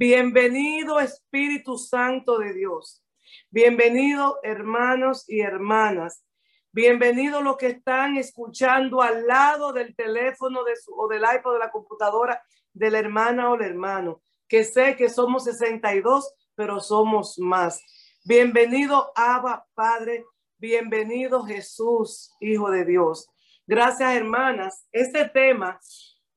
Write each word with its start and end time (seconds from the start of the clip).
Bienvenido 0.00 1.00
Espíritu 1.00 1.76
Santo 1.76 2.38
de 2.38 2.54
Dios. 2.54 3.04
Bienvenido 3.50 4.38
hermanos 4.44 5.28
y 5.28 5.40
hermanas. 5.40 6.24
Bienvenido 6.70 7.42
los 7.42 7.56
que 7.56 7.66
están 7.66 8.16
escuchando 8.16 9.02
al 9.02 9.26
lado 9.26 9.72
del 9.72 9.96
teléfono 9.96 10.62
de 10.62 10.76
su, 10.76 10.94
o 10.94 11.08
del 11.08 11.22
iPod 11.22 11.54
de 11.54 11.58
la 11.58 11.72
computadora 11.72 12.40
de 12.72 12.92
la 12.92 13.00
hermana 13.00 13.50
o 13.50 13.56
el 13.56 13.62
hermano, 13.62 14.22
que 14.46 14.62
sé 14.62 14.94
que 14.94 15.08
somos 15.08 15.42
62, 15.42 16.32
pero 16.54 16.78
somos 16.78 17.36
más. 17.40 17.82
Bienvenido 18.24 19.10
Abba 19.16 19.66
Padre, 19.74 20.24
bienvenido 20.58 21.42
Jesús, 21.42 22.30
Hijo 22.38 22.70
de 22.70 22.84
Dios. 22.84 23.28
Gracias 23.66 24.14
hermanas. 24.14 24.86
Este 24.92 25.28
tema 25.28 25.80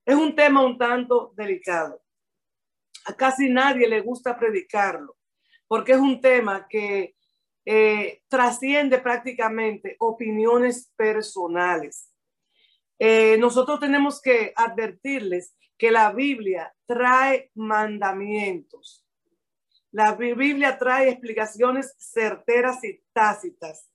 es 0.04 0.16
un 0.16 0.36
tema 0.36 0.66
un 0.66 0.80
tanto 0.80 1.32
delicado 1.36 2.01
a 3.06 3.14
casi 3.16 3.50
nadie 3.50 3.88
le 3.88 4.02
gusta 4.02 4.38
predicarlo, 4.38 5.18
porque 5.68 5.94
es 5.94 6.00
un 6.00 6.22
tema 6.22 6.68
que 6.68 7.16
eh, 7.66 8.24
trasciende 8.28 9.00
prácticamente 9.00 9.96
opiniones 10.00 10.92
personales. 10.96 12.10
Eh, 12.98 13.38
nosotros 13.40 13.80
tenemos 13.80 14.22
que 14.22 14.54
advertirles 14.56 15.56
que 15.78 15.92
la 15.92 16.12
Biblia 16.12 16.74
trae 16.86 17.52
mandamientos. 17.56 19.06
La 19.92 20.14
Biblia 20.14 20.78
trae 20.78 21.10
explicaciones 21.10 21.96
certeras 21.98 22.84
y 22.84 23.02
tácitas. 23.12 23.90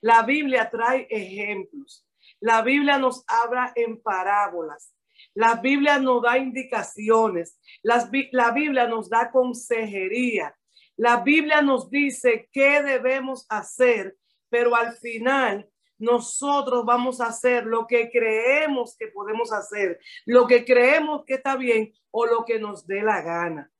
La 0.00 0.22
Biblia 0.22 0.70
trae 0.70 1.06
ejemplos. 1.10 2.06
La 2.40 2.62
Biblia 2.62 2.98
nos 2.98 3.24
habla 3.26 3.72
en 3.74 4.00
parábolas. 4.00 4.94
La 5.34 5.56
Biblia 5.56 5.98
nos 5.98 6.22
da 6.22 6.38
indicaciones. 6.38 7.58
la 7.82 8.50
Biblia 8.50 8.86
nos 8.86 9.08
da 9.08 9.30
consejería. 9.30 10.54
La 10.96 11.18
Biblia 11.18 11.62
nos 11.62 11.90
dice 11.90 12.48
qué 12.52 12.82
debemos 12.82 13.46
hacer, 13.48 14.16
pero 14.48 14.76
al 14.76 14.92
final 14.92 15.68
nosotros 15.98 16.84
vamos 16.84 17.20
a 17.20 17.26
hacer 17.26 17.64
lo 17.64 17.86
que 17.86 18.10
creemos 18.10 18.96
que 18.98 19.06
podemos 19.08 19.52
hacer, 19.52 20.00
lo 20.26 20.46
que 20.46 20.64
creemos 20.64 21.24
que 21.24 21.34
está 21.34 21.56
bien 21.56 21.92
o 22.10 22.26
lo 22.26 22.44
que 22.44 22.58
nos 22.58 22.86
dé 22.86 23.02
la 23.02 23.22
gana. 23.22 23.70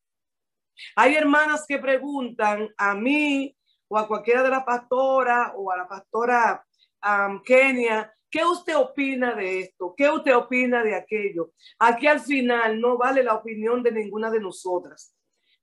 Hay 0.97 1.15
hermanas 1.15 1.67
que 1.67 1.79
preguntan 1.79 2.73
a 2.77 2.95
mí 2.95 3.57
o 3.89 3.99
a 3.99 4.09
cualquiera 4.09 4.43
de 4.43 4.51
la 4.51 4.65
pastora 4.65 5.53
o 5.57 5.71
a 5.71 5.77
la 5.77 5.89
pastora 5.89 6.65
Kenia, 7.45 8.15
¿Qué 8.33 8.47
usted 8.47 8.75
opina 8.79 9.35
de 9.35 9.61
esto? 9.61 9.95
¿Qué 9.95 10.09
usted 10.09 10.35
opina 10.35 10.83
de 10.83 10.95
aquello? 10.95 11.53
Aquí 11.79 12.07
al 12.07 12.19
final 12.19 12.81
no 12.81 12.97
vale 12.97 13.23
la 13.23 13.35
opinión 13.35 13.83
de 13.83 13.93
ninguna 13.93 14.31
de 14.31 14.41
nosotras. 14.41 15.15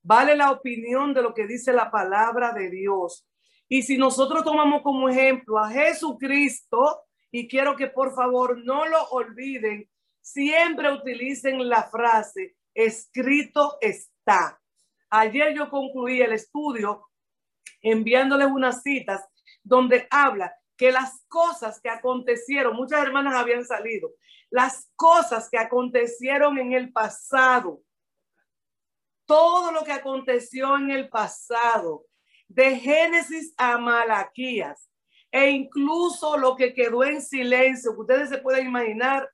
Vale 0.04 0.36
la 0.36 0.52
opinión 0.52 1.12
de 1.16 1.24
lo 1.24 1.34
que 1.34 1.48
dice 1.48 1.74
la 1.74 1.90
palabra 1.90 2.54
de 2.54 2.70
Dios. 2.70 3.28
Y 3.68 3.82
si 3.82 3.98
nosotros 3.98 4.44
tomamos 4.44 4.84
como 4.84 5.10
ejemplo 5.10 5.58
a 5.58 5.72
Jesucristo, 5.72 7.02
y 7.32 7.48
quiero 7.48 7.76
que 7.76 7.88
por 7.88 8.14
favor 8.14 8.64
no 8.64 8.88
lo 8.88 9.04
olviden, 9.10 9.90
siempre 10.22 10.94
utilicen 10.94 11.68
la 11.68 11.90
frase, 11.90 12.56
escrito 12.76 13.80
está. 13.82 14.62
Ayer 15.10 15.56
yo 15.56 15.72
concluí 15.72 16.22
el 16.22 16.34
estudio 16.34 17.08
enviándoles 17.82 18.48
unas 18.48 18.84
citas 18.84 19.28
donde 19.64 20.08
habla 20.12 20.54
que 20.80 20.94
las 20.94 21.26
cosas 21.28 21.82
que 21.82 21.90
acontecieron, 21.90 22.74
muchas 22.74 23.04
hermanas 23.04 23.36
habían 23.36 23.66
salido, 23.66 24.14
las 24.50 24.90
cosas 24.96 25.50
que 25.50 25.58
acontecieron 25.58 26.58
en 26.58 26.72
el 26.72 26.94
pasado, 26.94 27.82
todo 29.26 29.74
lo 29.74 29.84
que 29.84 29.92
aconteció 29.92 30.78
en 30.78 30.90
el 30.90 31.10
pasado, 31.10 32.06
de 32.48 32.78
Génesis 32.78 33.54
a 33.58 33.78
Malaquías, 33.78 34.90
e 35.34 35.50
incluso 35.50 36.38
lo 36.38 36.56
que 36.56 36.74
quedó 36.74 37.04
en 37.04 37.22
silencio, 37.22 37.92
ustedes 37.98 38.30
se 38.30 38.38
pueden 38.38 38.68
imaginar, 38.68 39.30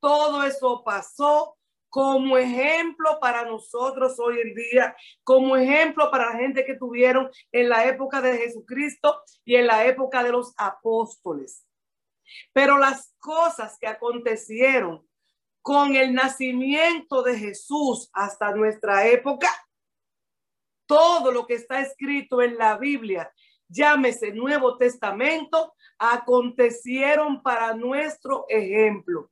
todo 0.00 0.42
eso 0.42 0.82
pasó 0.82 1.57
como 1.88 2.36
ejemplo 2.36 3.18
para 3.20 3.44
nosotros 3.44 4.18
hoy 4.18 4.40
en 4.40 4.54
día, 4.54 4.96
como 5.24 5.56
ejemplo 5.56 6.10
para 6.10 6.32
la 6.32 6.38
gente 6.38 6.64
que 6.64 6.74
tuvieron 6.74 7.30
en 7.52 7.68
la 7.68 7.86
época 7.86 8.20
de 8.20 8.36
Jesucristo 8.38 9.22
y 9.44 9.56
en 9.56 9.66
la 9.66 9.86
época 9.86 10.22
de 10.22 10.32
los 10.32 10.52
apóstoles. 10.56 11.64
Pero 12.52 12.78
las 12.78 13.14
cosas 13.18 13.78
que 13.80 13.86
acontecieron 13.86 15.06
con 15.62 15.96
el 15.96 16.14
nacimiento 16.14 17.22
de 17.22 17.38
Jesús 17.38 18.10
hasta 18.12 18.54
nuestra 18.54 19.06
época, 19.06 19.48
todo 20.86 21.32
lo 21.32 21.46
que 21.46 21.54
está 21.54 21.80
escrito 21.80 22.40
en 22.42 22.56
la 22.56 22.76
Biblia, 22.78 23.32
llámese 23.68 24.32
Nuevo 24.32 24.76
Testamento, 24.76 25.74
acontecieron 25.98 27.42
para 27.42 27.74
nuestro 27.74 28.46
ejemplo. 28.48 29.30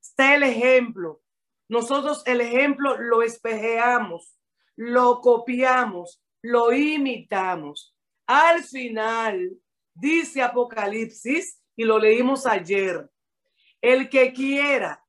Está 0.00 0.34
el 0.34 0.42
ejemplo 0.44 1.21
nosotros 1.68 2.22
el 2.26 2.40
ejemplo 2.40 2.96
lo 2.98 3.22
espejeamos, 3.22 4.36
lo 4.76 5.20
copiamos, 5.20 6.22
lo 6.42 6.72
imitamos. 6.72 7.94
Al 8.26 8.64
final, 8.64 9.50
dice 9.94 10.42
Apocalipsis, 10.42 11.60
y 11.76 11.84
lo 11.84 11.98
leímos 11.98 12.46
ayer, 12.46 13.08
el 13.80 14.08
que 14.08 14.32
quiera 14.32 15.04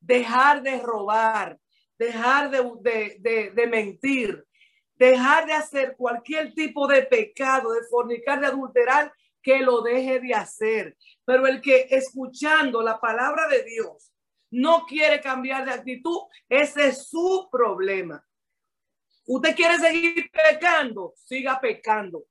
dejar 0.00 0.62
de 0.62 0.80
robar, 0.80 1.58
dejar 1.98 2.50
de, 2.50 3.18
de, 3.20 3.50
de, 3.50 3.66
mentir, 3.66 4.44
dejar 4.94 5.46
de 5.46 5.52
hacer 5.52 5.94
cualquier 5.96 6.54
tipo 6.54 6.86
de 6.86 7.02
pecado, 7.02 7.72
de 7.72 7.86
fornicar, 7.90 8.40
de 8.40 8.46
adulterar, 8.46 9.12
que 9.42 9.60
lo 9.60 9.82
deje 9.82 10.20
de 10.20 10.34
hacer. 10.34 10.96
Pero 11.24 11.46
el 11.46 11.60
que 11.60 11.86
escuchando 11.90 12.82
la 12.82 12.98
palabra 12.98 13.46
de 13.48 13.62
Dios 13.64 14.13
no 14.54 14.86
quiere 14.86 15.20
cambiar 15.20 15.64
de 15.64 15.72
actitud, 15.72 16.18
ese 16.48 16.88
es 16.88 17.08
su 17.08 17.48
problema. 17.50 18.24
Usted 19.26 19.56
quiere 19.56 19.78
seguir 19.78 20.30
pecando, 20.30 21.14
siga 21.16 21.60
pecando. 21.60 22.24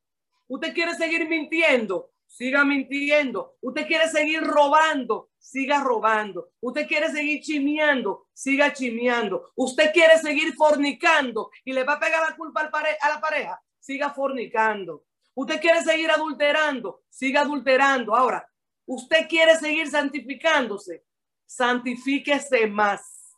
Usted 0.47 0.73
quiere 0.73 0.93
seguir 0.95 1.27
mintiendo, 1.27 2.11
siga 2.25 2.63
mintiendo. 2.63 3.57
Usted 3.61 3.87
quiere 3.87 4.07
seguir 4.07 4.41
robando, 4.41 5.31
siga 5.37 5.83
robando. 5.83 6.51
Usted 6.61 6.87
quiere 6.87 7.11
seguir 7.11 7.41
chimeando, 7.41 8.27
siga 8.31 8.71
chimeando. 8.71 9.51
Usted 9.55 9.91
quiere 9.91 10.17
seguir 10.17 10.53
fornicando 10.53 11.49
y 11.65 11.73
le 11.73 11.83
va 11.83 11.93
a 11.93 11.99
pegar 11.99 12.21
la 12.29 12.35
culpa 12.37 12.61
a 12.61 13.09
la 13.09 13.19
pareja, 13.19 13.61
siga 13.79 14.11
fornicando. 14.11 15.03
Usted 15.35 15.59
quiere 15.59 15.81
seguir 15.81 16.09
adulterando, 16.09 17.01
siga 17.09 17.41
adulterando. 17.41 18.15
Ahora, 18.15 18.47
usted 18.85 19.27
quiere 19.27 19.57
seguir 19.57 19.89
santificándose, 19.89 21.03
santifíquese 21.45 22.67
más. 22.67 23.35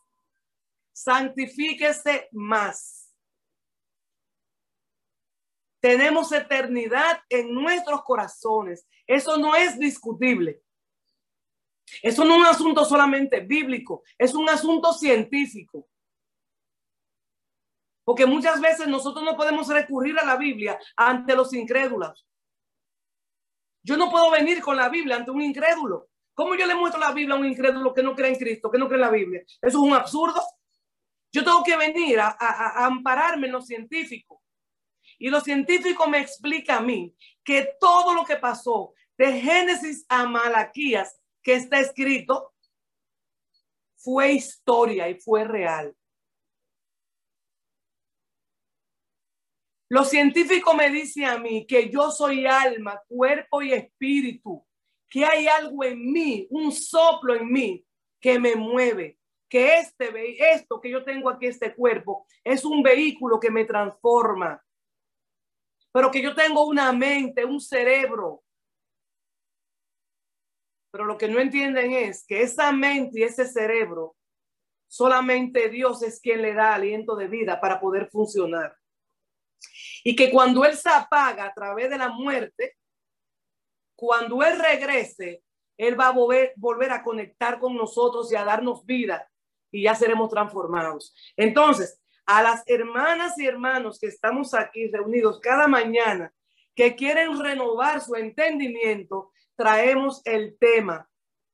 Santifíquese 0.92 2.28
más. 2.32 3.14
Tenemos 5.80 6.32
eternidad 6.32 7.20
en 7.28 7.52
nuestros 7.52 8.02
corazones. 8.02 8.86
Eso 9.06 9.36
no 9.36 9.54
es 9.54 9.78
discutible. 9.78 10.62
Eso 12.02 12.24
no 12.24 12.34
es 12.34 12.40
un 12.40 12.46
asunto 12.46 12.84
solamente 12.84 13.40
bíblico, 13.40 14.02
es 14.18 14.34
un 14.34 14.48
asunto 14.48 14.92
científico. 14.92 15.88
Porque 18.04 18.26
muchas 18.26 18.60
veces 18.60 18.86
nosotros 18.86 19.24
no 19.24 19.36
podemos 19.36 19.68
recurrir 19.68 20.18
a 20.18 20.24
la 20.24 20.36
Biblia 20.36 20.78
ante 20.96 21.34
los 21.34 21.52
incrédulos. 21.52 22.26
Yo 23.82 23.96
no 23.96 24.10
puedo 24.10 24.30
venir 24.30 24.60
con 24.62 24.76
la 24.76 24.88
Biblia 24.88 25.16
ante 25.16 25.30
un 25.30 25.42
incrédulo. 25.42 26.08
¿Cómo 26.36 26.54
yo 26.54 26.66
le 26.66 26.74
muestro 26.74 27.00
la 27.00 27.12
Biblia 27.12 27.34
a 27.34 27.38
un 27.38 27.46
incrédulo 27.46 27.94
que 27.94 28.02
no 28.02 28.14
cree 28.14 28.32
en 28.32 28.38
Cristo, 28.38 28.70
que 28.70 28.76
no 28.76 28.88
cree 28.88 28.98
en 28.98 29.06
la 29.06 29.10
Biblia? 29.10 29.40
Eso 29.40 29.58
es 29.62 29.74
un 29.74 29.94
absurdo. 29.94 30.42
Yo 31.32 31.42
tengo 31.42 31.64
que 31.64 31.78
venir 31.78 32.20
a, 32.20 32.84
ampararme 32.84 33.46
en 33.46 33.54
lo 33.54 33.62
científico. 33.62 34.42
Y 35.18 35.30
lo 35.30 35.40
científico 35.40 36.06
me 36.06 36.20
explica 36.20 36.76
a 36.76 36.82
mí 36.82 37.16
que 37.42 37.70
todo 37.80 38.12
lo 38.12 38.26
que 38.26 38.36
pasó 38.36 38.92
de 39.16 39.40
Génesis 39.40 40.04
a 40.10 40.26
Malaquías, 40.26 41.18
que 41.42 41.54
está 41.54 41.80
escrito, 41.80 42.52
fue 43.96 44.32
historia 44.32 45.08
y 45.08 45.18
fue 45.18 45.44
real. 45.44 45.96
Lo 49.88 50.04
científico 50.04 50.74
me 50.74 50.90
dice 50.90 51.24
a 51.24 51.38
mí 51.38 51.66
que 51.66 51.88
yo 51.88 52.10
soy 52.10 52.46
alma, 52.46 53.00
cuerpo 53.08 53.62
y 53.62 53.72
espíritu 53.72 54.66
que 55.08 55.24
hay 55.24 55.46
algo 55.46 55.84
en 55.84 56.12
mí, 56.12 56.46
un 56.50 56.72
soplo 56.72 57.34
en 57.34 57.50
mí 57.50 57.84
que 58.20 58.38
me 58.38 58.56
mueve, 58.56 59.18
que 59.48 59.78
este, 59.78 60.52
esto 60.52 60.80
que 60.80 60.90
yo 60.90 61.04
tengo 61.04 61.30
aquí, 61.30 61.46
este 61.46 61.74
cuerpo, 61.74 62.26
es 62.42 62.64
un 62.64 62.82
vehículo 62.82 63.38
que 63.38 63.50
me 63.50 63.64
transforma, 63.64 64.62
pero 65.92 66.10
que 66.10 66.22
yo 66.22 66.34
tengo 66.34 66.66
una 66.66 66.92
mente, 66.92 67.44
un 67.44 67.60
cerebro. 67.60 68.42
Pero 70.90 71.04
lo 71.04 71.16
que 71.16 71.28
no 71.28 71.38
entienden 71.40 71.92
es 71.92 72.24
que 72.26 72.42
esa 72.42 72.72
mente 72.72 73.20
y 73.20 73.22
ese 73.22 73.46
cerebro 73.46 74.16
solamente 74.88 75.68
Dios 75.68 76.02
es 76.02 76.20
quien 76.20 76.42
le 76.42 76.54
da 76.54 76.74
aliento 76.74 77.16
de 77.16 77.28
vida 77.28 77.60
para 77.60 77.80
poder 77.80 78.08
funcionar. 78.10 78.76
Y 80.04 80.14
que 80.14 80.30
cuando 80.30 80.64
Él 80.64 80.76
se 80.76 80.88
apaga 80.88 81.46
a 81.46 81.54
través 81.54 81.90
de 81.90 81.98
la 81.98 82.08
muerte, 82.08 82.75
cuando 83.96 84.42
Él 84.42 84.58
regrese, 84.58 85.42
Él 85.76 85.98
va 85.98 86.08
a 86.08 86.12
volver, 86.12 86.92
a 86.92 87.02
conectar 87.02 87.58
con 87.58 87.74
nosotros 87.74 88.30
y 88.30 88.36
a 88.36 88.44
darnos 88.44 88.84
vida 88.84 89.28
y 89.70 89.82
ya 89.82 89.94
seremos 89.94 90.30
transformados. 90.30 91.14
Entonces, 91.36 92.00
a 92.26 92.42
las 92.42 92.62
hermanas 92.66 93.38
y 93.38 93.46
hermanos 93.46 93.98
que 93.98 94.06
estamos 94.06 94.54
aquí 94.54 94.88
reunidos 94.88 95.40
cada 95.40 95.66
mañana, 95.66 96.32
que 96.74 96.94
quieren 96.94 97.40
renovar 97.40 98.00
su 98.00 98.14
entendimiento, 98.14 99.32
traemos 99.56 100.20
el 100.24 100.56
tema 100.58 101.08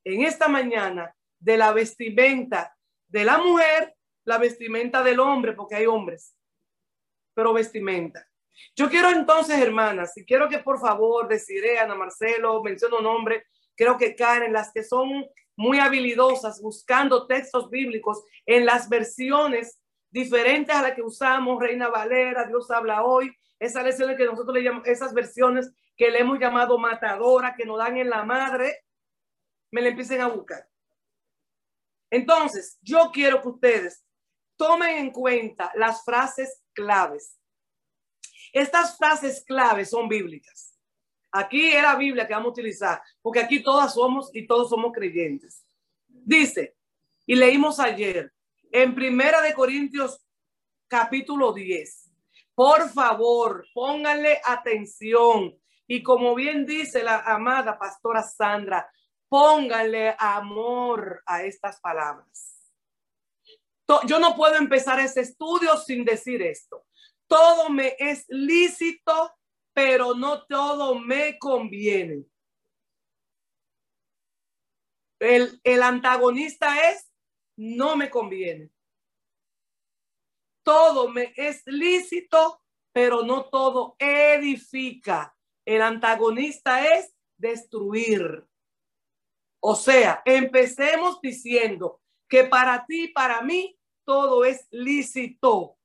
en 0.05 0.23
esta 0.23 0.49
mañana 0.49 1.15
de 1.39 1.57
la 1.57 1.73
vestimenta 1.73 2.77
de 3.09 3.25
la 3.25 3.39
mujer, 3.39 3.95
la 4.25 4.39
vestimenta 4.39 5.03
del 5.03 5.21
hombre, 5.21 5.53
porque 5.53 5.77
hay 5.77 5.87
hombres, 5.87 6.35
pero 7.35 7.53
vestimenta. 7.53 8.27
Yo 8.77 8.89
quiero 8.89 9.11
entonces, 9.11 9.59
hermanas, 9.59 10.17
y 10.17 10.25
quiero 10.25 10.49
que 10.49 10.59
por 10.59 10.81
favor 10.81 11.29
deciré 11.29 11.79
Ana 11.79 11.95
Marcelo, 11.95 12.63
menciono 12.63 13.01
nombre, 13.01 13.47
creo 13.77 13.97
que 13.99 14.15
Karen, 14.15 14.53
las 14.53 14.73
que 14.73 14.83
son 14.83 15.27
muy 15.57 15.79
habilidosas 15.79 16.61
buscando 16.61 17.27
textos 17.27 17.71
bíblicos 17.71 18.25
en 18.47 18.65
las 18.65 18.89
versiones 18.89 19.81
diferentes 20.11 20.75
a 20.75 20.83
las 20.83 20.93
que 20.95 21.03
usamos, 21.03 21.61
Reina 21.61 21.89
Valera, 21.89 22.45
Dios 22.47 22.71
habla 22.71 23.03
hoy, 23.03 23.35
esas 23.59 23.85
lecciones 23.85 24.17
que 24.17 24.25
nosotros 24.25 24.55
le 24.55 24.63
llamamos, 24.63 24.89
esas 24.89 25.15
versiones 25.15 25.73
que 25.97 26.11
le 26.11 26.21
hemos 26.21 26.39
llamado 26.39 26.79
matadora, 26.79 27.55
que 27.57 27.65
nos 27.65 27.79
dan 27.79 27.97
en 27.97 28.11
la 28.11 28.25
madre, 28.25 28.85
me 29.71 29.83
la 29.83 29.89
empiecen 29.89 30.21
a 30.21 30.27
buscar. 30.27 30.69
Entonces, 32.11 32.79
yo 32.83 33.11
quiero 33.13 33.41
que 33.41 33.49
ustedes 33.49 34.05
tomen 34.57 34.99
en 34.99 35.11
cuenta 35.11 35.73
las 35.75 36.05
frases 36.05 36.63
claves. 36.73 37.39
Estas 38.53 38.97
frases 38.97 39.45
claves 39.45 39.91
son 39.91 40.09
bíblicas. 40.09 40.79
Aquí 41.31 41.69
es 41.69 41.83
la 41.83 41.97
Biblia 41.97 42.27
que 42.27 42.35
vamos 42.35 42.49
a 42.49 42.53
utilizar, 42.53 43.03
porque 43.23 43.41
aquí 43.41 43.63
todas 43.63 43.95
somos 43.95 44.31
y 44.35 44.47
todos 44.47 44.69
somos 44.69 44.93
creyentes. 44.93 45.65
Dice, 46.07 46.77
y 47.27 47.35
leímos 47.35 47.81
ayer, 47.81 48.33
en 48.71 48.95
Primera 48.95 49.41
de 49.41 49.55
Corintios 49.55 50.23
capítulo 50.89 51.53
10. 51.53 52.11
Por 52.55 52.91
favor, 52.91 53.67
pónganle 53.73 54.41
atención. 54.45 55.59
Y 55.87 56.03
como 56.03 56.35
bien 56.35 56.67
dice 56.67 57.03
la 57.03 57.21
amada 57.21 57.79
pastora 57.79 58.23
Sandra, 58.23 58.91
pónganle 59.29 60.15
amor 60.19 61.23
a 61.25 61.43
estas 61.43 61.81
palabras. 61.81 62.73
Yo 64.07 64.19
no 64.19 64.37
puedo 64.37 64.57
empezar 64.57 65.01
ese 65.01 65.23
estudio 65.23 65.77
sin 65.79 66.05
decir 66.05 66.43
esto. 66.43 66.85
Todo 67.33 67.71
me 67.71 67.97
es 67.99 68.27
lícito, 68.29 69.35
pero 69.73 70.15
no 70.15 70.45
todo 70.45 70.99
me 70.99 71.39
conviene. 71.39 72.27
El, 75.19 75.59
el 75.65 75.83
antagonista 75.83 76.91
es, 76.91 77.11
no 77.57 77.97
me 77.97 78.11
conviene. 78.11 78.71
Todo 80.63 81.09
me 81.09 81.33
es 81.35 81.63
lícito, 81.65 82.61
pero 82.93 83.23
no 83.23 83.47
todo 83.47 83.97
edifica. 83.99 85.35
El 85.65 85.81
antagonista 85.81 86.87
es 86.87 87.17
destruir. 87.39 88.47
O 89.59 89.75
sea, 89.75 90.21
empecemos 90.27 91.19
diciendo 91.23 92.03
que 92.29 92.45
para 92.45 92.85
ti, 92.85 93.09
para 93.09 93.41
mí, 93.41 93.79
todo 94.05 94.45
es 94.45 94.69
lícito. 94.71 95.79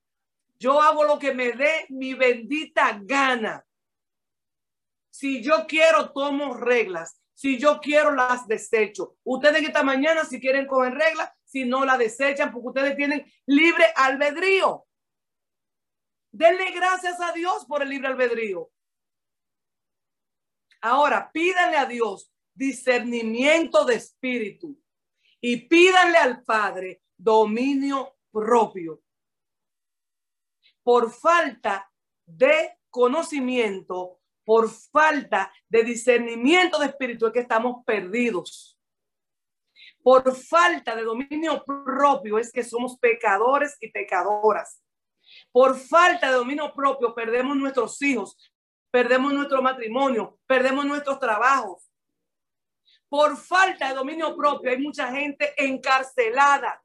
Yo 0.59 0.81
hago 0.81 1.03
lo 1.03 1.19
que 1.19 1.33
me 1.33 1.51
dé 1.51 1.85
mi 1.89 2.13
bendita 2.13 2.99
gana. 3.03 3.65
Si 5.09 5.41
yo 5.41 5.65
quiero, 5.67 6.11
tomo 6.11 6.53
reglas. 6.53 7.21
Si 7.33 7.59
yo 7.59 7.79
quiero, 7.79 8.11
las 8.11 8.47
desecho. 8.47 9.17
Ustedes 9.23 9.63
esta 9.63 9.83
mañana, 9.83 10.25
si 10.25 10.39
quieren 10.39 10.65
coger 10.65 10.93
reglas, 10.93 11.31
si 11.43 11.65
no 11.65 11.85
la 11.85 11.97
desechan, 11.97 12.51
porque 12.51 12.67
ustedes 12.67 12.95
tienen 12.95 13.31
libre 13.45 13.85
albedrío. 13.95 14.85
Denle 16.31 16.71
gracias 16.71 17.19
a 17.21 17.31
Dios 17.31 17.65
por 17.65 17.81
el 17.81 17.89
libre 17.89 18.07
albedrío. 18.07 18.69
Ahora, 20.81 21.31
pídanle 21.31 21.77
a 21.77 21.85
Dios 21.85 22.31
discernimiento 22.53 23.85
de 23.85 23.95
espíritu 23.95 24.79
y 25.39 25.67
pídanle 25.67 26.17
al 26.17 26.43
Padre 26.43 27.03
dominio 27.15 28.17
propio. 28.31 29.01
Por 30.87 31.11
falta 31.11 31.91
de 32.25 32.77
conocimiento, 32.89 34.21
por 34.45 34.69
falta 34.69 35.51
de 35.67 35.83
discernimiento 35.83 36.79
de 36.79 36.85
espíritu 36.85 37.27
es 37.27 37.33
que 37.33 37.41
estamos 37.41 37.83
perdidos. 37.83 38.79
Por 40.01 40.33
falta 40.33 40.95
de 40.95 41.03
dominio 41.03 41.61
propio 41.65 42.39
es 42.39 42.53
que 42.53 42.63
somos 42.63 42.97
pecadores 42.99 43.75
y 43.81 43.91
pecadoras. 43.91 44.81
Por 45.51 45.77
falta 45.77 46.27
de 46.27 46.37
dominio 46.37 46.73
propio 46.73 47.13
perdemos 47.13 47.57
nuestros 47.57 48.01
hijos, 48.01 48.37
perdemos 48.89 49.33
nuestro 49.33 49.61
matrimonio, 49.61 50.39
perdemos 50.47 50.85
nuestros 50.85 51.19
trabajos, 51.19 51.91
por 53.09 53.35
falta 53.35 53.89
de 53.89 53.93
dominio 53.93 54.37
propio 54.37 54.71
hay 54.71 54.77
mucha 54.77 55.11
gente 55.11 55.53
encarcelada 55.57 56.81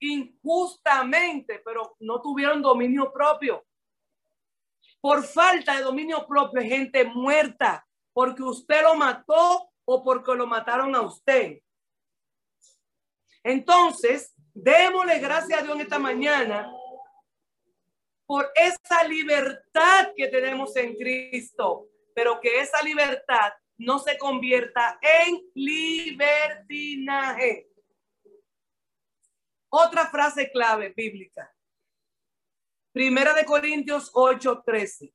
injustamente, 0.00 1.60
pero 1.64 1.96
no 2.00 2.20
tuvieron 2.20 2.62
dominio 2.62 3.12
propio. 3.12 3.64
Por 5.00 5.24
falta 5.24 5.76
de 5.76 5.82
dominio 5.82 6.26
propio 6.26 6.60
gente 6.60 7.04
muerta 7.04 7.86
porque 8.12 8.42
usted 8.42 8.82
lo 8.82 8.96
mató 8.96 9.70
o 9.84 10.02
porque 10.02 10.34
lo 10.34 10.46
mataron 10.46 10.94
a 10.94 11.02
usted. 11.02 11.60
Entonces, 13.42 14.34
démosle 14.52 15.18
gracias 15.18 15.60
a 15.60 15.62
Dios 15.62 15.80
esta 15.80 15.98
mañana 15.98 16.70
por 18.26 18.52
esa 18.54 19.02
libertad 19.04 20.12
que 20.14 20.28
tenemos 20.28 20.76
en 20.76 20.94
Cristo, 20.94 21.88
pero 22.14 22.38
que 22.40 22.60
esa 22.60 22.82
libertad 22.82 23.52
no 23.78 23.98
se 23.98 24.18
convierta 24.18 24.98
en 25.00 25.40
libertinaje. 25.54 27.69
Otra 29.72 30.06
frase 30.06 30.50
clave 30.50 30.92
bíblica. 30.96 31.54
Primera 32.92 33.32
de 33.34 33.44
Corintios 33.44 34.10
8:13. 34.12 35.14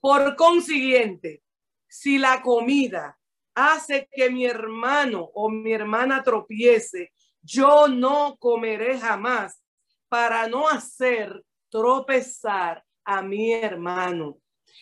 Por 0.00 0.36
consiguiente, 0.36 1.42
si 1.88 2.18
la 2.18 2.42
comida 2.42 3.18
hace 3.54 4.06
que 4.12 4.28
mi 4.28 4.44
hermano 4.44 5.30
o 5.32 5.48
mi 5.48 5.72
hermana 5.72 6.22
tropiece, 6.22 7.14
yo 7.40 7.88
no 7.88 8.36
comeré 8.38 8.98
jamás 8.98 9.62
para 10.08 10.46
no 10.46 10.68
hacer 10.68 11.42
tropezar 11.70 12.84
a 13.02 13.22
mi 13.22 13.52
hermano. 13.52 14.38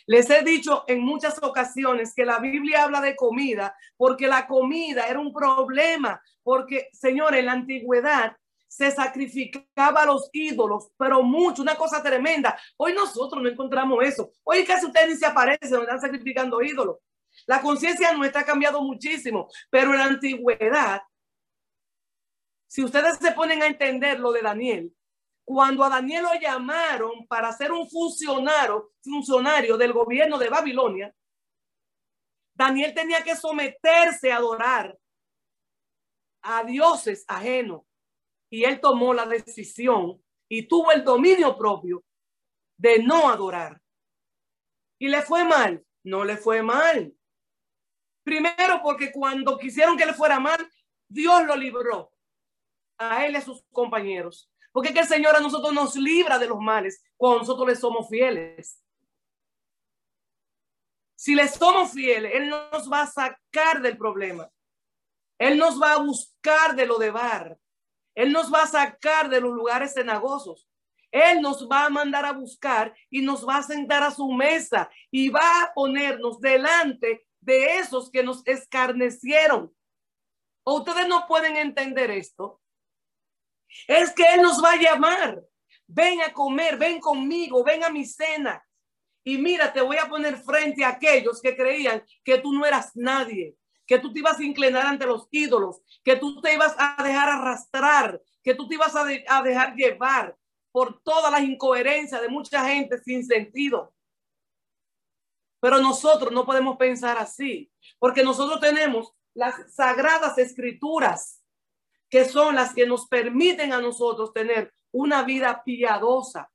Les 0.07 0.29
he 0.29 0.43
dicho 0.43 0.85
en 0.89 1.01
muchas 1.01 1.41
ocasiones 1.41 2.13
que 2.15 2.25
la 2.25 2.41
Biblia 2.41 2.83
habla 2.83 3.01
de 3.01 3.15
comida 3.15 3.77
porque 3.97 4.27
la 4.27 4.49
comida 4.49 5.07
era 5.07 5.21
un 5.21 5.33
problema, 5.33 6.21
porque, 6.43 6.89
señores, 6.93 7.39
en 7.39 7.47
la 7.47 7.53
antigüedad 7.53 8.37
se 8.75 8.91
sacrificaba 8.91 10.03
a 10.03 10.07
los 10.07 10.29
ídolos, 10.33 10.91
pero 10.99 11.23
mucho, 11.23 11.63
una 11.63 11.77
cosa 11.77 12.03
tremenda. 12.03 12.59
Hoy 12.77 12.93
nosotros 12.93 13.41
no 13.41 13.49
encontramos 13.49 14.03
eso. 14.03 14.33
Hoy 14.43 14.65
casi 14.65 14.87
ustedes 14.87 15.11
ni 15.11 15.17
se 15.17 15.27
aparecen, 15.27 15.81
están 15.81 16.01
sacrificando 16.01 16.61
ídolos. 16.61 16.97
La 17.47 17.61
conciencia 17.61 18.13
nuestra 18.13 18.41
ha 18.41 18.45
cambiado 18.45 18.83
muchísimo, 18.83 19.49
pero 19.71 19.93
en 19.93 19.99
la 19.99 20.05
antigüedad, 20.07 21.03
si 22.67 22.83
ustedes 22.83 23.19
se 23.19 23.31
ponen 23.31 23.63
a 23.63 23.69
entender 23.69 24.19
lo 24.19 24.33
de 24.33 24.43
Daniel, 24.43 24.93
cuando 25.45 25.85
a 25.85 25.89
Daniel 25.89 26.25
lo 26.25 26.35
llamaron 26.35 27.29
para 27.29 27.53
ser 27.53 27.71
un 27.71 27.89
funcionario, 27.89 28.93
funcionario 29.01 29.77
del 29.77 29.93
gobierno 29.93 30.37
de 30.37 30.49
Babilonia, 30.49 31.15
Daniel 32.55 32.93
tenía 32.93 33.23
que 33.23 33.37
someterse 33.37 34.33
a 34.33 34.39
adorar 34.39 34.99
a 36.43 36.65
dioses 36.65 37.25
ajenos. 37.29 37.83
Y 38.55 38.65
él 38.65 38.81
tomó 38.81 39.13
la 39.13 39.27
decisión 39.27 40.23
y 40.49 40.69
tuvo 40.69 40.93
el 40.93 41.03
dominio 41.03 41.59
propio 41.59 42.05
de 42.77 43.03
no 43.03 43.29
adorar. 43.29 43.83
¿Y 44.97 45.09
le 45.09 45.23
fue 45.23 45.43
mal? 45.43 45.85
No 46.05 46.25
le 46.25 46.37
fue 46.37 46.63
mal. 46.63 47.13
Primero 48.23 48.81
porque 48.81 49.11
cuando 49.11 49.59
quisieron 49.59 49.97
que 49.97 50.07
le 50.07 50.15
fuera 50.15 50.39
mal, 50.39 50.71
Dios 51.09 51.45
lo 51.45 51.57
libró 51.57 52.13
a 52.97 53.27
él 53.27 53.33
y 53.33 53.37
a 53.39 53.41
sus 53.41 53.65
compañeros. 53.73 54.49
Porque 54.71 54.95
que 54.95 55.01
el 55.01 55.09
Señor 55.09 55.35
a 55.35 55.41
nosotros 55.41 55.73
nos 55.73 55.97
libra 55.97 56.39
de 56.39 56.47
los 56.47 56.61
males 56.61 57.03
cuando 57.17 57.41
nosotros 57.41 57.67
le 57.67 57.75
somos 57.75 58.09
fieles. 58.09 58.81
Si 61.17 61.35
le 61.35 61.49
somos 61.49 61.91
fieles, 61.91 62.31
Él 62.37 62.51
nos 62.51 62.89
va 62.89 63.03
a 63.03 63.07
sacar 63.09 63.83
del 63.83 63.99
problema. 63.99 64.49
Él 65.41 65.59
nos 65.59 65.83
va 65.83 65.95
a 65.95 66.03
buscar 66.05 66.77
de 66.77 66.87
lo 66.87 66.99
de 66.99 67.11
bar. 67.11 67.59
Él 68.15 68.33
nos 68.33 68.53
va 68.53 68.63
a 68.63 68.67
sacar 68.67 69.29
de 69.29 69.41
los 69.41 69.53
lugares 69.53 69.95
cenagosos. 69.95 70.69
Él 71.11 71.41
nos 71.41 71.69
va 71.69 71.85
a 71.85 71.91
mandar 71.91 72.25
a 72.25 72.33
buscar 72.33 72.95
y 73.09 73.23
nos 73.23 73.47
va 73.47 73.59
a 73.59 73.63
sentar 73.63 74.03
a 74.03 74.11
su 74.11 74.33
mesa 74.33 74.91
y 75.11 75.29
va 75.29 75.63
a 75.63 75.73
ponernos 75.73 76.41
delante 76.41 77.27
de 77.41 77.79
esos 77.79 78.11
que 78.11 78.25
nos 78.25 78.45
escarnecieron. 78.47 79.73
¿O 80.65 80.79
ustedes 80.79 81.07
no 81.07 81.27
pueden 81.29 81.57
entender 81.57 82.11
esto? 82.11 82.61
Es 83.87 84.13
que 84.13 84.25
Él 84.25 84.43
nos 84.43 84.63
va 84.63 84.73
a 84.73 84.77
llamar. 84.77 85.43
Ven 85.87 86.21
a 86.23 86.33
comer, 86.33 86.79
ven 86.79 86.99
conmigo, 87.01 87.63
ven 87.63 87.85
a 87.85 87.91
mi 87.91 88.05
cena. 88.05 88.65
Y 89.23 89.39
mira, 89.39 89.73
te 89.73 89.81
voy 89.81 89.97
a 89.99 90.09
poner 90.09 90.37
frente 90.37 90.85
a 90.85 90.89
aquellos 90.89 91.41
que 91.41 91.57
creían 91.57 92.05
que 92.25 92.39
tú 92.39 92.53
no 92.53 92.67
eras 92.67 92.91
nadie, 92.95 93.57
que 93.87 93.99
tú 93.99 94.13
te 94.13 94.21
ibas 94.21 94.39
a 94.39 94.45
inclinar 94.45 94.87
ante 94.87 95.07
los 95.07 95.29
ídolos, 95.31 95.83
que 96.03 96.17
tú 96.17 96.41
te 96.41 96.55
ibas 96.55 96.75
a 96.79 97.03
dejar 97.03 97.29
arrastrar, 97.29 98.23
que 98.43 98.55
tú 98.55 98.69
te 98.69 98.75
ibas 98.75 98.95
a, 98.97 99.05
dejar 99.05 99.75
llevar 99.75 100.37
por 100.73 101.03
todas 101.03 101.31
las 101.31 101.43
incoherencias 101.43 102.21
de 102.21 102.29
mucha 102.29 102.67
gente 102.69 102.99
sin 102.99 103.25
sentido. 103.25 103.95
Pero 105.61 105.79
nosotros 105.81 106.33
no 106.33 106.45
podemos 106.45 106.77
pensar 106.77 107.17
así, 107.19 107.71
porque 107.99 108.23
nosotros 108.23 108.61
tenemos 108.61 109.15
las 109.35 109.75
sagradas 109.75 110.37
escrituras, 110.39 111.43
que 112.09 112.25
son 112.25 112.55
las 112.55 112.75
que 112.75 112.87
nos 112.87 113.09
permiten 113.09 113.73
a 113.73 113.81
nosotros 113.81 114.33
tener 114.33 114.73
una 114.93 115.23
vida 115.25 115.63
piadosa, 115.65 116.51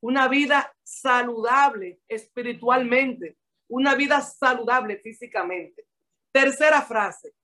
una 0.00 0.28
vida 0.28 0.72
saludable 0.82 2.00
espiritualmente, 2.08 3.38
una 3.72 3.94
vida 3.94 4.20
saludable 4.20 4.98
físicamente. 4.98 5.86
Tercera 6.30 6.82
frase, 6.82 7.34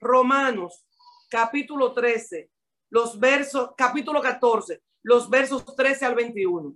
Romanos 0.00 0.86
capítulo 1.28 1.92
13, 1.92 2.50
los 2.88 3.20
versos, 3.20 3.72
capítulo 3.76 4.22
14, 4.22 4.82
los 5.02 5.28
versos 5.28 5.76
13 5.76 6.06
al 6.06 6.14
21. 6.14 6.74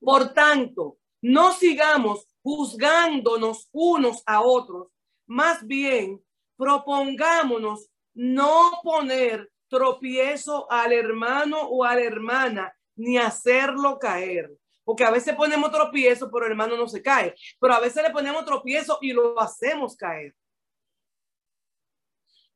Por 0.00 0.32
tanto, 0.32 0.96
no 1.20 1.52
sigamos 1.52 2.26
juzgándonos 2.42 3.68
unos 3.70 4.22
a 4.24 4.40
otros, 4.40 4.88
más 5.26 5.66
bien 5.66 6.24
propongámonos 6.56 7.90
no 8.14 8.80
poner 8.82 9.52
tropiezo 9.68 10.72
al 10.72 10.94
hermano 10.94 11.60
o 11.60 11.84
a 11.84 11.94
la 11.96 12.00
hermana, 12.00 12.74
ni 12.96 13.18
hacerlo 13.18 13.98
caer. 13.98 14.56
Porque 14.84 15.04
a 15.04 15.10
veces 15.10 15.34
ponemos 15.34 15.70
tropiezo, 15.70 16.30
pero 16.30 16.46
el 16.46 16.52
hermano 16.52 16.76
no 16.76 16.88
se 16.88 17.02
cae. 17.02 17.34
Pero 17.60 17.74
a 17.74 17.80
veces 17.80 18.02
le 18.02 18.10
ponemos 18.10 18.44
tropiezo 18.44 18.98
y 19.00 19.12
lo 19.12 19.38
hacemos 19.40 19.96
caer. 19.96 20.34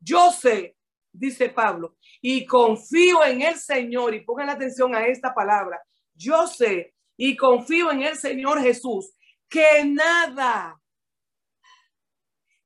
Yo 0.00 0.30
sé, 0.32 0.76
dice 1.12 1.48
Pablo, 1.48 1.96
y 2.20 2.44
confío 2.44 3.24
en 3.24 3.42
el 3.42 3.56
Señor, 3.56 4.14
y 4.14 4.20
pongan 4.20 4.50
atención 4.50 4.94
a 4.94 5.06
esta 5.06 5.32
palabra, 5.32 5.82
yo 6.14 6.46
sé 6.46 6.94
y 7.16 7.36
confío 7.36 7.90
en 7.90 8.02
el 8.02 8.16
Señor 8.16 8.60
Jesús, 8.60 9.14
que 9.48 9.84
nada, 9.84 10.80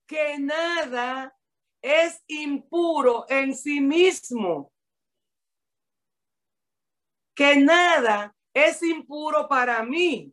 que 0.06 0.38
nada 0.38 1.36
es 1.80 2.22
impuro 2.26 3.26
en 3.28 3.54
sí 3.54 3.80
mismo, 3.80 4.72
que 7.34 7.56
nada 7.56 8.34
es 8.52 8.82
impuro 8.82 9.48
para 9.48 9.82
mí. 9.82 10.32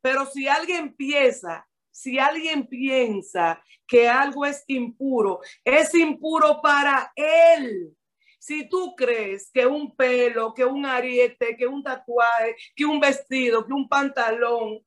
Pero 0.00 0.26
si 0.26 0.48
alguien 0.48 0.94
piensa, 0.94 1.66
si 1.90 2.18
alguien 2.18 2.66
piensa 2.66 3.62
que 3.86 4.08
algo 4.08 4.44
es 4.44 4.64
impuro, 4.66 5.40
es 5.64 5.94
impuro 5.94 6.60
para 6.62 7.12
él. 7.14 7.96
Si 8.38 8.68
tú 8.68 8.94
crees 8.94 9.50
que 9.50 9.66
un 9.66 9.96
pelo, 9.96 10.52
que 10.52 10.64
un 10.64 10.84
ariete, 10.84 11.56
que 11.56 11.66
un 11.66 11.82
tatuaje, 11.82 12.56
que 12.76 12.84
un 12.84 13.00
vestido, 13.00 13.66
que 13.66 13.72
un 13.72 13.88
pantalón 13.88 14.84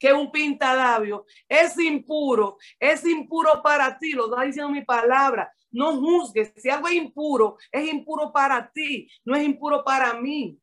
que 0.00 0.12
un 0.12 0.32
pintalabio 0.32 1.26
es 1.46 1.78
impuro, 1.78 2.56
es 2.80 3.04
impuro 3.04 3.62
para 3.62 3.98
ti, 3.98 4.12
lo 4.12 4.30
está 4.30 4.42
diciendo 4.44 4.72
mi 4.72 4.82
palabra. 4.82 5.52
No 5.70 6.00
juzgues, 6.00 6.52
si 6.56 6.70
algo 6.70 6.88
es 6.88 6.94
impuro, 6.94 7.58
es 7.70 7.92
impuro 7.92 8.32
para 8.32 8.72
ti, 8.72 9.08
no 9.24 9.36
es 9.36 9.44
impuro 9.44 9.84
para 9.84 10.14
mí. 10.14 10.58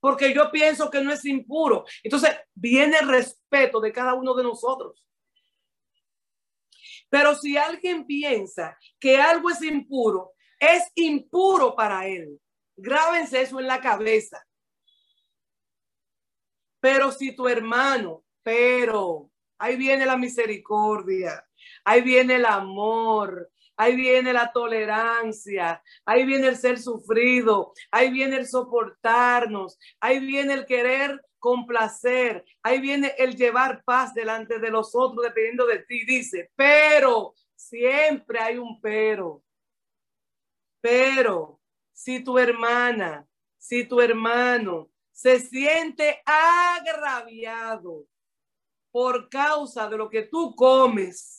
Porque 0.00 0.32
yo 0.32 0.50
pienso 0.50 0.90
que 0.90 1.02
no 1.02 1.12
es 1.12 1.24
impuro. 1.24 1.84
Entonces 2.02 2.36
viene 2.54 2.98
el 2.98 3.08
respeto 3.08 3.80
de 3.80 3.92
cada 3.92 4.14
uno 4.14 4.34
de 4.34 4.44
nosotros. 4.44 5.04
Pero 7.10 7.34
si 7.34 7.56
alguien 7.56 8.06
piensa 8.06 8.78
que 9.00 9.16
algo 9.16 9.50
es 9.50 9.62
impuro, 9.62 10.32
es 10.58 10.84
impuro 10.94 11.74
para 11.74 12.06
él. 12.06 12.40
Grábense 12.76 13.42
eso 13.42 13.58
en 13.58 13.66
la 13.66 13.80
cabeza. 13.80 14.44
Pero 16.80 17.10
si 17.10 17.34
tu 17.34 17.48
hermano, 17.48 18.24
pero 18.42 19.30
ahí 19.58 19.76
viene 19.76 20.06
la 20.06 20.16
misericordia, 20.16 21.44
ahí 21.84 22.02
viene 22.02 22.36
el 22.36 22.46
amor, 22.46 23.50
ahí 23.78 23.96
viene 23.96 24.32
la 24.32 24.52
tolerancia, 24.52 25.82
ahí 26.04 26.26
viene 26.26 26.48
el 26.48 26.56
ser 26.56 26.78
sufrido, 26.78 27.72
ahí 27.90 28.10
viene 28.10 28.36
el 28.36 28.46
soportarnos, 28.46 29.78
ahí 30.00 30.18
viene 30.18 30.54
el 30.54 30.66
querer 30.66 31.24
complacer, 31.38 32.44
ahí 32.62 32.80
viene 32.80 33.14
el 33.16 33.36
llevar 33.36 33.84
paz 33.84 34.12
delante 34.12 34.58
de 34.58 34.70
los 34.70 34.94
otros 34.94 35.24
dependiendo 35.24 35.64
de 35.66 35.78
ti. 35.84 36.04
Dice, 36.04 36.50
pero 36.56 37.34
siempre 37.54 38.40
hay 38.40 38.58
un 38.58 38.80
pero. 38.80 39.44
Pero 40.80 41.60
si 41.92 42.22
tu 42.22 42.36
hermana, 42.36 43.26
si 43.56 43.84
tu 43.84 44.00
hermano 44.00 44.90
se 45.12 45.38
siente 45.38 46.20
agraviado 46.24 48.06
por 48.90 49.28
causa 49.28 49.88
de 49.88 49.96
lo 49.96 50.10
que 50.10 50.22
tú 50.22 50.54
comes, 50.56 51.37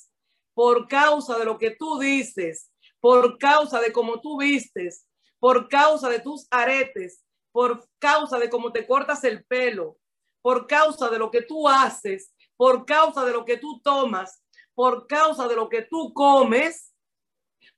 por 0.60 0.90
causa 0.90 1.38
de 1.38 1.46
lo 1.46 1.58
que 1.58 1.72
tú 1.72 2.00
dices, 2.00 2.70
por 3.00 3.38
causa 3.38 3.80
de 3.80 3.94
cómo 3.94 4.20
tú 4.20 4.38
vistes, 4.38 5.08
por 5.40 5.70
causa 5.70 6.10
de 6.10 6.20
tus 6.20 6.48
aretes, 6.52 7.24
por 7.54 7.88
causa 7.98 8.38
de 8.38 8.50
cómo 8.50 8.74
te 8.74 8.86
cortas 8.86 9.24
el 9.24 9.46
pelo, 9.46 10.00
por 10.42 10.68
causa 10.68 11.10
de 11.10 11.18
lo 11.18 11.32
que 11.32 11.44
tú 11.44 11.70
haces, 11.70 12.36
por 12.58 12.86
causa 12.86 13.24
de 13.24 13.32
lo 13.32 13.46
que 13.46 13.56
tú 13.56 13.80
tomas, 13.82 14.44
por 14.76 15.08
causa 15.08 15.48
de 15.48 15.56
lo 15.56 15.70
que 15.70 15.84
tú 15.84 16.14
comes, 16.14 16.94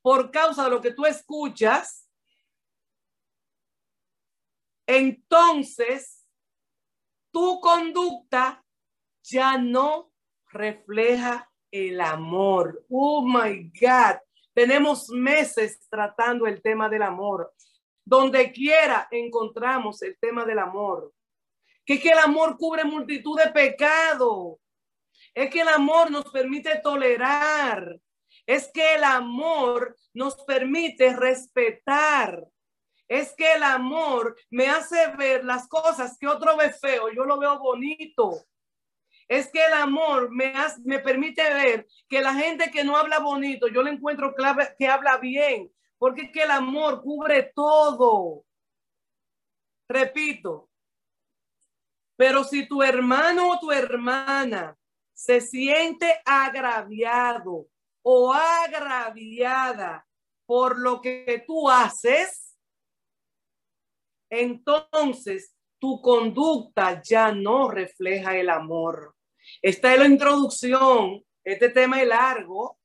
por 0.02 0.32
causa 0.32 0.64
de 0.64 0.72
lo 0.72 0.82
que 0.82 0.92
tú 0.92 1.06
escuchas, 1.06 2.10
entonces 4.88 6.26
tu 7.32 7.60
conducta 7.60 8.66
ya 9.22 9.60
no 9.60 10.12
refleja 10.48 11.51
el 11.72 12.00
amor. 12.02 12.86
Oh 12.90 13.26
my 13.26 13.72
God. 13.80 14.18
Tenemos 14.54 15.10
meses 15.10 15.80
tratando 15.90 16.46
el 16.46 16.62
tema 16.62 16.90
del 16.90 17.02
amor. 17.02 17.54
Donde 18.04 18.52
quiera 18.52 19.08
encontramos 19.12 20.02
el 20.02 20.18
tema 20.20 20.46
del 20.46 20.60
amor. 20.60 21.14
Que 21.86 22.00
que 22.00 22.10
el 22.10 22.20
amor 22.20 22.58
cubre 22.58 22.84
multitud 22.84 23.40
de 23.40 23.52
pecados. 23.52 24.58
Es 25.34 25.50
que 25.50 25.62
el 25.62 25.70
amor 25.70 26.12
nos 26.12 26.26
permite 26.32 26.80
tolerar. 26.84 28.00
Es 28.46 28.70
que 28.74 28.96
el 28.96 29.04
amor 29.04 29.96
nos 30.14 30.36
permite 30.44 31.16
respetar 31.16 32.48
es 33.12 33.34
que 33.36 33.56
el 33.56 33.64
amor 33.64 34.38
me 34.50 34.70
hace 34.70 35.08
ver 35.18 35.44
las 35.44 35.68
cosas 35.68 36.18
que 36.18 36.30
otro 36.30 36.56
ve 36.56 36.72
feo, 36.72 37.12
yo 37.12 37.26
lo 37.26 37.38
veo 37.38 37.60
bonito. 37.60 38.46
Es 39.32 39.50
que 39.50 39.66
el 39.66 39.72
amor 39.72 40.30
me, 40.30 40.54
me 40.84 41.00
permite 41.00 41.42
ver 41.54 41.88
que 42.10 42.20
la 42.20 42.34
gente 42.34 42.70
que 42.70 42.84
no 42.84 42.98
habla 42.98 43.20
bonito, 43.20 43.70
yo 43.70 43.82
le 43.82 43.92
encuentro 43.92 44.36
clave 44.36 44.76
que 44.78 44.90
habla 44.90 45.20
bien, 45.20 45.72
porque 45.98 46.24
es 46.24 46.32
que 46.34 46.44
el 46.44 46.52
amor 46.52 47.02
cubre 47.02 47.50
todo. 47.56 48.44
Repito, 49.88 50.70
pero 52.18 52.44
si 52.44 52.68
tu 52.68 52.84
hermano 52.84 53.52
o 53.52 53.60
tu 53.62 53.72
hermana 53.72 54.78
se 55.14 55.40
siente 55.40 56.22
agraviado 56.26 57.68
o 58.02 58.34
agraviada 58.34 60.06
por 60.46 60.78
lo 60.78 61.00
que 61.00 61.42
tú 61.48 61.70
haces, 61.70 62.58
entonces 64.30 65.56
tu 65.80 66.02
conducta 66.02 67.02
ya 67.02 67.32
no 67.32 67.72
refleja 67.72 68.36
el 68.36 68.50
amor. 68.50 69.16
Esta 69.62 69.94
es 69.94 70.00
la 70.00 70.06
introducción. 70.06 71.24
Este 71.44 71.70
tema 71.70 72.02
es 72.02 72.08
largo. 72.08 72.80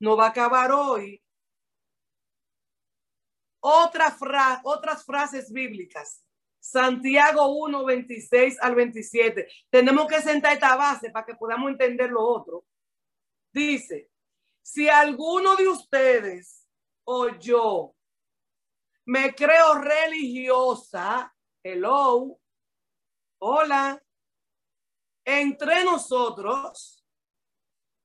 No 0.00 0.16
va 0.16 0.26
a 0.26 0.30
acabar 0.30 0.70
hoy. 0.72 1.22
Otra 3.60 4.16
otras 4.64 5.04
frases 5.04 5.52
bíblicas. 5.52 6.24
Santiago 6.58 7.48
1, 7.56 7.84
26 7.84 8.62
al 8.62 8.74
27. 8.76 9.48
Tenemos 9.68 10.06
que 10.06 10.20
sentar 10.20 10.52
esta 10.52 10.76
base 10.76 11.10
para 11.10 11.26
que 11.26 11.34
podamos 11.34 11.70
entender 11.70 12.10
lo 12.10 12.22
otro. 12.24 12.64
Dice, 13.52 14.10
si 14.62 14.88
alguno 14.88 15.56
de 15.56 15.68
ustedes 15.68 16.68
o 17.04 17.28
yo 17.28 17.96
me 19.04 19.34
creo 19.34 19.74
religiosa, 19.74 21.34
hello, 21.64 22.38
hola, 23.38 24.00
entre 25.24 25.84
nosotros 25.84 27.04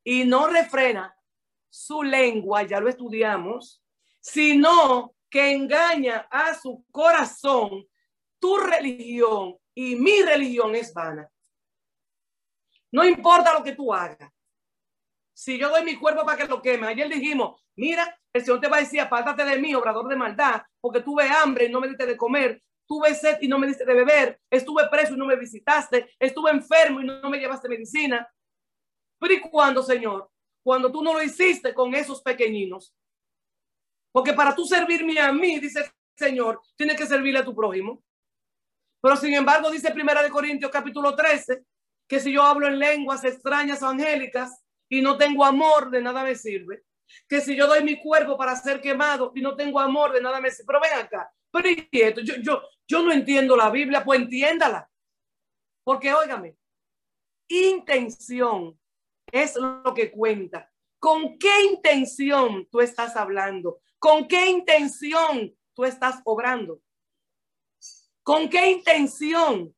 y 0.04 0.24
no 0.26 0.48
refrena 0.48 1.16
su 1.70 2.04
lengua, 2.04 2.64
ya 2.64 2.80
lo 2.80 2.90
estudiamos, 2.90 3.84
sino 4.20 5.16
que 5.30 5.52
engaña 5.52 6.28
a 6.32 6.54
su 6.54 6.86
corazón, 6.92 7.86
tu 8.40 8.58
religión 8.58 9.58
y 9.76 9.96
mi 9.96 10.22
religión 10.22 10.76
es 10.76 10.94
vana. 10.94 11.30
No 12.92 13.04
importa 13.04 13.54
lo 13.54 13.64
que 13.64 13.74
tú 13.74 13.94
hagas. 13.94 14.32
Si 15.34 15.58
yo 15.58 15.70
doy 15.70 15.84
mi 15.84 15.96
cuerpo 15.96 16.26
para 16.26 16.38
que 16.38 16.48
lo 16.48 16.62
queme, 16.62 16.88
ayer 16.88 17.10
dijimos, 17.10 17.62
mira, 17.76 18.18
el 18.34 18.44
Señor 18.44 18.60
te 18.60 18.68
va 18.68 18.78
a 18.78 18.80
decir, 18.80 19.00
apártate 19.02 19.46
de 19.46 19.60
mí, 19.60 19.76
obrador 19.76 20.08
de 20.08 20.16
maldad, 20.16 20.62
porque 20.80 21.02
tuve 21.02 21.30
hambre 21.30 21.66
y 21.66 21.70
no 21.70 21.80
me 21.80 21.88
diste 21.88 22.06
de 22.06 22.18
comer, 22.18 22.64
tuve 22.88 23.14
sed 23.14 23.38
y 23.42 23.48
no 23.48 23.60
me 23.60 23.68
diste 23.68 23.86
de 23.86 23.94
beber, 23.94 24.40
estuve 24.50 24.88
preso 24.90 25.14
y 25.14 25.18
no 25.18 25.26
me 25.26 25.36
visitaste, 25.36 26.16
estuve 26.20 26.52
enfermo 26.52 27.02
y 27.02 27.06
no 27.06 27.30
me 27.30 27.38
llevaste 27.38 27.70
medicina. 27.70 28.28
Pero 29.20 29.34
¿y 29.34 29.42
cuándo, 29.42 29.84
Señor? 29.84 30.30
Cuando 30.64 30.92
tú 30.92 31.04
no 31.04 31.14
lo 31.14 31.22
hiciste 31.22 31.74
con 31.74 31.94
esos 31.94 32.22
pequeñinos. 32.22 32.94
Porque 34.12 34.34
para 34.34 34.56
tú 34.56 34.66
servirme 34.66 35.20
a 35.20 35.32
mí, 35.32 35.60
dice 35.60 35.82
el 35.82 35.92
Señor, 36.16 36.62
tienes 36.76 36.98
que 36.98 37.06
servirle 37.06 37.40
a 37.40 37.46
tu 37.46 37.56
prójimo. 37.56 38.04
Pero 39.02 39.16
sin 39.16 39.34
embargo, 39.34 39.70
dice 39.70 39.92
Primera 39.92 40.24
de 40.24 40.30
Corintios 40.30 40.72
capítulo 40.72 41.16
13, 41.16 41.64
que 42.08 42.20
si 42.20 42.32
yo 42.32 42.44
hablo 42.44 42.68
en 42.68 42.80
lenguas 42.80 43.24
extrañas 43.24 43.82
o 43.84 43.88
angélicas 43.88 44.64
y 44.90 45.02
no 45.02 45.18
tengo 45.18 45.46
amor, 45.46 45.92
de 45.92 46.02
nada 46.02 46.24
me 46.24 46.36
sirve. 46.36 46.84
Que 47.28 47.42
si 47.42 47.56
yo 47.56 47.68
doy 47.68 47.84
mi 47.84 48.02
cuerpo 48.02 48.38
para 48.38 48.56
ser 48.56 48.82
quemado 48.82 49.32
y 49.36 49.42
no 49.42 49.56
tengo 49.56 49.80
amor, 49.80 50.14
de 50.14 50.22
nada 50.22 50.42
me 50.42 50.50
sirve. 50.50 50.68
Pero 50.68 50.82
ven 50.82 51.06
acá, 51.06 51.32
pero 51.52 51.70
yo, 52.22 52.36
yo, 52.42 52.64
yo 52.88 53.04
no 53.04 53.12
entiendo 53.12 53.56
la 53.56 53.70
Biblia, 53.70 54.04
pues 54.04 54.22
entiéndala. 54.22 54.90
Porque 55.84 56.14
óigame, 56.14 56.58
intención 57.48 58.80
es 59.32 59.56
lo 59.56 59.94
que 59.94 60.12
cuenta. 60.12 60.72
¿Con 61.00 61.38
qué 61.38 61.64
intención 61.72 62.68
tú 62.72 62.82
estás 62.82 63.16
hablando? 63.16 63.82
¿Con 64.00 64.28
qué 64.28 64.50
intención 64.50 65.56
tú 65.74 65.84
estás 65.86 66.22
obrando? 66.26 66.82
¿Con 68.24 68.50
qué 68.50 68.72
intención 68.72 69.74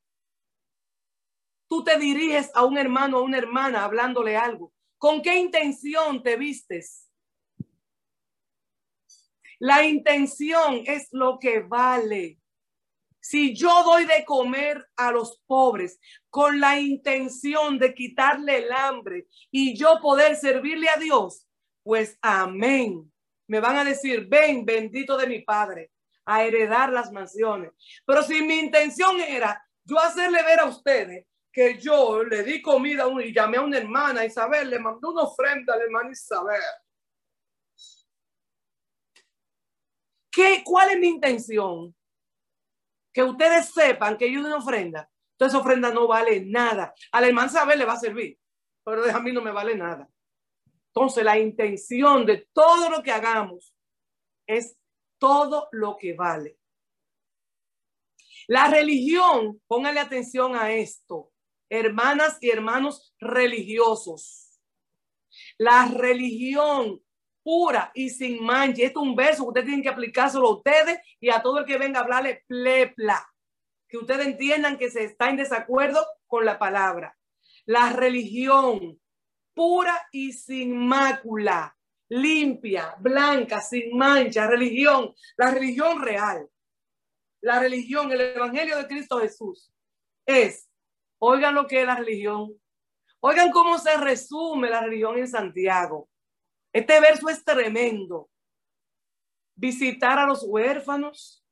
tú 1.68 1.84
te 1.84 1.98
diriges 2.00 2.50
a 2.56 2.66
un 2.66 2.78
hermano 2.78 3.20
o 3.20 3.24
una 3.24 3.38
hermana 3.38 3.84
hablándole 3.84 4.38
algo? 4.38 4.74
¿Con 4.98 5.22
qué 5.22 5.38
intención 5.38 6.24
te 6.24 6.36
vistes? 6.36 7.10
La 9.60 9.86
intención 9.86 10.84
es 10.86 11.10
lo 11.12 11.38
que 11.38 11.60
vale. 11.60 12.39
Si 13.20 13.54
yo 13.54 13.84
doy 13.84 14.06
de 14.06 14.24
comer 14.26 14.88
a 14.96 15.12
los 15.12 15.42
pobres 15.46 16.00
con 16.30 16.60
la 16.60 16.80
intención 16.80 17.78
de 17.78 17.94
quitarle 17.94 18.58
el 18.58 18.72
hambre 18.72 19.28
y 19.52 19.78
yo 19.78 20.00
poder 20.02 20.36
servirle 20.36 20.90
a 20.90 20.98
Dios, 20.98 21.46
pues 21.84 22.18
amén. 22.22 23.12
Me 23.48 23.60
van 23.60 23.78
a 23.78 23.84
decir, 23.84 24.28
ven, 24.28 24.66
bendito 24.66 25.18
de 25.18 25.28
mi 25.28 25.42
Padre, 25.42 25.92
a 26.26 26.44
heredar 26.44 26.92
las 26.92 27.12
mansiones. 27.12 27.72
Pero 28.06 28.24
si 28.24 28.42
mi 28.42 28.60
intención 28.60 29.20
era 29.20 29.62
yo 29.84 30.00
hacerle 30.00 30.44
ver 30.44 30.60
a 30.60 30.66
ustedes 30.66 31.26
que 31.52 31.80
yo 31.80 32.24
le 32.24 32.44
di 32.44 32.62
comida 32.62 33.06
y 33.24 33.34
llamé 33.34 33.58
a 33.58 33.62
una 33.62 33.80
hermana 33.80 34.24
Isabel, 34.24 34.70
le 34.70 34.80
mandó 34.80 35.10
una 35.12 35.24
ofrenda 35.24 35.74
a 35.74 35.78
la 35.78 35.84
hermana 35.84 36.12
Isabel. 36.12 36.62
¿Qué, 40.32 40.62
¿Cuál 40.64 40.92
es 40.92 41.00
mi 41.00 41.08
intención? 41.08 41.96
Que 43.20 43.24
ustedes 43.24 43.74
sepan 43.74 44.18
que 44.18 44.32
yo 44.32 44.40
doy 44.40 44.50
una 44.50 44.60
ofrenda, 44.60 45.12
entonces 45.34 45.54
esa 45.54 45.58
ofrenda 45.58 45.92
no 45.92 46.08
vale 46.08 46.40
nada. 46.46 46.94
Al 47.12 47.26
hermano 47.26 47.50
saber 47.50 47.78
le 47.78 47.84
va 47.84 47.92
a 47.92 48.00
servir, 48.00 48.40
pero 48.82 49.04
a 49.14 49.20
mí 49.20 49.34
no 49.34 49.42
me 49.42 49.52
vale 49.52 49.76
nada. 49.76 50.10
Entonces 50.88 51.26
la 51.26 51.38
intención 51.38 52.26
de 52.26 52.48
todo 52.54 52.90
lo 52.90 53.04
que 53.04 53.12
hagamos 53.12 53.76
es 54.48 54.78
todo 55.18 55.68
lo 55.74 55.98
que 55.98 56.14
vale. 56.14 56.58
La 58.48 58.70
religión, 58.70 59.62
póngale 59.68 60.00
atención 60.00 60.56
a 60.56 60.72
esto, 60.72 61.34
hermanas 61.70 62.38
y 62.40 62.52
hermanos 62.52 63.14
religiosos. 63.20 64.62
La 65.58 65.88
religión 65.88 67.04
pura 67.44 67.92
y 67.94 68.10
sin 68.10 68.44
mancha. 68.44 68.84
Esto 68.84 69.02
es 69.02 69.08
un 69.08 69.16
verso 69.16 69.44
que 69.44 69.50
ustedes 69.50 69.66
tienen 69.66 69.84
que 69.84 69.90
aplicárselo 69.90 70.48
a 70.48 70.56
ustedes 70.58 71.00
y 71.20 71.30
a 71.30 71.42
todo 71.42 71.60
el 71.60 71.66
que 71.66 71.78
venga 71.78 72.00
a 72.00 72.04
hablarle 72.04 72.44
plepla. 72.48 73.28
Que 73.88 73.98
ustedes 73.98 74.28
entiendan 74.28 74.78
que 74.78 74.92
se 74.92 75.04
está 75.04 75.30
en 75.30 75.38
desacuerdo 75.38 76.06
con 76.28 76.46
la 76.46 76.60
palabra. 76.60 77.18
La 77.66 77.92
religión 77.92 79.00
pura 79.54 80.08
y 80.12 80.32
sin 80.32 80.78
mácula, 80.78 81.76
limpia, 82.08 82.96
blanca, 83.00 83.62
sin 83.62 83.98
mancha, 83.98 84.48
religión, 84.48 85.14
la 85.38 85.52
religión 85.52 86.02
real. 86.02 86.48
La 87.42 87.60
religión, 87.60 88.12
el 88.12 88.22
evangelio 88.22 88.78
de 88.78 88.88
Cristo 88.88 89.20
Jesús 89.20 89.72
es, 90.26 90.70
oigan 91.20 91.56
lo 91.56 91.68
que 91.68 91.82
es 91.82 91.86
la 91.86 91.96
religión, 91.96 92.54
oigan 93.22 93.52
cómo 93.52 93.78
se 93.80 93.96
resume 93.98 94.70
la 94.70 94.82
religión 94.82 95.18
en 95.18 95.28
Santiago. 95.28 96.09
Este 96.74 97.00
verso 97.00 97.30
es 97.30 97.44
tremendo. 97.44 98.30
Visitar 99.56 100.20
a 100.20 100.26
los 100.26 100.44
huérfanos, 100.44 101.44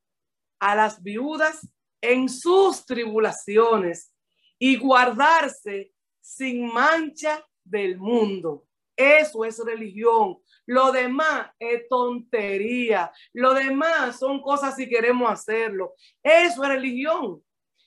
a 0.58 0.74
las 0.74 1.02
viudas 1.02 1.68
en 2.00 2.28
sus 2.28 2.84
tribulaciones 2.86 4.12
y 4.58 4.76
guardarse 4.76 5.92
sin 6.20 6.72
mancha 6.72 7.44
del 7.64 7.98
mundo. 7.98 8.66
Eso 8.96 9.44
es 9.44 9.58
religión. 9.64 10.38
Lo 10.66 10.90
demás 10.90 11.50
es 11.58 11.88
tontería. 11.88 13.12
Lo 13.32 13.54
demás 13.54 14.18
son 14.18 14.40
cosas 14.42 14.74
si 14.76 14.88
queremos 14.88 15.30
hacerlo. 15.30 15.94
Eso 16.22 16.64
es 16.64 16.68
religión. 16.68 17.42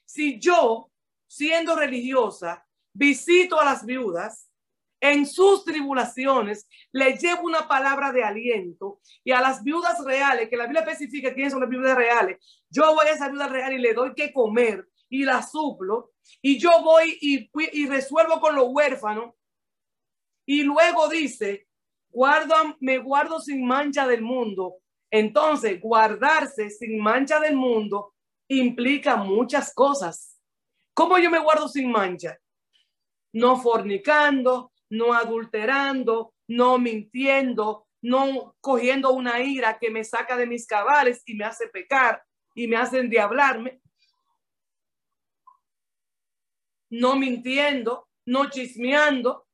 Si 0.06 0.40
yo, 0.40 0.90
siendo 1.28 1.76
religiosa, 1.76 2.66
visito 2.94 3.60
a 3.60 3.66
las 3.66 3.86
viudas, 3.86 4.51
en 5.02 5.26
sus 5.26 5.66
tribulaciones 5.66 6.68
le 6.92 7.18
llevo 7.18 7.42
una 7.42 7.68
palabra 7.68 8.12
de 8.12 8.24
aliento 8.24 9.02
y 9.24 9.32
a 9.32 9.42
las 9.42 9.64
viudas 9.64 10.04
reales, 10.06 10.48
que 10.48 10.56
la 10.56 10.66
Biblia 10.66 10.84
especifica 10.84 11.34
quiénes 11.34 11.52
son 11.52 11.62
las 11.62 11.70
viudas 11.70 11.98
reales, 11.98 12.38
yo 12.70 12.94
voy 12.94 13.08
a 13.08 13.12
esa 13.12 13.28
viuda 13.28 13.48
real 13.48 13.74
y 13.74 13.80
le 13.80 13.94
doy 13.94 14.14
que 14.14 14.32
comer 14.32 14.88
y 15.10 15.26
la 15.26 15.42
suplo 15.42 16.12
y 16.42 16.60
yo 16.60 16.70
voy 16.84 17.18
y, 17.20 17.50
y 17.74 17.88
resuelvo 17.88 18.40
con 18.40 18.56
los 18.56 18.68
huérfanos 18.70 19.34
y 20.46 20.64
luego 20.64 21.08
dice, 21.08 21.68
guardo, 22.10 22.56
me 22.80 22.98
guardo 22.98 23.40
sin 23.40 23.66
mancha 23.66 24.08
del 24.08 24.22
mundo. 24.22 24.78
Entonces, 25.10 25.80
guardarse 25.82 26.70
sin 26.70 27.00
mancha 27.00 27.40
del 27.40 27.56
mundo 27.56 28.14
implica 28.48 29.16
muchas 29.16 29.74
cosas. 29.74 30.40
¿Cómo 30.94 31.18
yo 31.20 31.30
me 31.30 31.40
guardo 31.40 31.68
sin 31.68 31.92
mancha? 31.92 32.38
No 33.34 33.58
fornicando, 33.62 34.71
no 34.92 35.14
adulterando, 35.14 36.34
no 36.48 36.78
mintiendo, 36.78 37.88
no 38.02 38.56
cogiendo 38.60 39.12
una 39.12 39.40
ira 39.40 39.80
que 39.80 39.90
me 39.90 40.04
saca 40.04 40.36
de 40.36 40.46
mis 40.46 40.68
cabales 40.68 41.24
y 41.26 41.36
me 41.36 41.46
hace 41.46 41.68
pecar 41.68 42.24
y 42.54 42.68
me 42.68 42.76
hace 42.76 43.00
endiablarme. 43.00 43.82
No 46.90 47.16
mintiendo, 47.16 48.10
no 48.26 48.50
chismeando, 48.50 49.48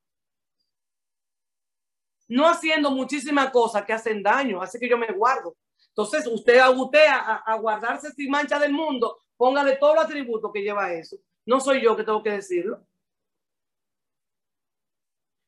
no 2.26 2.48
haciendo 2.48 2.90
muchísimas 2.90 3.50
cosas 3.50 3.84
que 3.84 3.92
hacen 3.92 4.22
daño, 4.24 4.60
así 4.60 4.78
que 4.78 4.88
yo 4.88 4.98
me 4.98 5.12
guardo. 5.12 5.56
Entonces, 5.90 6.26
usted 6.26 6.58
agutea 6.58 7.16
a, 7.16 7.36
a 7.36 7.54
guardarse 7.56 8.10
sin 8.10 8.28
mancha 8.28 8.58
del 8.58 8.72
mundo, 8.72 9.22
póngale 9.36 9.76
todos 9.76 9.94
los 9.94 10.04
atributos 10.04 10.50
que 10.52 10.62
lleva 10.62 10.92
eso. 10.92 11.16
No 11.46 11.60
soy 11.60 11.80
yo 11.80 11.96
que 11.96 12.02
tengo 12.02 12.22
que 12.24 12.32
decirlo. 12.32 12.87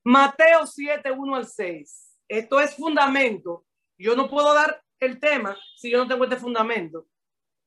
Mateo 0.05 0.67
7, 0.67 1.11
1 1.11 1.35
al 1.35 1.47
6. 1.47 2.17
Esto 2.29 2.61
es 2.61 2.75
fundamento. 2.75 3.67
Yo 3.99 4.17
no 4.17 4.29
puedo 4.29 4.55
dar 4.55 4.83
el 4.99 5.19
tema 5.21 5.57
si 5.77 5.91
yo 5.91 5.99
no 5.99 6.09
tengo 6.09 6.25
este 6.25 6.37
fundamento. 6.37 7.07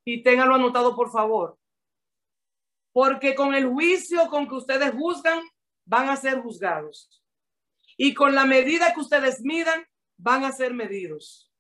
Y 0.06 0.24
ténganlo 0.24 0.56
anotado, 0.56 0.96
por 0.96 1.12
favor. 1.12 1.58
Porque 2.92 3.36
con 3.36 3.54
el 3.56 3.68
juicio 3.68 4.28
con 4.30 4.48
que 4.48 4.56
ustedes 4.56 4.92
juzgan, 4.92 5.42
van 5.86 6.10
a 6.10 6.16
ser 6.16 6.42
juzgados. 6.42 7.22
Y 7.98 8.14
con 8.14 8.34
la 8.34 8.46
medida 8.46 8.94
que 8.94 9.02
ustedes 9.02 9.42
midan, 9.42 9.86
van 10.18 10.44
a 10.46 10.52
ser 10.52 10.74
medidos. 10.74 11.52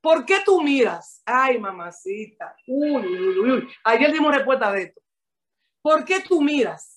¿Por 0.00 0.24
qué 0.24 0.40
tú 0.44 0.60
miras? 0.60 1.22
Ay, 1.24 1.58
mamacita. 1.58 2.56
Uy, 2.66 3.06
uy, 3.06 3.50
uy. 3.50 3.68
Ayer 3.84 4.12
dimos 4.12 4.34
respuesta 4.34 4.72
de 4.72 4.82
esto. 4.82 5.00
¿Por 5.80 6.04
qué 6.04 6.20
tú 6.20 6.42
miras? 6.42 6.91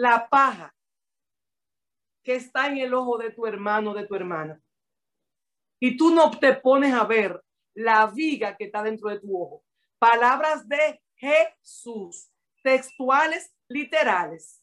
La 0.00 0.30
paja 0.30 0.74
que 2.24 2.34
está 2.34 2.68
en 2.68 2.78
el 2.78 2.94
ojo 2.94 3.18
de 3.18 3.32
tu 3.32 3.46
hermano, 3.46 3.92
de 3.92 4.06
tu 4.06 4.14
hermana. 4.14 4.58
y 5.78 5.96
tú 5.96 6.14
no 6.14 6.30
te 6.30 6.54
pones 6.54 6.92
a 6.94 7.04
ver 7.04 7.42
la 7.74 8.06
viga 8.06 8.56
que 8.56 8.64
está 8.64 8.82
dentro 8.82 9.08
de 9.08 9.18
tu 9.18 9.34
ojo. 9.42 9.64
Palabras 9.98 10.66
de 10.68 11.02
Jesús, 11.16 12.30
textuales, 12.62 13.54
literales. 13.68 14.62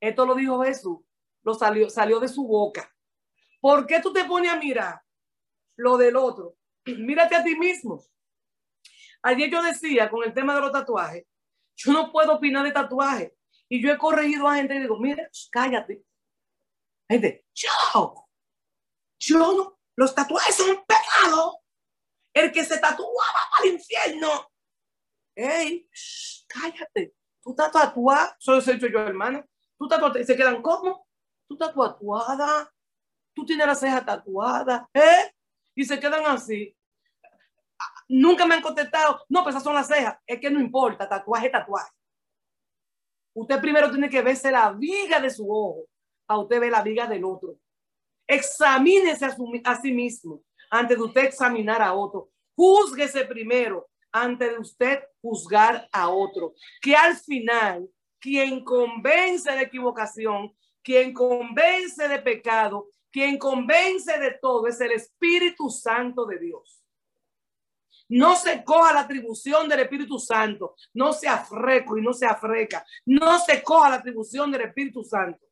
Esto 0.00 0.24
lo 0.26 0.34
dijo 0.34 0.62
Jesús, 0.62 0.98
lo 1.42 1.54
salió, 1.54 1.88
salió 1.88 2.20
de 2.20 2.28
su 2.28 2.46
boca. 2.46 2.90
¿Por 3.60 3.86
qué 3.86 4.00
tú 4.00 4.12
te 4.12 4.24
pones 4.24 4.50
a 4.50 4.56
mirar 4.56 5.00
lo 5.76 5.96
del 5.96 6.16
otro? 6.16 6.56
Mírate 6.84 7.36
a 7.36 7.44
ti 7.44 7.56
mismo. 7.56 8.02
Ayer 9.22 9.50
yo 9.50 9.62
decía 9.62 10.10
con 10.10 10.24
el 10.24 10.34
tema 10.34 10.54
de 10.54 10.60
los 10.60 10.72
tatuajes, 10.72 11.24
yo 11.74 11.92
no 11.92 12.12
puedo 12.12 12.34
opinar 12.34 12.64
de 12.64 12.72
tatuajes. 12.72 13.32
Y 13.68 13.82
yo 13.82 13.92
he 13.92 13.98
corregido 13.98 14.48
a 14.48 14.56
gente 14.56 14.74
y 14.74 14.80
digo, 14.80 14.98
mire, 14.98 15.28
cállate. 15.50 16.04
Gente, 17.08 17.46
yo, 17.54 18.28
yo 19.18 19.38
no, 19.38 19.78
los 19.96 20.14
tatuajes 20.14 20.54
son 20.54 20.84
pecados. 20.86 21.56
El 22.32 22.50
que 22.50 22.64
se 22.64 22.78
tatúa 22.78 23.06
va 23.06 23.58
al 23.58 23.66
infierno. 23.66 24.50
Ey, 25.36 25.88
cállate. 26.48 27.14
Tú 27.42 27.50
estás 27.50 27.70
tatuada, 27.70 28.36
eso 28.38 28.58
he 28.58 28.74
hecho 28.74 28.86
yo, 28.86 29.00
hermano. 29.00 29.44
Tú 29.78 29.86
tatuada, 29.86 30.20
y 30.20 30.24
se 30.24 30.36
quedan 30.36 30.62
como, 30.62 31.06
tú 31.46 31.54
estás 31.54 31.74
tatuada, 31.74 32.72
tú 33.34 33.44
tienes 33.44 33.66
la 33.66 33.74
ceja 33.74 34.04
tatuada, 34.04 34.88
¿eh? 34.94 35.32
Y 35.74 35.84
se 35.84 35.98
quedan 36.00 36.24
así. 36.26 36.76
Nunca 38.08 38.46
me 38.46 38.54
han 38.54 38.62
contestado, 38.62 39.24
no, 39.28 39.42
pues 39.42 39.54
esas 39.54 39.64
son 39.64 39.74
las 39.74 39.86
cejas. 39.86 40.18
Es 40.26 40.40
que 40.40 40.50
no 40.50 40.60
importa, 40.60 41.08
tatuaje, 41.08 41.50
tatuaje. 41.50 41.90
Usted 43.34 43.60
primero 43.60 43.90
tiene 43.90 44.08
que 44.08 44.22
verse 44.22 44.50
la 44.50 44.72
viga 44.72 45.20
de 45.20 45.30
su 45.30 45.50
ojo, 45.50 45.86
a 46.28 46.38
usted 46.38 46.60
ve 46.60 46.70
la 46.70 46.82
viga 46.82 47.06
del 47.06 47.24
otro. 47.24 47.56
Examínese 48.26 49.24
a, 49.24 49.36
a 49.64 49.80
sí 49.80 49.92
mismo 49.92 50.42
antes 50.70 50.96
de 50.96 51.04
usted 51.04 51.24
examinar 51.24 51.82
a 51.82 51.92
otro. 51.92 52.30
Júzguese 52.56 53.24
primero 53.24 53.88
antes 54.12 54.50
de 54.50 54.58
usted 54.58 55.02
juzgar 55.20 55.88
a 55.92 56.08
otro. 56.08 56.54
Que 56.80 56.94
al 56.94 57.16
final, 57.16 57.88
quien 58.20 58.64
convence 58.64 59.50
de 59.50 59.62
equivocación, 59.62 60.56
quien 60.82 61.12
convence 61.12 62.06
de 62.06 62.20
pecado, 62.20 62.88
quien 63.10 63.38
convence 63.38 64.18
de 64.18 64.38
todo 64.40 64.68
es 64.68 64.80
el 64.80 64.92
Espíritu 64.92 65.68
Santo 65.68 66.24
de 66.26 66.38
Dios. 66.38 66.83
No 68.08 68.36
se 68.36 68.62
coja 68.62 68.92
la 68.92 69.00
atribución 69.00 69.68
del 69.68 69.80
Espíritu 69.80 70.18
Santo, 70.18 70.76
no 70.92 71.12
se 71.12 71.26
afreco 71.26 71.96
y 71.96 72.02
no 72.02 72.12
se 72.12 72.26
afreca, 72.26 72.84
no 73.06 73.38
se 73.38 73.62
coja 73.62 73.90
la 73.90 73.96
atribución 73.96 74.50
del 74.50 74.62
Espíritu 74.62 75.02
Santo. 75.02 75.44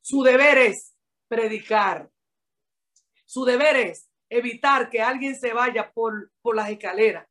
Su 0.00 0.22
deber 0.22 0.58
es 0.58 0.94
predicar. 1.28 2.10
Su 3.24 3.44
deber 3.44 3.76
es 3.76 4.08
evitar 4.28 4.90
que 4.90 5.00
alguien 5.00 5.36
se 5.36 5.52
vaya 5.52 5.92
por, 5.92 6.32
por 6.42 6.56
las 6.56 6.70
escaleras. 6.70 7.26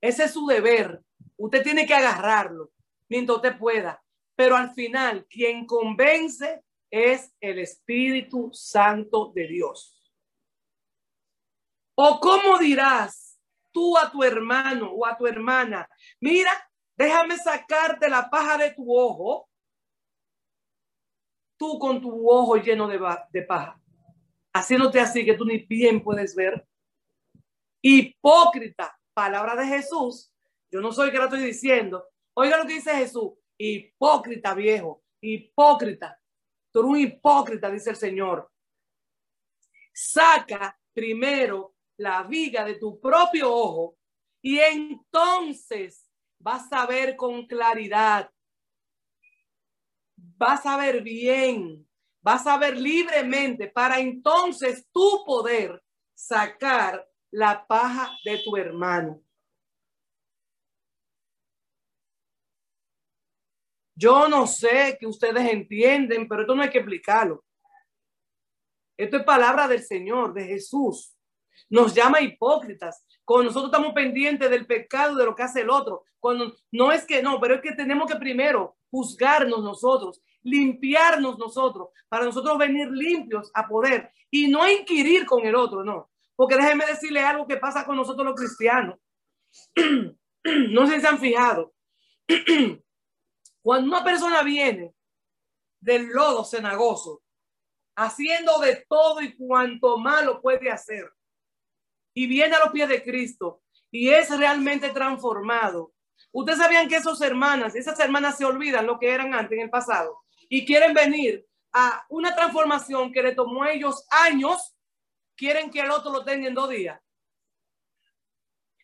Ese 0.00 0.24
es 0.24 0.32
su 0.32 0.46
deber. 0.46 1.02
Usted 1.36 1.62
tiene 1.62 1.86
que 1.86 1.94
agarrarlo 1.94 2.70
mientras 3.08 3.36
usted 3.36 3.58
pueda. 3.58 4.02
Pero 4.36 4.56
al 4.56 4.72
final, 4.72 5.26
quien 5.28 5.66
convence 5.66 6.62
es 6.90 7.32
el 7.40 7.58
Espíritu 7.58 8.50
Santo 8.52 9.32
de 9.34 9.46
Dios. 9.46 9.96
¿O 11.94 12.18
cómo 12.20 12.58
dirás 12.58 13.29
tú 13.72 13.96
a 13.96 14.10
tu 14.10 14.22
hermano 14.22 14.92
o 14.92 15.06
a 15.06 15.16
tu 15.16 15.26
hermana? 15.26 15.88
Mira, 16.20 16.52
déjame 16.96 17.36
sacarte 17.36 18.08
la 18.08 18.28
paja 18.30 18.58
de 18.58 18.72
tu 18.72 18.94
ojo. 18.96 19.48
Tú 21.58 21.78
con 21.78 22.00
tu 22.00 22.30
ojo 22.30 22.56
lleno 22.56 22.88
de, 22.88 22.98
de 23.32 23.42
paja 23.42 23.80
haciéndote 24.52 25.00
así 25.00 25.24
que 25.24 25.34
tú 25.34 25.44
ni 25.44 25.58
bien 25.58 26.02
puedes 26.02 26.34
ver. 26.34 26.66
Hipócrita, 27.82 28.98
palabra 29.14 29.56
de 29.56 29.66
Jesús. 29.66 30.32
Yo 30.70 30.80
no 30.80 30.92
soy 30.92 31.10
que 31.10 31.18
lo 31.18 31.24
estoy 31.24 31.42
diciendo. 31.42 32.08
Oiga 32.34 32.56
lo 32.56 32.66
que 32.66 32.74
dice 32.74 32.94
Jesús. 32.94 33.32
Hipócrita, 33.58 34.54
viejo. 34.54 35.02
Hipócrita. 35.20 36.20
Tú 36.72 36.80
eres 36.80 36.90
un 36.90 36.98
hipócrita, 36.98 37.70
dice 37.70 37.90
el 37.90 37.96
Señor. 37.96 38.50
Saca 39.92 40.78
primero 40.92 41.74
la 42.00 42.22
viga 42.22 42.64
de 42.64 42.76
tu 42.76 43.00
propio 43.00 43.52
ojo 43.52 43.96
y 44.42 44.58
entonces 44.58 46.08
vas 46.38 46.72
a 46.72 46.86
ver 46.86 47.16
con 47.16 47.46
claridad. 47.46 48.30
Vas 50.16 50.64
a 50.66 50.76
ver 50.76 51.02
bien 51.02 51.86
vas 52.22 52.46
a 52.46 52.58
ver 52.58 52.76
libremente 52.76 53.68
para 53.68 53.98
entonces 53.98 54.88
tú 54.92 55.22
poder 55.24 55.82
sacar 56.14 57.06
la 57.30 57.66
paja 57.66 58.10
de 58.24 58.38
tu 58.44 58.56
hermano. 58.56 59.22
Yo 63.94 64.28
no 64.28 64.46
sé 64.46 64.96
que 64.98 65.06
ustedes 65.06 65.50
entienden, 65.50 66.26
pero 66.26 66.42
esto 66.42 66.54
no 66.54 66.62
hay 66.62 66.70
que 66.70 66.78
explicarlo. 66.78 67.44
Esto 68.98 69.18
es 69.18 69.24
palabra 69.24 69.68
del 69.68 69.82
Señor, 69.82 70.32
de 70.32 70.44
Jesús. 70.44 71.14
Nos 71.68 71.94
llama 71.94 72.20
hipócritas. 72.20 73.04
Cuando 73.24 73.44
nosotros 73.46 73.72
estamos 73.72 73.92
pendientes 73.92 74.50
del 74.50 74.66
pecado 74.66 75.16
de 75.16 75.24
lo 75.24 75.34
que 75.34 75.42
hace 75.42 75.60
el 75.60 75.70
otro. 75.70 76.04
Cuando 76.18 76.54
no 76.72 76.92
es 76.92 77.04
que 77.04 77.22
no, 77.22 77.40
pero 77.40 77.54
es 77.54 77.60
que 77.60 77.72
tenemos 77.72 78.10
que 78.10 78.18
primero 78.18 78.76
juzgarnos 78.90 79.62
nosotros 79.62 80.20
limpiarnos 80.42 81.38
nosotros, 81.38 81.88
para 82.08 82.24
nosotros 82.24 82.58
venir 82.58 82.88
limpios 82.90 83.50
a 83.54 83.66
poder 83.66 84.10
y 84.30 84.48
no 84.48 84.68
inquirir 84.68 85.26
con 85.26 85.44
el 85.46 85.54
otro, 85.54 85.84
no. 85.84 86.10
Porque 86.36 86.56
déjenme 86.56 86.86
decirle 86.86 87.20
algo 87.20 87.46
que 87.46 87.56
pasa 87.56 87.84
con 87.84 87.96
nosotros 87.96 88.26
los 88.26 88.34
cristianos. 88.34 88.98
no 90.70 90.86
sé 90.86 90.94
si 90.94 91.00
se 91.00 91.06
han 91.06 91.18
fijado. 91.18 91.72
Cuando 93.62 93.88
una 93.88 94.04
persona 94.04 94.42
viene 94.42 94.94
del 95.80 96.08
lodo 96.08 96.44
cenagoso, 96.44 97.22
haciendo 97.96 98.58
de 98.60 98.86
todo 98.88 99.20
y 99.20 99.36
cuanto 99.36 99.98
malo 99.98 100.40
puede 100.40 100.70
hacer, 100.70 101.12
y 102.14 102.26
viene 102.26 102.56
a 102.56 102.60
los 102.60 102.70
pies 102.70 102.88
de 102.88 103.02
Cristo 103.02 103.62
y 103.90 104.08
es 104.08 104.36
realmente 104.36 104.90
transformado. 104.90 105.92
Ustedes 106.32 106.58
sabían 106.58 106.88
que 106.88 106.96
esas 106.96 107.20
hermanas, 107.20 107.74
esas 107.74 107.98
hermanas 107.98 108.36
se 108.36 108.44
olvidan 108.44 108.86
lo 108.86 108.98
que 108.98 109.10
eran 109.10 109.34
antes 109.34 109.56
en 109.58 109.64
el 109.64 109.70
pasado 109.70 110.20
y 110.48 110.64
quieren 110.64 110.94
venir 110.94 111.46
a 111.72 112.04
una 112.08 112.34
transformación 112.34 113.12
que 113.12 113.22
le 113.22 113.34
tomó 113.34 113.62
a 113.62 113.72
ellos 113.72 114.06
años, 114.10 114.74
quieren 115.36 115.70
que 115.70 115.80
el 115.80 115.90
otro 115.90 116.12
lo 116.12 116.24
tenga 116.24 116.48
en 116.48 116.54
dos 116.54 116.68
días. 116.68 117.00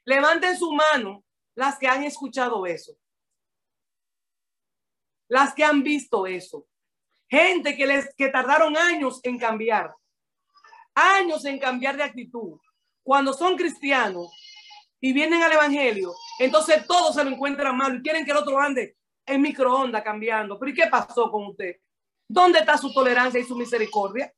Levanten 0.04 0.56
su 0.56 0.72
mano 0.72 1.24
las 1.54 1.78
que 1.78 1.88
han 1.88 2.04
escuchado 2.04 2.64
eso. 2.64 2.96
Las 5.28 5.52
que 5.52 5.64
han 5.64 5.82
visto 5.82 6.26
eso. 6.26 6.66
Gente 7.28 7.76
que 7.76 7.86
les 7.86 8.14
que 8.14 8.28
tardaron 8.28 8.76
años 8.76 9.20
en 9.24 9.38
cambiar. 9.38 9.92
Años 10.94 11.44
en 11.44 11.58
cambiar 11.58 11.96
de 11.96 12.04
actitud. 12.04 12.60
Cuando 13.06 13.32
son 13.32 13.56
cristianos 13.56 14.32
y 15.00 15.12
vienen 15.12 15.40
al 15.40 15.52
evangelio, 15.52 16.12
entonces 16.40 16.84
todos 16.88 17.14
se 17.14 17.22
lo 17.22 17.30
encuentran 17.30 17.76
mal 17.76 17.94
y 17.94 18.02
quieren 18.02 18.24
que 18.24 18.32
el 18.32 18.36
otro 18.36 18.58
ande 18.58 18.96
en 19.24 19.42
microondas 19.42 20.02
cambiando. 20.02 20.58
Pero 20.58 20.72
¿y 20.72 20.74
qué 20.74 20.88
pasó 20.88 21.30
con 21.30 21.46
usted? 21.46 21.76
¿Dónde 22.28 22.58
está 22.58 22.76
su 22.76 22.92
tolerancia 22.92 23.38
y 23.38 23.44
su 23.44 23.54
misericordia? 23.54 24.34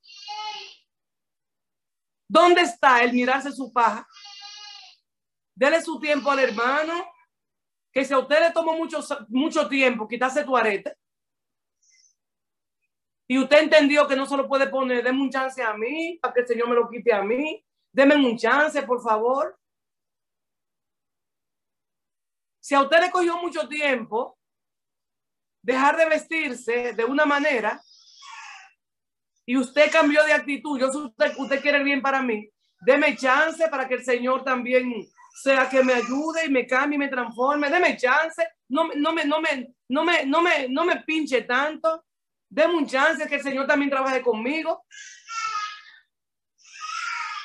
¿Dónde 2.29 2.61
está 2.61 3.03
el 3.03 3.15
mirarse 3.15 3.53
su 3.53 3.73
paja? 3.73 4.07
Dele 5.55 5.81
su 5.81 5.99
tiempo 5.99 6.31
al 6.31 6.41
hermano, 6.41 7.11
que 7.91 8.05
si 8.05 8.13
a 8.13 8.19
usted 8.19 8.39
le 8.39 8.51
tomó 8.51 8.75
mucho, 8.75 9.01
mucho 9.29 9.67
tiempo 9.67 10.07
quitarse 10.07 10.45
tu 10.45 10.55
arete, 10.55 10.95
y 13.27 13.39
usted 13.39 13.63
entendió 13.63 14.07
que 14.07 14.15
no 14.15 14.27
se 14.27 14.37
lo 14.37 14.47
puede 14.47 14.69
poner, 14.69 15.03
deme 15.03 15.23
un 15.23 15.31
chance 15.31 15.63
a 15.63 15.73
mí, 15.73 16.19
para 16.21 16.35
que 16.35 16.41
el 16.41 16.47
Señor 16.47 16.69
me 16.69 16.75
lo 16.75 16.91
quite 16.91 17.15
a 17.15 17.23
mí, 17.23 17.65
deme 17.93 18.15
un 18.15 18.37
chance, 18.37 18.83
por 18.83 19.03
favor. 19.03 19.59
Si 22.61 22.75
a 22.75 22.83
usted 22.83 23.01
le 23.01 23.11
cogió 23.11 23.37
mucho 23.39 23.67
tiempo, 23.69 24.39
dejar 25.63 25.97
de 25.97 26.09
vestirse 26.09 26.93
de 26.93 27.05
una 27.05 27.25
manera 27.25 27.81
y 29.47 29.57
usted 29.57 29.91
cambió 29.91 30.23
de 30.25 30.33
actitud, 30.33 30.79
yo 30.79 30.89
usted, 30.89 31.33
usted 31.39 31.61
quiere 31.63 31.79
el 31.79 31.85
bien 31.85 32.03
para 32.03 32.23
mí, 32.23 32.49
deme 32.81 33.17
chance 33.17 33.67
para 33.69 33.89
que 33.89 33.95
el 33.95 34.05
Señor 34.05 34.45
también 34.45 34.93
sea 35.43 35.69
que 35.69 35.83
me 35.83 35.95
ayude 35.95 36.47
y 36.47 36.51
me 36.51 36.67
cambie 36.67 36.97
y 36.97 36.99
me 36.99 37.09
transforme, 37.09 37.71
deme 37.71 37.97
chance, 37.97 38.47
no, 38.69 38.89
no, 38.95 39.13
me, 39.13 39.25
no, 39.25 39.41
me, 39.41 39.75
no, 39.89 40.05
me, 40.05 40.27
no, 40.27 40.43
me, 40.43 40.69
no 40.69 40.85
me 40.85 41.03
pinche 41.03 41.43
tanto, 41.43 42.05
deme 42.51 42.75
un 42.75 42.87
chance 42.87 43.27
que 43.27 43.37
el 43.37 43.43
Señor 43.43 43.67
también 43.67 43.91
trabaje 43.91 44.21
conmigo. 44.21 44.85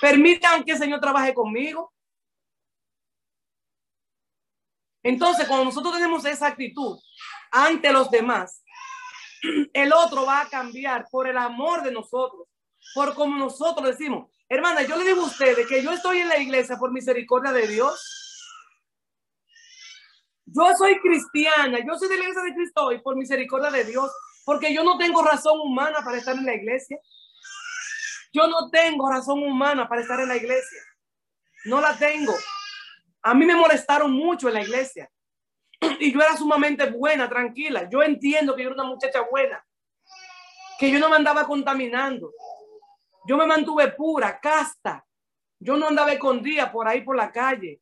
Permitan 0.03 0.65
que 0.65 0.73
el 0.73 0.77
Señor 0.77 0.99
trabaje 0.99 1.33
conmigo. 1.33 1.93
Entonces, 5.01 5.47
cuando 5.47 5.63
nosotros 5.63 5.93
tenemos 5.93 6.25
esa 6.25 6.47
actitud, 6.47 6.99
ante 7.49 7.89
los 7.93 8.11
demás, 8.11 8.65
el 9.73 9.93
otro 9.93 10.25
va 10.25 10.41
a 10.41 10.49
cambiar 10.49 11.07
por 11.09 11.29
el 11.29 11.37
amor 11.37 11.83
de 11.83 11.93
nosotros, 11.93 12.49
por 12.93 13.15
como 13.15 13.37
nosotros 13.37 13.97
decimos, 13.97 14.29
Hermana, 14.49 14.81
yo 14.81 14.97
le 14.97 15.05
digo 15.05 15.21
a 15.21 15.27
ustedes 15.27 15.65
que 15.67 15.81
yo 15.81 15.93
estoy 15.93 16.17
en 16.17 16.27
la 16.27 16.37
iglesia 16.37 16.75
por 16.75 16.91
misericordia 16.91 17.53
de 17.53 17.65
Dios. 17.65 18.43
Yo 20.43 20.65
soy 20.77 20.99
cristiana, 20.99 21.79
yo 21.79 21.97
soy 21.97 22.09
de 22.09 22.17
la 22.17 22.23
iglesia 22.23 22.43
de 22.43 22.55
Cristo 22.55 22.91
y 22.91 22.99
por 22.99 23.15
misericordia 23.15 23.71
de 23.71 23.85
Dios, 23.85 24.11
porque 24.43 24.73
yo 24.73 24.83
no 24.83 24.97
tengo 24.97 25.23
razón 25.23 25.61
humana 25.61 26.03
para 26.03 26.17
estar 26.17 26.35
en 26.35 26.45
la 26.45 26.55
iglesia. 26.55 26.99
Yo 28.33 28.47
no 28.47 28.69
tengo 28.71 29.09
razón 29.09 29.43
humana 29.43 29.87
para 29.87 30.01
estar 30.01 30.19
en 30.19 30.27
la 30.27 30.35
iglesia. 30.35 30.81
No 31.65 31.79
la 31.79 31.95
tengo. 31.95 32.33
A 33.21 33.33
mí 33.33 33.45
me 33.45 33.55
molestaron 33.55 34.11
mucho 34.11 34.47
en 34.47 34.55
la 34.55 34.61
iglesia. 34.61 35.09
Y 35.99 36.11
yo 36.11 36.19
era 36.19 36.35
sumamente 36.35 36.89
buena, 36.89 37.29
tranquila. 37.29 37.87
Yo 37.89 38.01
entiendo 38.01 38.55
que 38.55 38.63
yo 38.63 38.69
era 38.69 38.81
una 38.81 38.89
muchacha 38.89 39.21
buena. 39.21 39.63
Que 40.79 40.89
yo 40.89 40.99
no 40.99 41.09
me 41.09 41.15
andaba 41.15 41.45
contaminando. 41.45 42.31
Yo 43.27 43.37
me 43.37 43.45
mantuve 43.45 43.91
pura, 43.91 44.39
casta. 44.39 45.05
Yo 45.59 45.77
no 45.77 45.87
andaba 45.87 46.11
escondida 46.11 46.71
por 46.71 46.87
ahí 46.87 47.01
por 47.01 47.15
la 47.15 47.31
calle. 47.31 47.81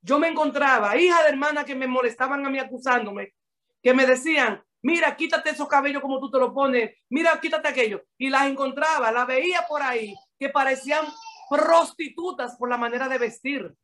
Yo 0.00 0.18
me 0.18 0.28
encontraba 0.28 0.96
hija 0.96 1.22
de 1.22 1.28
hermanas 1.28 1.64
que 1.64 1.74
me 1.74 1.86
molestaban 1.86 2.44
a 2.44 2.50
mí 2.50 2.58
acusándome, 2.58 3.34
que 3.82 3.94
me 3.94 4.06
decían, 4.06 4.62
mira, 4.84 5.16
quítate 5.16 5.50
esos 5.50 5.66
cabellos 5.66 6.02
como 6.02 6.20
tú 6.20 6.30
te 6.30 6.38
lo 6.38 6.52
pones, 6.52 6.94
mira, 7.08 7.40
quítate 7.40 7.68
aquello. 7.68 8.02
Y 8.18 8.28
las 8.28 8.46
encontraba, 8.46 9.10
las 9.10 9.26
veía 9.26 9.64
por 9.66 9.82
ahí, 9.82 10.14
que 10.38 10.50
parecían 10.50 11.06
prostitutas 11.48 12.56
por 12.56 12.68
la 12.68 12.76
manera 12.76 13.08
de 13.08 13.18
vestir. 13.18 13.74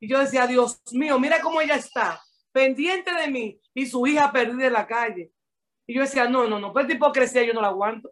Y 0.00 0.08
yo 0.08 0.18
decía, 0.18 0.48
Dios 0.48 0.82
mío, 0.92 1.18
mira 1.20 1.40
cómo 1.40 1.60
ella 1.60 1.76
está, 1.76 2.20
pendiente 2.50 3.14
de 3.14 3.28
mí 3.28 3.60
y 3.72 3.86
su 3.86 4.04
hija 4.06 4.32
perdida 4.32 4.66
en 4.66 4.72
la 4.72 4.86
calle. 4.86 5.32
Y 5.86 5.94
yo 5.94 6.02
decía, 6.02 6.28
no, 6.28 6.48
no, 6.48 6.58
no, 6.58 6.72
pues 6.72 6.90
hipocresía 6.90 7.44
yo 7.44 7.54
no 7.54 7.60
la 7.60 7.68
aguanto. 7.68 8.10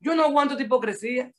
Yo 0.00 0.16
no 0.16 0.24
aguanto 0.24 0.54
esta 0.54 0.64
hipocresía. 0.64 1.32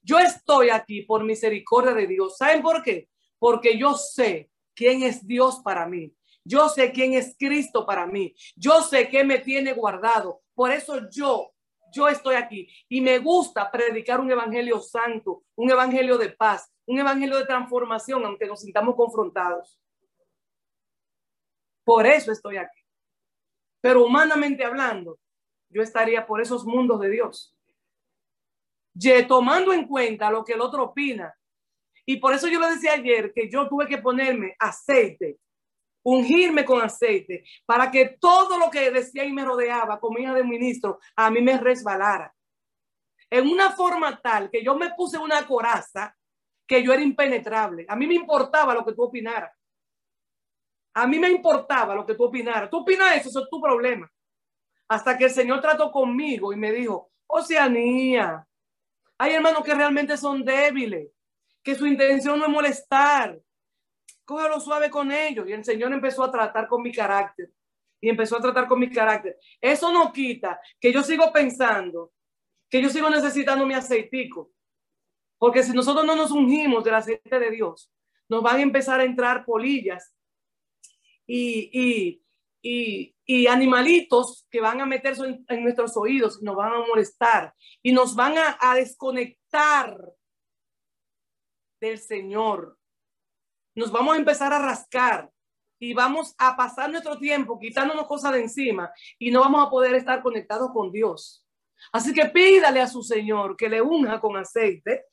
Yo 0.00 0.20
estoy 0.20 0.70
aquí 0.70 1.02
por 1.02 1.24
misericordia 1.24 1.92
de 1.92 2.06
Dios. 2.06 2.36
¿Saben 2.36 2.62
por 2.62 2.84
qué? 2.84 3.08
Porque 3.36 3.76
yo 3.76 3.94
sé 3.94 4.48
quién 4.74 5.02
es 5.02 5.26
Dios 5.26 5.60
para 5.64 5.88
mí. 5.88 6.12
Yo 6.46 6.68
sé 6.68 6.92
quién 6.92 7.14
es 7.14 7.34
Cristo 7.38 7.84
para 7.84 8.06
mí. 8.06 8.34
Yo 8.54 8.82
sé 8.82 9.08
que 9.08 9.24
me 9.24 9.38
tiene 9.38 9.72
guardado. 9.72 10.42
Por 10.54 10.70
eso 10.70 11.08
yo, 11.10 11.52
yo 11.92 12.08
estoy 12.08 12.36
aquí. 12.36 12.68
Y 12.88 13.00
me 13.00 13.18
gusta 13.18 13.70
predicar 13.70 14.20
un 14.20 14.30
evangelio 14.30 14.80
santo, 14.80 15.42
un 15.54 15.70
evangelio 15.70 16.18
de 16.18 16.30
paz, 16.30 16.72
un 16.86 16.98
evangelio 16.98 17.36
de 17.36 17.46
transformación, 17.46 18.24
aunque 18.24 18.46
nos 18.46 18.60
sintamos 18.60 18.94
confrontados. 18.94 19.80
Por 21.84 22.06
eso 22.06 22.32
estoy 22.32 22.56
aquí. 22.56 22.80
Pero 23.80 24.04
humanamente 24.04 24.64
hablando, 24.64 25.18
yo 25.68 25.82
estaría 25.82 26.26
por 26.26 26.40
esos 26.40 26.64
mundos 26.64 27.00
de 27.00 27.10
Dios 27.10 27.56
tomando 29.26 29.72
en 29.72 29.86
cuenta 29.86 30.30
lo 30.30 30.44
que 30.44 30.54
el 30.54 30.60
otro 30.60 30.84
opina. 30.84 31.34
Y 32.04 32.18
por 32.18 32.32
eso 32.32 32.48
yo 32.48 32.60
le 32.60 32.68
decía 32.68 32.92
ayer 32.92 33.32
que 33.32 33.50
yo 33.50 33.68
tuve 33.68 33.86
que 33.86 33.98
ponerme 33.98 34.54
aceite, 34.58 35.38
ungirme 36.08 36.64
con 36.64 36.80
aceite, 36.80 37.44
para 37.64 37.90
que 37.90 38.16
todo 38.20 38.58
lo 38.58 38.70
que 38.70 38.92
decía 38.92 39.24
y 39.24 39.32
me 39.32 39.44
rodeaba 39.44 39.98
como 39.98 40.18
hija 40.18 40.34
de 40.34 40.44
ministro, 40.44 41.00
a 41.16 41.30
mí 41.32 41.40
me 41.40 41.58
resbalara. 41.58 42.32
En 43.28 43.48
una 43.48 43.72
forma 43.72 44.20
tal 44.22 44.48
que 44.48 44.62
yo 44.62 44.76
me 44.76 44.94
puse 44.94 45.18
una 45.18 45.44
coraza 45.44 46.16
que 46.64 46.80
yo 46.80 46.92
era 46.92 47.02
impenetrable. 47.02 47.86
A 47.88 47.96
mí 47.96 48.06
me 48.06 48.14
importaba 48.14 48.72
lo 48.72 48.84
que 48.84 48.92
tú 48.92 49.02
opinaras. 49.02 49.50
A 50.94 51.08
mí 51.08 51.18
me 51.18 51.28
importaba 51.28 51.96
lo 51.96 52.06
que 52.06 52.14
tú 52.14 52.24
opinaras. 52.24 52.70
Tú 52.70 52.78
opinas 52.78 53.16
eso, 53.16 53.28
eso 53.28 53.42
es 53.42 53.50
tu 53.50 53.60
problema. 53.60 54.08
Hasta 54.88 55.18
que 55.18 55.24
el 55.24 55.30
Señor 55.30 55.60
trató 55.60 55.90
conmigo 55.90 56.52
y 56.52 56.56
me 56.56 56.70
dijo, 56.70 57.10
Oceanía, 57.26 58.46
hay 59.18 59.32
hermanos 59.32 59.64
que 59.64 59.74
realmente 59.74 60.16
son 60.16 60.44
débiles, 60.44 61.10
que 61.64 61.74
su 61.74 61.84
intención 61.84 62.38
no 62.38 62.44
es 62.44 62.50
molestar. 62.52 63.40
Cógelo 64.26 64.60
suave 64.60 64.90
con 64.90 65.10
ellos. 65.10 65.48
Y 65.48 65.52
el 65.52 65.64
Señor 65.64 65.92
empezó 65.92 66.22
a 66.24 66.30
tratar 66.30 66.68
con 66.68 66.82
mi 66.82 66.92
carácter. 66.92 67.50
Y 67.98 68.10
empezó 68.10 68.36
a 68.36 68.42
tratar 68.42 68.68
con 68.68 68.78
mi 68.78 68.90
carácter. 68.90 69.38
Eso 69.58 69.90
no 69.90 70.12
quita 70.12 70.60
que 70.78 70.92
yo 70.92 71.02
sigo 71.02 71.32
pensando, 71.32 72.12
que 72.68 72.82
yo 72.82 72.90
sigo 72.90 73.08
necesitando 73.08 73.64
mi 73.64 73.72
aceitico. 73.72 74.52
Porque 75.38 75.62
si 75.62 75.72
nosotros 75.72 76.04
no 76.04 76.14
nos 76.14 76.30
ungimos 76.30 76.84
del 76.84 76.94
aceite 76.94 77.38
de 77.38 77.50
Dios, 77.50 77.90
nos 78.28 78.42
van 78.42 78.56
a 78.56 78.62
empezar 78.62 79.00
a 79.00 79.04
entrar 79.04 79.44
polillas 79.46 80.14
y, 81.26 81.70
y, 81.72 82.22
y, 82.62 83.16
y 83.26 83.46
animalitos 83.48 84.46
que 84.50 84.60
van 84.60 84.80
a 84.80 84.86
meterse 84.86 85.44
en, 85.48 85.62
nuestros 85.62 85.96
oídos 85.96 86.38
y 86.40 86.44
nos 86.44 86.54
van 86.54 86.72
a 86.72 86.86
molestar 86.86 87.52
y 87.82 87.92
nos 87.92 88.14
van 88.14 88.34
a, 88.38 88.74
desconectar 88.74 89.98
del 91.80 91.98
Señor. 91.98 92.75
Nos 93.76 93.92
vamos 93.92 94.14
a 94.14 94.18
empezar 94.18 94.52
a 94.54 94.58
rascar 94.58 95.30
y 95.78 95.92
vamos 95.92 96.34
a 96.38 96.56
pasar 96.56 96.90
nuestro 96.90 97.18
tiempo 97.18 97.58
quitándonos 97.58 98.06
cosas 98.06 98.32
de 98.32 98.40
encima 98.40 98.90
y 99.18 99.30
no 99.30 99.40
vamos 99.40 99.66
a 99.66 99.70
poder 99.70 99.94
estar 99.94 100.22
conectados 100.22 100.70
con 100.72 100.90
Dios. 100.90 101.46
Así 101.92 102.14
que 102.14 102.24
pídale 102.24 102.80
a 102.80 102.88
su 102.88 103.02
Señor 103.02 103.54
que 103.54 103.68
le 103.68 103.82
unja 103.82 104.18
con 104.18 104.34
aceite, 104.38 105.04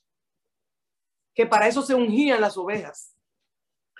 que 1.34 1.44
para 1.44 1.68
eso 1.68 1.82
se 1.82 1.94
ungían 1.94 2.40
las 2.40 2.56
ovejas. 2.56 3.14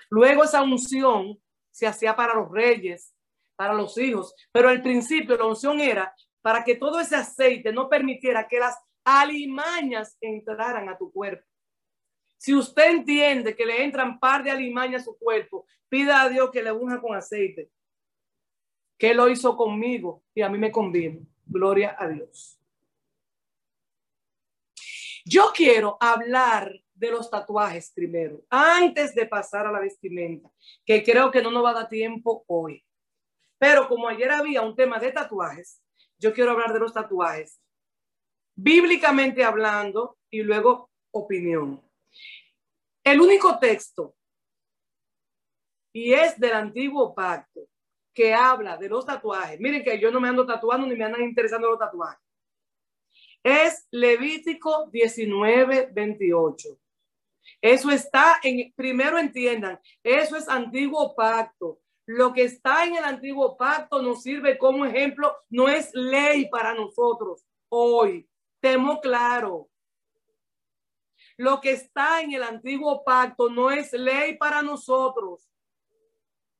Luego 0.09 0.43
esa 0.43 0.63
unción 0.63 1.39
se 1.69 1.85
hacía 1.85 2.15
para 2.15 2.33
los 2.33 2.49
reyes, 2.51 3.13
para 3.55 3.73
los 3.75 3.95
hijos, 3.99 4.33
pero 4.51 4.69
al 4.69 4.81
principio 4.81 5.37
la 5.37 5.45
unción 5.45 5.79
era 5.79 6.15
para 6.41 6.63
que 6.63 6.75
todo 6.75 6.99
ese 6.99 7.15
aceite 7.15 7.71
no 7.71 7.87
permitiera 7.87 8.47
que 8.47 8.59
las 8.59 8.75
alimañas 9.03 10.17
entraran 10.21 10.89
a 10.89 10.97
tu 10.97 11.11
cuerpo. 11.11 11.45
Si 12.45 12.53
usted 12.53 12.91
entiende 12.91 13.55
que 13.55 13.65
le 13.65 13.83
entran 13.83 14.19
par 14.19 14.43
de 14.43 14.51
alimañas 14.51 15.01
a 15.01 15.05
su 15.05 15.17
cuerpo, 15.17 15.65
pida 15.89 16.21
a 16.21 16.29
Dios 16.29 16.51
que 16.51 16.61
le 16.61 16.71
unja 16.71 17.01
con 17.01 17.15
aceite. 17.15 17.71
Que 18.99 19.15
lo 19.15 19.27
hizo 19.29 19.57
conmigo 19.57 20.23
y 20.31 20.43
a 20.43 20.49
mí 20.49 20.59
me 20.59 20.71
conviene. 20.71 21.25
Gloria 21.43 21.95
a 21.97 22.07
Dios. 22.07 22.59
Yo 25.25 25.51
quiero 25.55 25.97
hablar 25.99 26.71
de 26.93 27.09
los 27.09 27.31
tatuajes 27.31 27.91
primero, 27.95 28.43
antes 28.51 29.15
de 29.15 29.25
pasar 29.25 29.65
a 29.65 29.71
la 29.71 29.79
vestimenta, 29.79 30.47
que 30.85 31.03
creo 31.03 31.31
que 31.31 31.41
no 31.41 31.49
nos 31.49 31.65
va 31.65 31.71
a 31.71 31.81
dar 31.81 31.89
tiempo 31.89 32.43
hoy. 32.45 32.85
Pero 33.57 33.87
como 33.87 34.07
ayer 34.07 34.29
había 34.29 34.61
un 34.61 34.75
tema 34.75 34.99
de 34.99 35.11
tatuajes, 35.11 35.81
yo 36.19 36.31
quiero 36.31 36.51
hablar 36.51 36.73
de 36.73 36.79
los 36.79 36.93
tatuajes, 36.93 37.59
bíblicamente 38.53 39.43
hablando 39.43 40.19
y 40.29 40.43
luego 40.43 40.91
opinión. 41.09 41.83
El 43.03 43.21
único 43.21 43.59
texto, 43.59 44.15
y 45.93 46.13
es 46.13 46.39
del 46.39 46.53
antiguo 46.53 47.13
pacto, 47.13 47.61
que 48.13 48.33
habla 48.33 48.77
de 48.77 48.89
los 48.89 49.05
tatuajes. 49.05 49.59
Miren 49.59 49.83
que 49.83 49.99
yo 49.99 50.09
no 50.09 50.19
me 50.19 50.29
ando 50.29 50.45
tatuando 50.45 50.87
ni 50.87 50.95
me 50.95 51.03
andan 51.03 51.21
interesando 51.21 51.69
los 51.69 51.79
tatuajes. 51.79 52.19
Es 53.43 53.87
Levítico 53.91 54.89
19, 54.91 55.89
28. 55.93 56.79
Eso 57.61 57.91
está 57.91 58.39
en, 58.43 58.73
primero 58.75 59.19
entiendan, 59.19 59.79
eso 60.03 60.35
es 60.35 60.47
antiguo 60.49 61.15
pacto. 61.15 61.79
Lo 62.07 62.33
que 62.33 62.43
está 62.43 62.85
en 62.85 62.95
el 62.95 63.03
antiguo 63.03 63.57
pacto 63.57 64.01
nos 64.01 64.21
sirve 64.23 64.57
como 64.57 64.85
ejemplo, 64.85 65.35
no 65.49 65.67
es 65.67 65.91
ley 65.93 66.49
para 66.49 66.73
nosotros 66.73 67.45
hoy. 67.69 68.27
Temo 68.61 68.99
claro. 69.01 69.69
Lo 71.37 71.59
que 71.59 71.71
está 71.71 72.21
en 72.21 72.33
el 72.33 72.43
antiguo 72.43 73.03
pacto 73.03 73.49
no 73.49 73.71
es 73.71 73.91
ley 73.93 74.37
para 74.37 74.61
nosotros. 74.61 75.49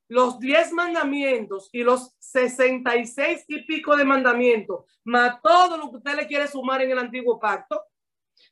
Los 0.07 0.39
diez 0.39 0.71
mandamientos 0.71 1.69
y 1.71 1.83
los 1.83 2.13
sesenta 2.19 2.95
y 2.95 3.07
seis 3.07 3.43
pico 3.47 3.95
de 3.95 4.05
mandamientos, 4.05 4.85
más 5.03 5.41
todo 5.41 5.77
lo 5.77 5.89
que 5.89 5.97
usted 5.97 6.15
le 6.15 6.27
quiere 6.27 6.47
sumar 6.47 6.81
en 6.81 6.91
el 6.91 6.99
antiguo 6.99 7.39
pacto, 7.39 7.81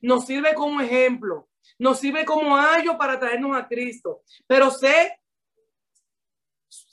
nos 0.01 0.25
sirve 0.25 0.55
como 0.55 0.81
ejemplo, 0.81 1.49
nos 1.77 1.99
sirve 1.99 2.25
como 2.25 2.57
ayo 2.57 2.97
para 2.97 3.19
traernos 3.19 3.55
a 3.55 3.67
Cristo. 3.67 4.23
Pero 4.47 4.71
sé 4.71 5.19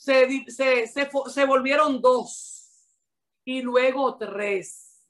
se, 0.01 0.87
se, 0.87 1.45
volvieron 1.45 2.01
dos 2.01 2.97
y 3.45 3.63
luego 3.63 4.17
tres. 4.17 5.07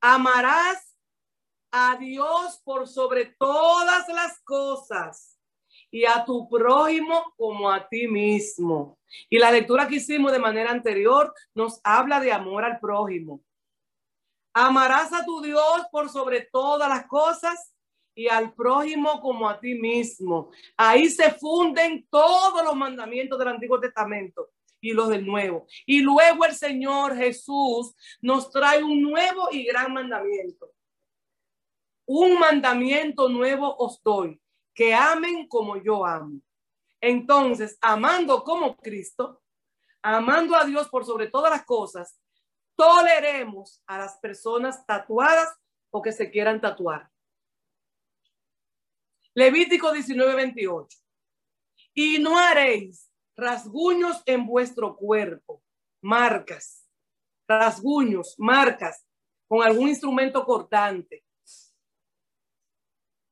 Amarás 0.00 0.87
a 1.70 1.96
Dios 1.96 2.60
por 2.64 2.88
sobre 2.88 3.26
todas 3.38 4.08
las 4.08 4.40
cosas 4.40 5.38
y 5.90 6.04
a 6.04 6.24
tu 6.24 6.48
prójimo 6.48 7.34
como 7.36 7.70
a 7.70 7.88
ti 7.88 8.06
mismo. 8.08 8.98
Y 9.28 9.38
la 9.38 9.50
lectura 9.50 9.88
que 9.88 9.96
hicimos 9.96 10.32
de 10.32 10.38
manera 10.38 10.70
anterior 10.70 11.32
nos 11.54 11.80
habla 11.82 12.20
de 12.20 12.32
amor 12.32 12.64
al 12.64 12.78
prójimo. 12.78 13.42
Amarás 14.52 15.12
a 15.12 15.24
tu 15.24 15.40
Dios 15.40 15.86
por 15.90 16.08
sobre 16.08 16.48
todas 16.52 16.88
las 16.88 17.06
cosas 17.06 17.74
y 18.14 18.28
al 18.28 18.52
prójimo 18.52 19.20
como 19.20 19.48
a 19.48 19.60
ti 19.60 19.74
mismo. 19.74 20.50
Ahí 20.76 21.08
se 21.08 21.30
funden 21.30 22.06
todos 22.10 22.64
los 22.64 22.74
mandamientos 22.74 23.38
del 23.38 23.48
Antiguo 23.48 23.78
Testamento. 23.80 24.50
y 24.80 24.92
los 24.92 25.08
del 25.08 25.26
nuevo. 25.26 25.66
Y 25.86 26.02
luego 26.02 26.44
el 26.44 26.54
Señor 26.54 27.16
Jesús 27.16 27.96
nos 28.20 28.48
trae 28.52 28.80
un 28.80 29.02
nuevo 29.02 29.48
y 29.50 29.64
gran 29.64 29.92
mandamiento. 29.92 30.70
Un 32.10 32.38
mandamiento 32.38 33.28
nuevo 33.28 33.76
os 33.76 34.02
doy, 34.02 34.40
que 34.74 34.94
amen 34.94 35.46
como 35.46 35.76
yo 35.76 36.06
amo. 36.06 36.40
Entonces, 37.02 37.76
amando 37.82 38.42
como 38.44 38.78
Cristo, 38.78 39.42
amando 40.02 40.56
a 40.56 40.64
Dios 40.64 40.88
por 40.88 41.04
sobre 41.04 41.28
todas 41.28 41.50
las 41.50 41.66
cosas, 41.66 42.18
toleremos 42.74 43.82
a 43.86 43.98
las 43.98 44.16
personas 44.20 44.86
tatuadas 44.86 45.54
o 45.90 46.00
que 46.00 46.12
se 46.12 46.30
quieran 46.30 46.62
tatuar. 46.62 47.10
Levítico 49.34 49.92
19, 49.92 50.34
28. 50.34 50.98
Y 51.92 52.18
no 52.20 52.38
haréis 52.38 53.10
rasguños 53.36 54.22
en 54.24 54.46
vuestro 54.46 54.96
cuerpo, 54.96 55.62
marcas, 56.00 56.88
rasguños, 57.46 58.34
marcas, 58.38 59.06
con 59.46 59.62
algún 59.62 59.90
instrumento 59.90 60.42
cortante. 60.46 61.27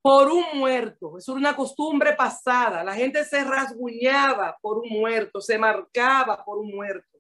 Por 0.06 0.30
un 0.30 0.44
muerto, 0.54 1.18
es 1.18 1.26
una 1.26 1.56
costumbre 1.56 2.12
pasada. 2.12 2.84
La 2.84 2.94
gente 2.94 3.24
se 3.24 3.42
rasguñaba 3.42 4.56
por 4.62 4.78
un 4.78 4.88
muerto, 4.88 5.40
se 5.40 5.58
marcaba 5.58 6.44
por 6.44 6.58
un 6.58 6.70
muerto. 6.70 7.18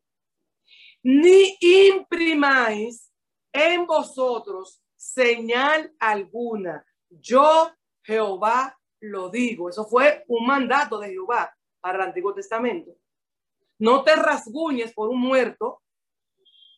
Ni 1.02 1.56
imprimáis 1.58 3.12
en 3.52 3.86
vosotros 3.86 4.84
señal 4.94 5.92
alguna. 5.98 6.86
Yo, 7.10 7.72
Jehová, 8.04 8.78
lo 9.00 9.30
digo. 9.30 9.68
Eso 9.68 9.84
fue 9.86 10.22
un 10.28 10.46
mandato 10.46 11.00
de 11.00 11.08
Jehová 11.08 11.52
para 11.80 11.98
el 11.98 12.04
Antiguo 12.10 12.32
Testamento. 12.34 12.92
No 13.80 14.04
te 14.04 14.14
rasguñes 14.14 14.94
por 14.94 15.08
un 15.08 15.22
muerto, 15.22 15.82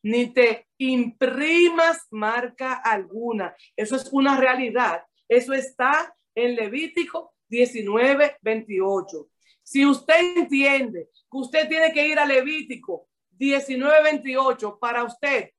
ni 0.02 0.32
te 0.32 0.68
imprimas 0.78 2.06
marca 2.10 2.76
alguna. 2.76 3.54
Eso 3.76 3.94
es 3.94 4.08
una 4.10 4.38
realidad. 4.40 5.02
Eso 5.28 5.52
está 5.52 6.14
en 6.34 6.56
Levítico 6.56 7.34
19, 7.48 8.38
28. 8.40 9.28
Si 9.62 9.84
usted 9.84 10.36
entiende 10.36 11.10
que 11.30 11.38
usted 11.38 11.68
tiene 11.68 11.92
que 11.92 12.06
ir 12.06 12.18
a 12.18 12.24
Levítico 12.24 13.08
19, 13.30 14.02
28 14.02 14.78
para 14.78 15.04
usted 15.04 15.50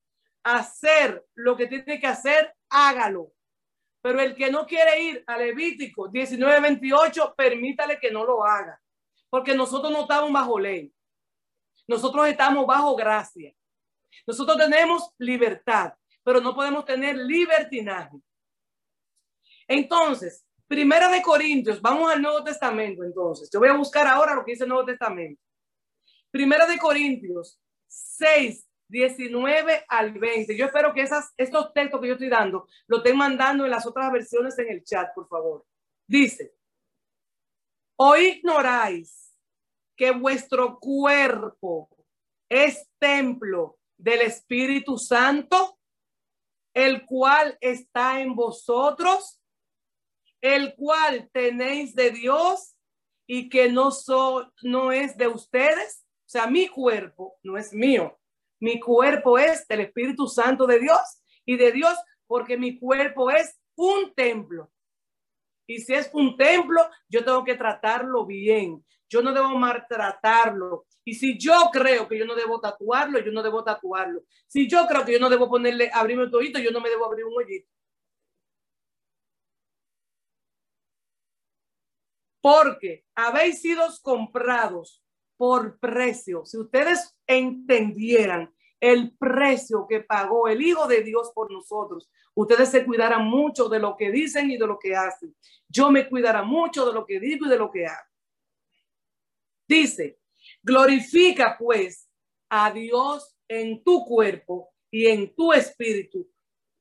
hacer 0.44 1.24
lo 1.36 1.56
que 1.56 1.68
tiene 1.68 2.00
que 2.00 2.08
hacer, 2.08 2.54
hágalo. 2.70 3.32
Pero 4.02 4.22
el 4.22 4.36
que 4.36 4.50
no 4.50 4.66
quiere 4.66 5.02
ir 5.02 5.24
a 5.28 5.38
Levítico 5.38 6.08
19, 6.08 6.62
28, 6.62 7.36
permítale 7.38 8.00
que 8.00 8.12
no 8.12 8.24
lo 8.26 8.44
haga. 8.44 8.82
Porque 9.30 9.54
nosotros 9.54 9.92
no 9.92 10.02
estamos 10.02 10.32
bajo 10.32 10.60
ley. 10.60 10.92
Nosotros 11.88 12.28
estamos 12.28 12.66
bajo 12.66 12.96
gracia. 12.96 13.54
Nosotros 14.26 14.58
tenemos 14.58 15.12
libertad, 15.18 15.94
pero 16.24 16.40
no 16.40 16.56
podemos 16.56 16.86
tener 16.86 17.16
libertinaje. 17.16 18.18
Entonces, 19.70 20.46
Primera 20.70 21.10
de 21.10 21.24
Corintios, 21.24 21.82
vamos 21.82 22.14
al 22.14 22.22
Nuevo 22.22 22.44
Testamento 22.44 23.04
entonces. 23.04 23.50
Yo 23.52 23.60
voy 23.60 23.70
a 23.70 23.76
buscar 23.76 24.06
ahora 24.06 24.36
lo 24.36 24.46
que 24.46 24.52
dice 24.52 24.66
el 24.66 24.70
Nuevo 24.70 24.86
Testamento. 24.86 25.42
Primera 26.30 26.68
de 26.68 26.78
Corintios 26.78 27.60
6, 27.88 28.70
19 28.88 29.86
al 29.88 30.14
20. 30.14 30.56
Yo 30.56 30.66
espero 30.66 30.94
que 30.94 31.02
esas, 31.02 31.34
estos 31.36 31.74
textos 31.74 32.00
que 32.00 32.08
yo 32.08 32.14
estoy 32.14 32.30
dando 32.30 32.68
lo 32.86 32.98
estén 32.98 33.18
mandando 33.18 33.66
en 33.66 33.72
las 33.72 33.88
otras 33.88 34.12
versiones 34.12 34.60
en 34.60 34.70
el 34.70 34.84
chat, 34.84 35.12
por 35.16 35.28
favor. 35.28 35.66
Dice, 36.08 36.54
o 37.96 38.16
ignoráis 38.16 39.36
que 39.98 40.12
vuestro 40.12 40.78
cuerpo 40.78 41.90
es 42.48 42.88
templo 43.00 43.80
del 43.98 44.22
Espíritu 44.22 45.00
Santo, 45.00 45.80
el 46.76 47.08
cual 47.08 47.58
está 47.60 48.22
en 48.22 48.36
vosotros, 48.36 49.39
el 50.42 50.76
cual 50.76 51.30
tenéis 51.34 51.96
de 51.96 52.12
Dios 52.12 52.76
y 53.28 53.50
que 53.50 53.72
no, 53.72 53.92
so, 53.92 54.52
no 54.64 54.92
es 54.92 55.18
de 55.18 55.28
ustedes. 55.28 56.06
O 56.26 56.30
sea, 56.30 56.48
mi 56.48 56.68
cuerpo 56.68 57.38
no 57.44 57.58
es 57.58 57.74
mío, 57.74 58.20
mi 58.60 58.80
cuerpo 58.80 59.38
es 59.38 59.68
del 59.68 59.82
Espíritu 59.82 60.28
Santo 60.28 60.68
de 60.68 60.80
Dios 60.80 61.22
y 61.46 61.58
de 61.58 61.72
Dios 61.72 61.98
porque 62.28 62.58
mi 62.58 62.78
cuerpo 62.78 63.32
es 63.32 63.60
un 63.76 64.14
templo. 64.14 64.72
Y 65.68 65.80
si 65.80 65.94
es 65.94 66.10
un 66.14 66.36
templo, 66.36 66.82
yo 67.08 67.24
tengo 67.24 67.44
que 67.44 67.56
tratarlo 67.56 68.26
bien. 68.26 68.84
Yo 69.08 69.22
no 69.22 69.34
debo 69.34 69.50
maltratarlo. 69.50 70.86
Y 71.04 71.16
si 71.16 71.38
yo 71.38 71.70
creo 71.72 72.08
que 72.08 72.18
yo 72.18 72.26
no 72.26 72.36
debo 72.36 72.60
tatuarlo, 72.60 73.20
yo 73.20 73.32
no 73.32 73.42
debo 73.42 73.64
tatuarlo. 73.64 74.24
Si 74.48 74.68
yo 74.68 74.86
creo 74.88 75.06
que 75.06 75.14
yo 75.14 75.20
no 75.20 75.30
debo 75.30 75.50
ponerle, 75.50 75.90
abrirme 75.94 76.26
un 76.26 76.36
hoyito, 76.36 76.60
yo 76.60 76.72
no 76.72 76.82
me 76.82 76.90
debo 76.90 77.06
abrir 77.06 77.26
un 77.26 77.38
hoyito. 77.38 77.68
Porque 82.42 83.06
habéis 83.16 83.62
sido 83.62 83.86
comprados 84.02 85.04
por 85.38 85.80
precio. 85.80 86.46
Si 86.46 86.58
ustedes 86.58 87.18
entendieran 87.28 88.54
el 88.80 89.16
precio 89.18 89.86
que 89.88 90.02
pagó 90.02 90.48
el 90.48 90.62
Hijo 90.62 90.88
de 90.88 91.02
Dios 91.02 91.32
por 91.34 91.52
nosotros, 91.52 92.10
ustedes 92.34 92.70
se 92.70 92.86
cuidarán 92.86 93.26
mucho 93.26 93.68
de 93.68 93.80
lo 93.80 93.96
que 93.98 94.12
dicen 94.12 94.50
y 94.52 94.58
de 94.58 94.68
lo 94.68 94.80
que 94.80 94.96
hacen. 94.96 95.36
Yo 95.68 95.92
me 95.92 96.08
cuidará 96.08 96.44
mucho 96.44 96.86
de 96.86 96.94
lo 96.94 97.06
que 97.06 97.20
digo 97.20 97.46
y 97.46 97.50
de 97.50 97.58
lo 97.58 97.70
que 97.72 97.86
hago. 97.86 98.10
Dice, 99.68 100.20
glorifica 100.64 101.56
pues 101.58 102.10
a 102.50 102.72
Dios 102.72 103.36
en 103.48 103.84
tu 103.84 104.04
cuerpo 104.06 104.74
y 104.92 105.08
en 105.08 105.36
tu 105.36 105.54
espíritu, 105.54 106.30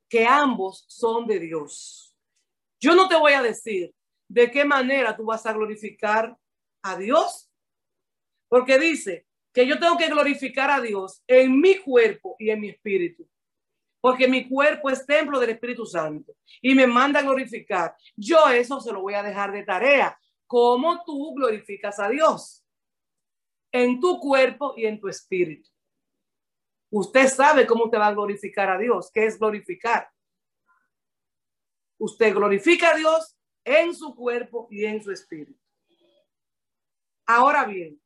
que 0.09 0.27
ambos 0.27 0.85
son 0.89 1.27
de 1.27 1.39
Dios. 1.39 2.17
Yo 2.81 2.95
no 2.95 3.09
te 3.09 3.17
voy 3.17 3.33
a 3.33 3.43
decir 3.43 3.95
de 4.29 4.51
qué 4.51 4.65
manera 4.65 5.17
tú 5.17 5.25
vas 5.25 5.45
a 5.47 5.53
glorificar 5.53 6.37
a 6.83 6.97
Dios 6.97 7.49
porque 8.49 8.79
dice 8.79 9.27
que 9.53 9.67
yo 9.67 9.79
tengo 9.79 9.97
que 9.97 10.09
glorificar 10.09 10.71
a 10.71 10.81
Dios 10.81 11.23
en 11.27 11.61
mi 11.61 11.79
cuerpo 11.79 12.37
y 12.39 12.51
en 12.51 12.61
mi 12.61 12.71
espíritu. 12.71 13.29
Porque 14.01 14.29
mi 14.29 14.49
cuerpo 14.49 14.91
es 14.91 15.05
templo 15.05 15.41
del 15.41 15.51
Espíritu 15.51 15.85
Santo 15.85 16.37
y 16.63 16.75
me 16.75 16.87
manda 16.87 17.21
glorificar. 17.21 17.97
Yo 18.15 18.49
eso 18.49 18.81
se 18.81 18.93
lo 18.93 19.03
voy 19.03 19.15
a 19.15 19.25
dejar 19.25 19.51
de 19.53 19.65
tarea. 19.65 20.19
¿Cómo 20.47 21.03
tú 21.05 21.35
glorificas 21.35 21.99
a 21.99 22.09
Dios? 22.09 22.65
En 23.73 23.99
tu 24.01 24.21
cuerpo 24.21 24.75
y 24.77 24.87
en 24.87 25.01
tu 25.01 25.09
espíritu. 25.09 25.69
Usted 26.91 27.29
sabe 27.29 27.67
cómo 27.67 27.85
usted 27.85 27.99
va 27.99 28.07
a 28.07 28.15
glorificar 28.15 28.71
a 28.71 28.79
Dios. 28.79 29.11
¿Qué 29.13 29.27
es 29.27 29.39
glorificar? 29.39 30.09
Usted 31.99 32.33
glorifica 32.33 32.93
a 32.93 32.97
Dios 32.97 33.38
en 33.69 33.95
su 33.95 34.15
cuerpo 34.15 34.67
y 34.71 34.85
en 34.85 35.03
su 35.03 35.11
espíritu. 35.13 35.61
Ahora 37.27 37.65
bien, 37.65 38.01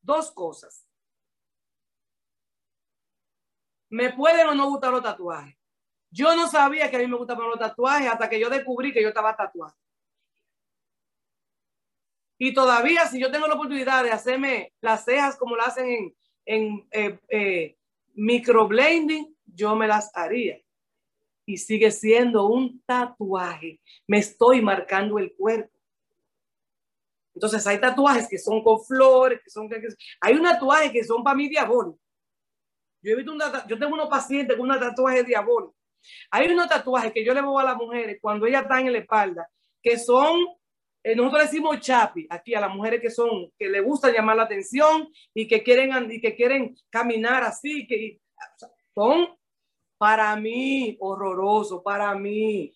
dos 0.00 0.30
cosas. 0.30 0.86
¿Me 3.90 4.12
pueden 4.12 4.46
o 4.48 4.54
no 4.54 4.70
gustar 4.70 4.92
los 4.92 5.02
tatuajes? 5.02 5.54
Yo 6.10 6.34
no 6.34 6.48
sabía 6.48 6.90
que 6.90 6.96
a 6.96 7.00
mí 7.00 7.06
me 7.06 7.16
gustaban 7.16 7.48
los 7.48 7.58
tatuajes 7.58 8.08
hasta 8.08 8.28
que 8.30 8.40
yo 8.40 8.48
descubrí 8.48 8.92
que 8.92 9.02
yo 9.02 9.08
estaba 9.08 9.36
tatuado. 9.36 9.76
Y 12.38 12.54
todavía, 12.54 13.06
si 13.06 13.20
yo 13.20 13.30
tengo 13.30 13.46
la 13.46 13.54
oportunidad 13.54 14.02
de 14.02 14.12
hacerme 14.12 14.72
las 14.80 15.04
cejas 15.04 15.36
como 15.36 15.56
las 15.56 15.68
hacen 15.68 15.88
en, 15.88 16.14
en 16.46 16.88
eh, 16.90 17.18
eh, 17.28 17.78
microblending, 18.14 19.36
yo 19.44 19.76
me 19.76 19.86
las 19.86 20.10
haría. 20.16 20.58
Y 21.50 21.56
sigue 21.56 21.90
siendo 21.90 22.46
un 22.46 22.80
tatuaje. 22.86 23.80
Me 24.06 24.18
estoy 24.18 24.62
marcando 24.62 25.18
el 25.18 25.34
cuerpo. 25.34 25.76
Entonces 27.34 27.66
hay 27.66 27.80
tatuajes 27.80 28.28
que 28.28 28.38
son 28.38 28.62
con 28.62 28.80
flores, 28.84 29.40
que 29.42 29.50
son... 29.50 29.68
Hay 30.20 30.34
un 30.34 30.44
tatuaje 30.44 30.92
que 30.92 31.02
son 31.02 31.24
para 31.24 31.34
mí 31.34 31.48
diabólicos. 31.48 32.00
Yo 33.02 33.12
he 33.12 33.16
visto 33.16 33.32
yo 33.66 33.78
tengo 33.78 33.94
unos 33.94 34.08
pacientes 34.08 34.56
con 34.56 34.70
un 34.70 34.78
tatuaje 34.78 35.24
diabólico. 35.24 35.74
Hay 36.30 36.52
unos 36.52 36.68
tatuajes 36.68 37.12
que 37.12 37.24
yo 37.24 37.34
le 37.34 37.42
voy 37.42 37.60
a 37.60 37.66
las 37.66 37.76
mujeres 37.76 38.18
cuando 38.20 38.46
ellas 38.46 38.62
están 38.62 38.86
en 38.86 38.92
la 38.92 38.98
espalda, 38.98 39.50
que 39.82 39.98
son, 39.98 40.38
eh, 41.02 41.16
nosotros 41.16 41.50
decimos 41.50 41.80
chapi 41.80 42.28
aquí 42.30 42.54
a 42.54 42.60
las 42.60 42.72
mujeres 42.72 43.00
que 43.00 43.10
son, 43.10 43.50
que 43.58 43.68
le 43.68 43.80
gusta 43.80 44.12
llamar 44.12 44.36
la 44.36 44.44
atención 44.44 45.08
y 45.34 45.48
que 45.48 45.64
quieren, 45.64 46.12
y 46.12 46.20
que 46.20 46.36
quieren 46.36 46.76
caminar 46.90 47.42
así, 47.42 47.88
que 47.88 48.20
son 48.94 49.39
para 50.00 50.34
mí 50.34 50.96
horroroso, 50.98 51.82
para 51.82 52.14
mí. 52.14 52.74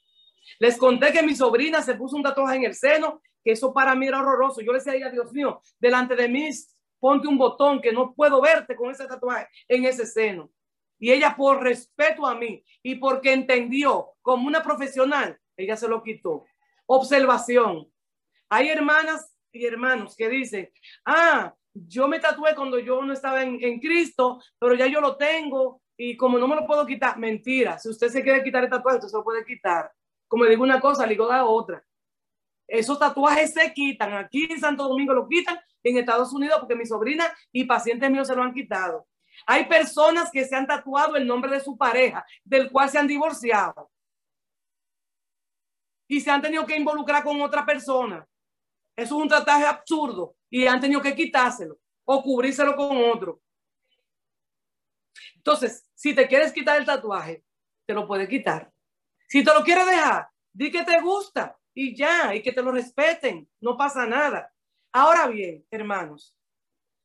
Les 0.59 0.77
conté 0.77 1.11
que 1.11 1.23
mi 1.23 1.35
sobrina 1.35 1.81
se 1.81 1.95
puso 1.95 2.17
un 2.17 2.23
tatuaje 2.23 2.57
en 2.57 2.65
el 2.65 2.75
seno 2.75 3.23
que 3.43 3.53
eso 3.53 3.73
para 3.73 3.95
mí 3.95 4.07
era 4.07 4.21
horroroso. 4.21 4.61
Yo 4.61 4.73
le 4.73 4.79
decía 4.79 4.93
a 4.93 4.97
ella, 4.97 5.11
Dios 5.11 5.33
mío, 5.33 5.63
delante 5.79 6.17
de 6.17 6.29
mí 6.29 6.51
ponte 7.01 7.27
un 7.27 7.39
botón 7.39 7.81
que 7.81 7.93
no 7.93 8.13
puedo 8.13 8.43
verte 8.43 8.77
con 8.77 8.91
ese 8.91 9.07
tatuaje 9.07 9.49
en 9.69 9.87
ese 9.87 10.05
seno. 10.05 10.51
Y 10.99 11.13
ella 11.13 11.35
por 11.35 11.63
respeto 11.63 12.27
a 12.27 12.35
mí 12.35 12.63
y 12.83 12.97
porque 12.97 13.33
entendió 13.33 14.11
como 14.21 14.47
una 14.47 14.63
profesional, 14.63 15.39
ella 15.57 15.79
se 15.79 15.89
lo 15.89 16.03
quitó. 16.03 16.45
Observación. 16.85 17.91
Hay 18.51 18.69
hermanas 18.69 19.35
y 19.51 19.65
hermanos 19.65 20.15
que 20.15 20.29
dicen, 20.29 20.71
ah, 21.07 21.55
yo 21.73 22.07
me 22.07 22.21
tatué 22.21 22.55
cuando 22.55 22.79
yo 22.79 23.03
no 23.03 23.15
estaba 23.15 23.43
en, 23.43 23.65
en 23.65 23.81
Cristo, 23.81 24.43
pero 24.59 24.75
ya 24.75 24.87
yo 24.87 25.01
lo 25.01 25.17
tengo 25.17 25.81
y 25.97 26.17
como 26.17 26.39
no 26.39 26.49
me 26.49 26.57
lo 26.57 26.67
puedo 26.67 26.85
quitar, 26.87 27.19
mentira. 27.19 27.79
Si 27.79 27.89
usted 27.89 28.09
se 28.09 28.23
quiere 28.23 28.43
quitar 28.43 28.65
el 28.65 28.71
tatuaje, 28.71 28.99
usted 28.99 29.09
se 29.09 29.17
lo 29.17 29.25
puede 29.25 29.45
quitar. 29.45 29.93
Como 30.27 30.45
digo 30.45 30.63
una 30.63 30.81
cosa, 30.81 31.05
le 31.05 31.11
digo 31.11 31.29
la 31.29 31.45
otra. 31.45 31.85
Esos 32.67 32.99
tatuajes 32.99 33.53
se 33.53 33.73
quitan. 33.73 34.15
Aquí 34.15 34.49
en 34.51 34.59
Santo 34.59 34.89
Domingo 34.89 35.13
lo 35.13 35.29
quitan, 35.29 35.59
en 35.83 35.99
Estados 35.99 36.33
Unidos, 36.33 36.59
porque 36.59 36.75
mi 36.75 36.87
sobrina 36.87 37.33
y 37.53 37.65
pacientes 37.65 38.11
míos 38.11 38.27
se 38.27 38.35
lo 38.35 38.43
han 38.43 38.55
quitado. 38.55 39.07
Hay 39.47 39.67
personas 39.67 40.31
que 40.31 40.45
se 40.45 40.57
han 40.57 40.67
tatuado 40.67 41.17
el 41.17 41.27
nombre 41.27 41.51
de 41.51 41.61
su 41.61 41.77
pareja, 41.77 42.25
del 42.45 42.71
cual 42.71 42.89
se 42.89 42.99
han 42.99 43.07
divorciado. 43.07 43.91
Y 46.09 46.21
se 46.21 46.31
han 46.31 46.43
tenido 46.43 46.67
que 46.67 46.77
involucrar 46.77 47.23
con 47.23 47.41
otra 47.41 47.65
persona. 47.65 48.27
Eso 48.97 49.17
es 49.17 49.23
un 49.23 49.29
tatuaje 49.29 49.67
absurdo 49.67 50.37
y 50.49 50.67
han 50.67 50.81
tenido 50.81 51.01
que 51.01 51.15
quitárselo 51.15 51.79
o 52.05 52.23
cubrírselo 52.23 52.77
con 52.77 52.97
otro. 53.11 53.41
Entonces, 55.37 55.87
si 55.95 56.15
te 56.15 56.27
quieres 56.27 56.53
quitar 56.53 56.79
el 56.79 56.87
tatuaje, 56.87 57.45
te 57.87 57.95
lo 57.95 58.07
puedes 58.07 58.29
quitar. 58.29 58.73
Si 59.29 59.43
te 59.43 59.53
lo 59.53 59.63
quieres 59.63 59.87
dejar, 59.87 60.29
di 60.53 60.71
que 60.71 60.85
te 60.85 61.01
gusta 61.01 61.59
y 61.75 61.97
ya, 61.97 62.35
y 62.35 62.43
que 62.43 62.53
te 62.53 62.63
lo 62.63 62.71
respeten, 62.71 63.49
no 63.61 63.77
pasa 63.77 64.07
nada. 64.07 64.53
Ahora 64.93 65.27
bien, 65.27 65.67
hermanos, 65.71 66.37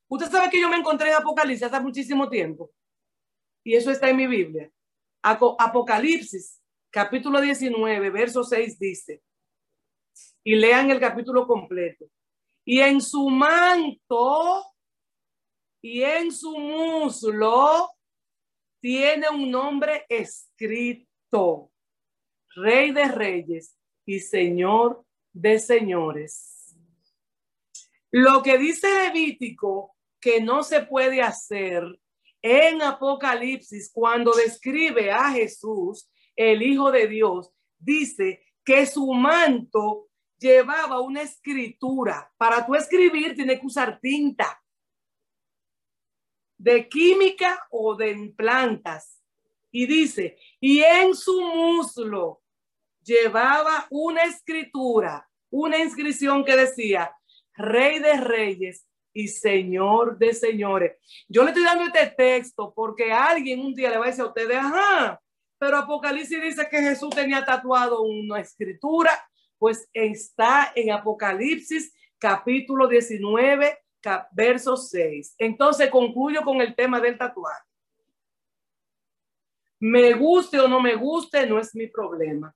usted 0.08 0.30
sabe 0.30 0.50
que 0.50 0.62
yo 0.62 0.70
me 0.70 0.78
encontré 0.78 1.10
en 1.10 1.16
Apocalipsis 1.16 1.64
hace 1.64 1.80
muchísimo 1.80 2.30
tiempo, 2.30 2.72
y 3.64 3.76
eso 3.76 3.92
está 3.92 4.10
en 4.10 4.18
mi 4.18 4.28
Biblia. 4.28 4.72
Apocalipsis, 5.22 6.62
capítulo 6.90 7.42
19, 7.42 8.10
verso 8.10 8.44
6 8.44 8.80
dice, 8.80 9.24
y 10.44 10.56
lean 10.56 10.90
el 10.92 11.00
capítulo 11.00 11.46
completo. 11.46 12.06
Y 12.66 12.80
en 12.80 13.02
su 13.02 13.30
manto 13.30 14.64
y 15.82 16.04
en 16.04 16.32
su 16.32 16.58
muslo 16.58 17.90
tiene 18.80 19.30
un 19.30 19.52
nombre 19.52 20.06
escrito, 20.10 21.72
Rey 22.56 22.92
de 22.92 23.06
Reyes 23.06 23.78
y 24.06 24.20
Señor 24.20 25.06
de 25.34 25.60
Señores. 25.60 26.76
Lo 28.12 28.42
que 28.42 28.58
dice 28.58 28.88
Levítico 28.92 29.96
que 30.20 30.42
no 30.42 30.64
se 30.64 30.82
puede 30.82 31.22
hacer 31.22 31.84
en 32.42 32.82
Apocalipsis 32.82 33.92
cuando 33.94 34.34
describe 34.34 35.12
a 35.12 35.32
Jesús, 35.32 36.10
el 36.36 36.62
Hijo 36.64 36.92
de 36.92 37.08
Dios, 37.08 37.52
dice 37.78 38.44
que 38.64 38.86
su 38.86 39.14
manto 39.14 40.08
llevaba 40.38 41.02
una 41.02 41.22
escritura. 41.22 42.32
Para 42.38 42.66
tú 42.66 42.76
escribir 42.76 43.36
tiene 43.36 43.60
que 43.60 43.66
usar 43.66 44.00
tinta 44.00 44.60
de 46.60 46.88
química 46.88 47.66
o 47.72 47.96
de 47.96 48.32
plantas. 48.38 49.20
Y 49.72 49.88
dice, 49.88 50.38
y 50.60 50.82
en 50.82 51.16
su 51.16 51.42
muslo 51.42 52.42
llevaba 53.04 53.88
una 53.90 54.24
escritura, 54.24 55.28
una 55.50 55.80
inscripción 55.80 56.44
que 56.44 56.56
decía, 56.56 57.12
Rey 57.56 58.00
de 58.00 58.18
Reyes 58.18 58.86
y 59.14 59.28
Señor 59.28 60.18
de 60.18 60.34
Señores. 60.34 60.98
Yo 61.28 61.44
le 61.44 61.50
estoy 61.50 61.64
dando 61.64 61.86
este 61.86 62.08
texto 62.08 62.74
porque 62.76 63.12
alguien 63.12 63.60
un 63.62 63.74
día 63.74 63.90
le 63.90 63.98
va 63.98 64.06
a 64.06 64.10
decir 64.10 64.24
a 64.24 64.28
ustedes, 64.28 64.58
ajá, 64.58 65.22
pero 65.58 65.78
Apocalipsis 65.78 66.42
dice 66.42 66.68
que 66.70 66.82
Jesús 66.82 67.10
tenía 67.10 67.44
tatuado 67.44 68.02
una 68.02 68.40
escritura, 68.40 69.12
pues 69.58 69.90
está 69.94 70.72
en 70.76 70.92
Apocalipsis 70.92 71.94
capítulo 72.18 72.88
19, 72.88 73.78
verso 74.32 74.78
6. 74.78 75.36
Entonces 75.38 75.90
concluyo 75.90 76.42
con 76.44 76.62
el 76.62 76.76
tema 76.76 77.00
del 77.00 77.18
tatuaje. 77.18 77.64
Me 79.80 80.14
guste 80.14 80.60
o 80.60 80.68
no 80.68 80.82
me 80.82 80.96
guste, 80.96 81.48
no 81.48 81.60
es 81.60 81.74
mi 81.74 81.88
problema. 81.88 82.54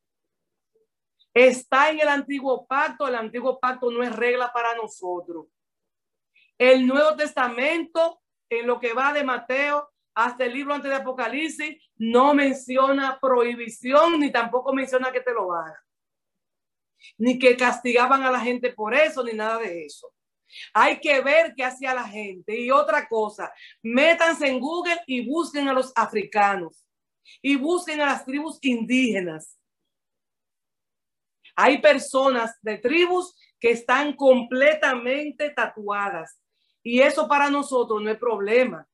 Está 1.33 1.89
en 1.89 1.99
el 1.99 2.07
antiguo 2.09 2.65
pacto, 2.67 3.07
el 3.07 3.15
antiguo 3.15 3.59
pacto 3.59 3.89
no 3.89 4.03
es 4.03 4.15
regla 4.15 4.51
para 4.53 4.75
nosotros. 4.75 5.47
El 6.57 6.85
Nuevo 6.85 7.15
Testamento, 7.15 8.21
en 8.49 8.67
lo 8.67 8.79
que 8.79 8.93
va 8.93 9.13
de 9.13 9.23
Mateo 9.23 9.89
hasta 10.13 10.45
el 10.45 10.53
libro 10.53 10.73
antes 10.73 10.91
de 10.91 10.97
Apocalipsis, 10.97 11.91
no 11.95 12.33
menciona 12.35 13.17
prohibición 13.19 14.19
ni 14.19 14.31
tampoco 14.31 14.73
menciona 14.73 15.11
que 15.11 15.21
te 15.21 15.33
lo 15.33 15.53
hagan. 15.53 15.73
Ni 17.17 17.39
que 17.39 17.57
castigaban 17.57 18.23
a 18.23 18.31
la 18.31 18.39
gente 18.39 18.71
por 18.71 18.93
eso, 18.93 19.23
ni 19.23 19.33
nada 19.33 19.57
de 19.57 19.85
eso. 19.85 20.13
Hay 20.73 20.99
que 20.99 21.21
ver 21.21 21.53
qué 21.55 21.63
hacía 21.63 21.93
la 21.93 22.07
gente. 22.07 22.59
Y 22.59 22.71
otra 22.71 23.07
cosa, 23.07 23.51
métanse 23.81 24.47
en 24.47 24.59
Google 24.59 24.99
y 25.07 25.27
busquen 25.27 25.67
a 25.67 25.73
los 25.73 25.91
africanos 25.95 26.85
y 27.41 27.55
busquen 27.55 28.01
a 28.01 28.07
las 28.07 28.25
tribus 28.25 28.57
indígenas. 28.61 29.57
Hay 31.55 31.79
personas 31.79 32.57
de 32.61 32.77
tribus 32.77 33.35
que 33.59 33.71
están 33.71 34.15
completamente 34.15 35.51
tatuadas 35.51 36.39
y 36.81 36.99
eso 36.99 37.27
para 37.27 37.49
nosotros 37.49 38.01
no 38.01 38.09
es 38.09 38.17
problema. 38.17 38.87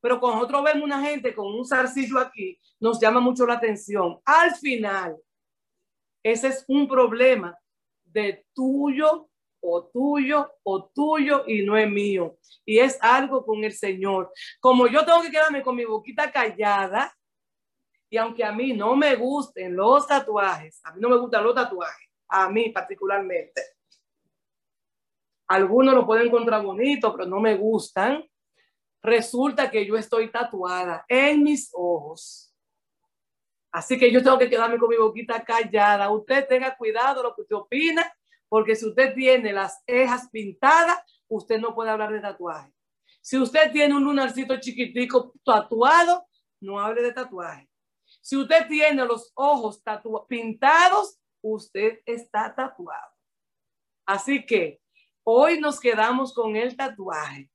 Pero 0.00 0.18
cuando 0.18 0.38
nosotros 0.38 0.64
vemos 0.64 0.84
una 0.84 1.02
gente 1.02 1.34
con 1.34 1.46
un 1.46 1.66
zarcillo 1.66 2.18
aquí, 2.18 2.58
nos 2.78 2.98
llama 2.98 3.20
mucho 3.20 3.44
la 3.46 3.54
atención. 3.54 4.18
Al 4.24 4.54
final, 4.56 5.16
ese 6.22 6.48
es 6.48 6.64
un 6.68 6.88
problema 6.88 7.56
de 8.04 8.46
tuyo 8.54 9.29
o 9.60 9.86
tuyo 9.86 10.50
o 10.62 10.90
tuyo 10.90 11.44
y 11.46 11.62
no 11.62 11.76
es 11.76 11.90
mío. 11.90 12.36
Y 12.64 12.78
es 12.78 12.98
algo 13.00 13.44
con 13.44 13.62
el 13.64 13.72
Señor. 13.72 14.32
Como 14.60 14.86
yo 14.86 15.04
tengo 15.04 15.22
que 15.22 15.30
quedarme 15.30 15.62
con 15.62 15.76
mi 15.76 15.84
boquita 15.84 16.30
callada, 16.30 17.14
y 18.08 18.16
aunque 18.16 18.44
a 18.44 18.52
mí 18.52 18.72
no 18.72 18.96
me 18.96 19.14
gusten 19.14 19.76
los 19.76 20.06
tatuajes, 20.06 20.80
a 20.84 20.92
mí 20.92 21.00
no 21.00 21.08
me 21.08 21.16
gustan 21.16 21.44
los 21.44 21.54
tatuajes, 21.54 22.08
a 22.28 22.48
mí 22.48 22.70
particularmente. 22.70 23.62
Algunos 25.46 25.94
lo 25.94 26.06
pueden 26.06 26.26
encontrar 26.26 26.62
bonito, 26.62 27.14
pero 27.14 27.28
no 27.28 27.40
me 27.40 27.56
gustan. 27.56 28.24
Resulta 29.02 29.70
que 29.70 29.86
yo 29.86 29.96
estoy 29.96 30.30
tatuada 30.30 31.04
en 31.08 31.42
mis 31.42 31.70
ojos. 31.72 32.54
Así 33.72 33.96
que 33.98 34.10
yo 34.10 34.22
tengo 34.22 34.38
que 34.38 34.50
quedarme 34.50 34.78
con 34.78 34.88
mi 34.88 34.96
boquita 34.96 35.44
callada. 35.44 36.10
Usted 36.10 36.46
tenga 36.48 36.76
cuidado 36.76 37.22
lo 37.22 37.34
que 37.34 37.42
usted 37.42 37.56
opina 37.56 38.12
porque 38.50 38.74
si 38.74 38.84
usted 38.84 39.14
tiene 39.14 39.52
las 39.52 39.80
cejas 39.86 40.28
pintadas, 40.28 40.98
usted 41.28 41.60
no 41.60 41.72
puede 41.72 41.90
hablar 41.90 42.12
de 42.12 42.20
tatuaje. 42.20 42.74
Si 43.22 43.38
usted 43.38 43.70
tiene 43.70 43.94
un 43.94 44.02
lunarcito 44.02 44.58
chiquitico 44.58 45.32
tatuado, 45.44 46.26
no 46.60 46.80
hable 46.80 47.00
de 47.00 47.12
tatuaje. 47.12 47.70
Si 48.20 48.36
usted 48.36 48.66
tiene 48.66 49.04
los 49.04 49.30
ojos 49.34 49.80
pintados, 50.28 51.20
usted 51.40 52.00
está 52.04 52.52
tatuado. 52.52 53.12
Así 54.04 54.44
que 54.44 54.80
hoy 55.22 55.60
nos 55.60 55.78
quedamos 55.78 56.34
con 56.34 56.56
el 56.56 56.76
tatuaje. 56.76 57.48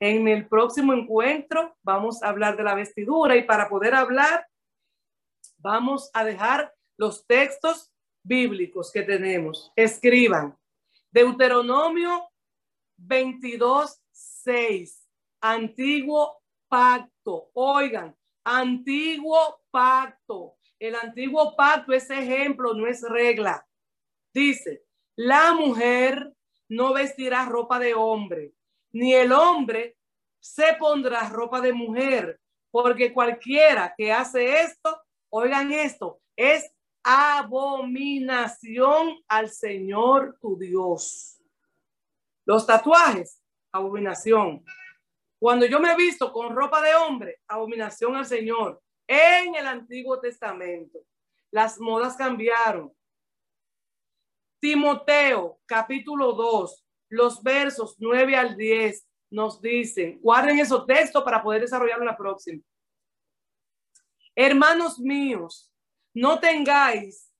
En 0.00 0.28
el 0.28 0.48
próximo 0.48 0.94
encuentro 0.94 1.76
vamos 1.82 2.22
a 2.22 2.30
hablar 2.30 2.56
de 2.56 2.62
la 2.62 2.74
vestidura 2.74 3.36
y 3.36 3.42
para 3.42 3.68
poder 3.68 3.94
hablar, 3.94 4.46
vamos 5.58 6.10
a 6.14 6.24
dejar 6.24 6.72
los 6.96 7.26
textos 7.26 7.92
bíblicos 8.22 8.90
que 8.92 9.02
tenemos. 9.02 9.72
Escriban. 9.76 10.56
Deuteronomio 11.10 12.28
22, 12.96 14.00
6. 14.10 15.08
Antiguo 15.40 16.42
pacto. 16.68 17.50
Oigan, 17.54 18.16
antiguo 18.44 19.60
pacto. 19.70 20.56
El 20.78 20.94
antiguo 20.94 21.56
pacto 21.56 21.92
es 21.92 22.08
ejemplo, 22.10 22.74
no 22.74 22.86
es 22.86 23.02
regla. 23.02 23.66
Dice, 24.32 24.84
la 25.16 25.52
mujer 25.54 26.32
no 26.68 26.92
vestirá 26.92 27.44
ropa 27.46 27.78
de 27.78 27.94
hombre, 27.94 28.52
ni 28.92 29.14
el 29.14 29.32
hombre 29.32 29.96
se 30.38 30.74
pondrá 30.78 31.28
ropa 31.28 31.60
de 31.60 31.72
mujer, 31.72 32.40
porque 32.70 33.12
cualquiera 33.12 33.94
que 33.96 34.12
hace 34.12 34.60
esto, 34.60 35.00
oigan 35.30 35.72
esto, 35.72 36.20
es 36.36 36.70
abominación 37.02 38.82
al 39.28 39.50
Señor 39.50 40.38
tu 40.40 40.58
Dios. 40.58 41.40
Los 42.44 42.66
tatuajes, 42.66 43.42
abominación. 43.72 44.64
Cuando 45.38 45.66
yo 45.66 45.80
me 45.80 45.92
he 45.92 45.96
visto 45.96 46.32
con 46.32 46.54
ropa 46.54 46.80
de 46.82 46.94
hombre, 46.94 47.40
abominación 47.46 48.16
al 48.16 48.26
Señor. 48.26 48.82
En 49.06 49.54
el 49.54 49.66
Antiguo 49.66 50.20
Testamento, 50.20 50.98
las 51.50 51.78
modas 51.78 52.16
cambiaron. 52.16 52.92
Timoteo, 54.60 55.60
capítulo 55.66 56.32
2, 56.32 56.84
los 57.10 57.42
versos 57.42 57.96
9 57.98 58.36
al 58.36 58.56
10 58.56 59.06
nos 59.30 59.60
dicen, 59.60 60.18
guarden 60.20 60.58
esos 60.58 60.86
textos 60.86 61.22
para 61.22 61.42
poder 61.42 61.62
desarrollarlo 61.62 62.02
en 62.02 62.08
la 62.08 62.16
próxima. 62.16 62.62
Hermanos 64.34 64.98
míos, 64.98 65.72
no 66.18 66.40
tengáis 66.40 67.32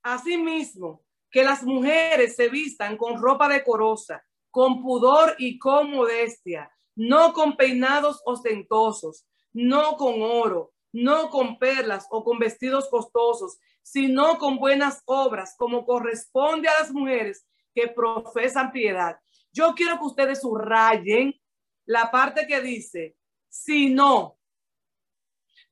asimismo 0.00 1.04
que 1.28 1.42
las 1.42 1.64
mujeres 1.64 2.36
se 2.36 2.48
vistan 2.48 2.96
con 2.96 3.20
ropa 3.20 3.48
decorosa, 3.48 4.24
con 4.48 4.80
pudor 4.80 5.34
y 5.38 5.58
con 5.58 5.90
modestia, 5.90 6.70
no 6.94 7.32
con 7.32 7.56
peinados 7.56 8.22
ostentosos, 8.24 9.26
no 9.52 9.96
con 9.96 10.22
oro, 10.22 10.72
no 10.92 11.30
con 11.30 11.58
perlas 11.58 12.06
o 12.10 12.22
con 12.22 12.38
vestidos 12.38 12.88
costosos, 12.88 13.58
sino 13.82 14.38
con 14.38 14.58
buenas 14.58 15.02
obras, 15.06 15.56
como 15.58 15.84
corresponde 15.84 16.68
a 16.68 16.78
las 16.78 16.92
mujeres 16.92 17.44
que 17.74 17.88
profesan 17.88 18.70
piedad. 18.70 19.18
Yo 19.52 19.74
quiero 19.74 19.98
que 19.98 20.04
ustedes 20.04 20.42
subrayen 20.42 21.34
la 21.86 22.08
parte 22.12 22.46
que 22.46 22.60
dice, 22.60 23.16
si 23.48 23.90
no, 23.90 24.38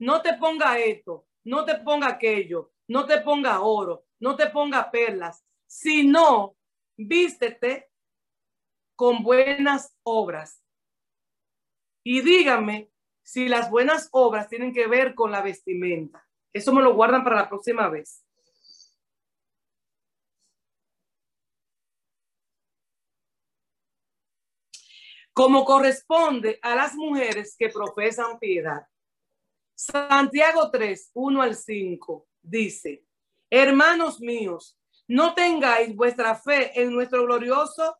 no 0.00 0.20
te 0.20 0.34
ponga 0.34 0.80
esto, 0.80 1.28
no 1.44 1.64
te 1.64 1.76
ponga 1.76 2.08
aquello, 2.08 2.72
no 2.88 3.06
te 3.06 3.20
ponga 3.20 3.60
oro, 3.60 4.06
no 4.20 4.36
te 4.36 4.48
ponga 4.48 4.90
perlas, 4.90 5.44
sino 5.66 6.56
vístete 6.96 7.90
con 8.96 9.22
buenas 9.22 9.96
obras. 10.02 10.62
Y 12.02 12.20
dígame 12.20 12.90
si 13.22 13.48
las 13.48 13.70
buenas 13.70 14.08
obras 14.12 14.48
tienen 14.48 14.72
que 14.72 14.86
ver 14.86 15.14
con 15.14 15.32
la 15.32 15.42
vestimenta. 15.42 16.26
Eso 16.52 16.72
me 16.72 16.82
lo 16.82 16.94
guardan 16.94 17.24
para 17.24 17.36
la 17.36 17.48
próxima 17.48 17.88
vez. 17.88 18.24
Como 25.32 25.64
corresponde 25.64 26.60
a 26.62 26.76
las 26.76 26.94
mujeres 26.94 27.56
que 27.58 27.68
profesan 27.68 28.38
piedad. 28.38 28.86
Santiago 29.74 30.70
3, 30.70 31.10
1 31.14 31.42
al 31.42 31.56
5 31.56 32.26
dice, 32.42 33.04
hermanos 33.50 34.20
míos, 34.20 34.78
no 35.08 35.34
tengáis 35.34 35.94
vuestra 35.94 36.34
fe 36.36 36.80
en 36.80 36.92
nuestro 36.92 37.24
glorioso 37.24 37.96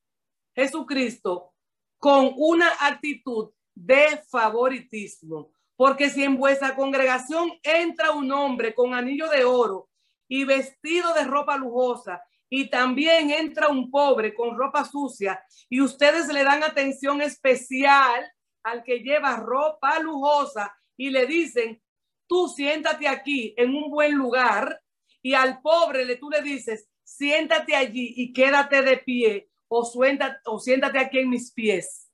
Jesucristo 0.54 1.52
con 1.98 2.32
una 2.36 2.70
actitud 2.80 3.50
de 3.74 4.22
favoritismo. 4.28 5.52
Porque 5.76 6.08
si 6.08 6.22
en 6.22 6.36
vuestra 6.36 6.76
congregación 6.76 7.50
entra 7.62 8.12
un 8.12 8.30
hombre 8.30 8.74
con 8.74 8.94
anillo 8.94 9.28
de 9.28 9.44
oro 9.44 9.88
y 10.28 10.44
vestido 10.44 11.12
de 11.14 11.24
ropa 11.24 11.56
lujosa, 11.56 12.22
y 12.48 12.70
también 12.70 13.30
entra 13.30 13.68
un 13.68 13.90
pobre 13.90 14.32
con 14.32 14.56
ropa 14.56 14.84
sucia, 14.84 15.42
y 15.68 15.80
ustedes 15.80 16.28
le 16.32 16.44
dan 16.44 16.62
atención 16.62 17.20
especial 17.20 18.30
al 18.62 18.84
que 18.84 19.00
lleva 19.00 19.36
ropa 19.36 19.98
lujosa 19.98 20.72
y 20.96 21.10
le 21.10 21.26
dicen, 21.26 21.82
tú 22.26 22.48
siéntate 22.48 23.08
aquí 23.08 23.54
en 23.56 23.74
un 23.74 23.90
buen 23.90 24.14
lugar, 24.14 24.80
y 25.22 25.34
al 25.34 25.60
pobre 25.62 26.04
le, 26.04 26.16
tú 26.16 26.30
le 26.30 26.42
dices, 26.42 26.88
siéntate 27.02 27.74
allí 27.74 28.12
y 28.16 28.32
quédate 28.32 28.82
de 28.82 28.98
pie, 28.98 29.48
o, 29.68 29.84
suéntate, 29.84 30.38
o 30.46 30.58
siéntate 30.58 30.98
aquí 30.98 31.18
en 31.18 31.30
mis 31.30 31.52
pies 31.52 32.04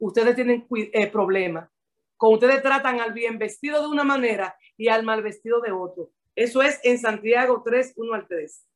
ustedes 0.00 0.34
tienen 0.34 0.66
eh, 0.70 1.06
problemas. 1.06 1.70
Con 2.16 2.34
ustedes 2.34 2.62
tratan 2.62 3.00
al 3.00 3.12
bien 3.12 3.38
vestido 3.38 3.80
de 3.80 3.88
una 3.88 4.04
manera 4.04 4.56
y 4.76 4.88
al 4.88 5.04
mal 5.04 5.22
vestido 5.22 5.60
de 5.60 5.72
otro. 5.72 6.10
Eso 6.34 6.62
es 6.62 6.80
en 6.82 6.98
Santiago 6.98 7.62
3, 7.64 7.94
1 7.96 8.14
al 8.14 8.26
3. 8.26 8.66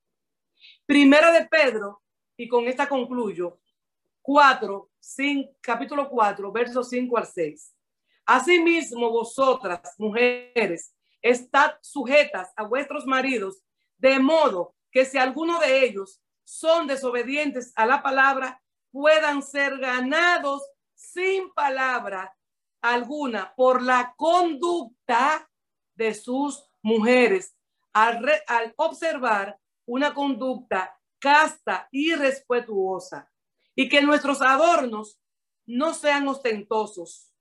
Primera 0.86 1.32
de 1.32 1.46
Pedro, 1.46 2.02
y 2.36 2.48
con 2.48 2.66
esta 2.66 2.88
concluyo, 2.88 3.58
4, 4.22 4.90
capítulo 5.60 6.08
4, 6.08 6.52
versos 6.52 6.88
5 6.88 7.18
al 7.18 7.26
6. 7.26 7.73
Asimismo, 8.26 9.10
vosotras, 9.10 9.94
mujeres, 9.98 10.94
estad 11.20 11.74
sujetas 11.80 12.52
a 12.56 12.64
vuestros 12.64 13.06
maridos, 13.06 13.62
de 13.98 14.18
modo 14.18 14.74
que 14.90 15.04
si 15.04 15.18
alguno 15.18 15.58
de 15.60 15.84
ellos 15.84 16.22
son 16.44 16.86
desobedientes 16.86 17.72
a 17.76 17.86
la 17.86 18.02
palabra, 18.02 18.62
puedan 18.90 19.42
ser 19.42 19.78
ganados 19.78 20.62
sin 20.94 21.52
palabra 21.52 22.36
alguna 22.80 23.54
por 23.56 23.82
la 23.82 24.14
conducta 24.16 25.50
de 25.94 26.14
sus 26.14 26.64
mujeres 26.82 27.56
al, 27.92 28.30
al 28.46 28.74
observar 28.76 29.58
una 29.86 30.14
conducta 30.14 30.98
casta 31.18 31.88
y 31.90 32.14
respetuosa 32.14 33.30
y 33.74 33.88
que 33.88 34.02
nuestros 34.02 34.42
adornos 34.42 35.18
no 35.66 35.94
sean 35.94 36.28
ostentosos, 36.28 37.33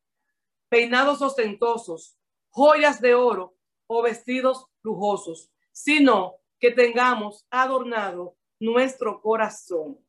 peinados 0.74 1.22
ostentosos, 1.22 2.18
joyas 2.50 3.00
de 3.00 3.14
oro 3.14 3.56
o 3.86 4.02
vestidos 4.02 4.66
lujosos, 4.82 5.52
sino 5.72 6.38
que 6.60 6.72
tengamos 6.72 7.46
adornado 7.52 8.36
nuestro 8.60 9.22
corazón. 9.22 10.00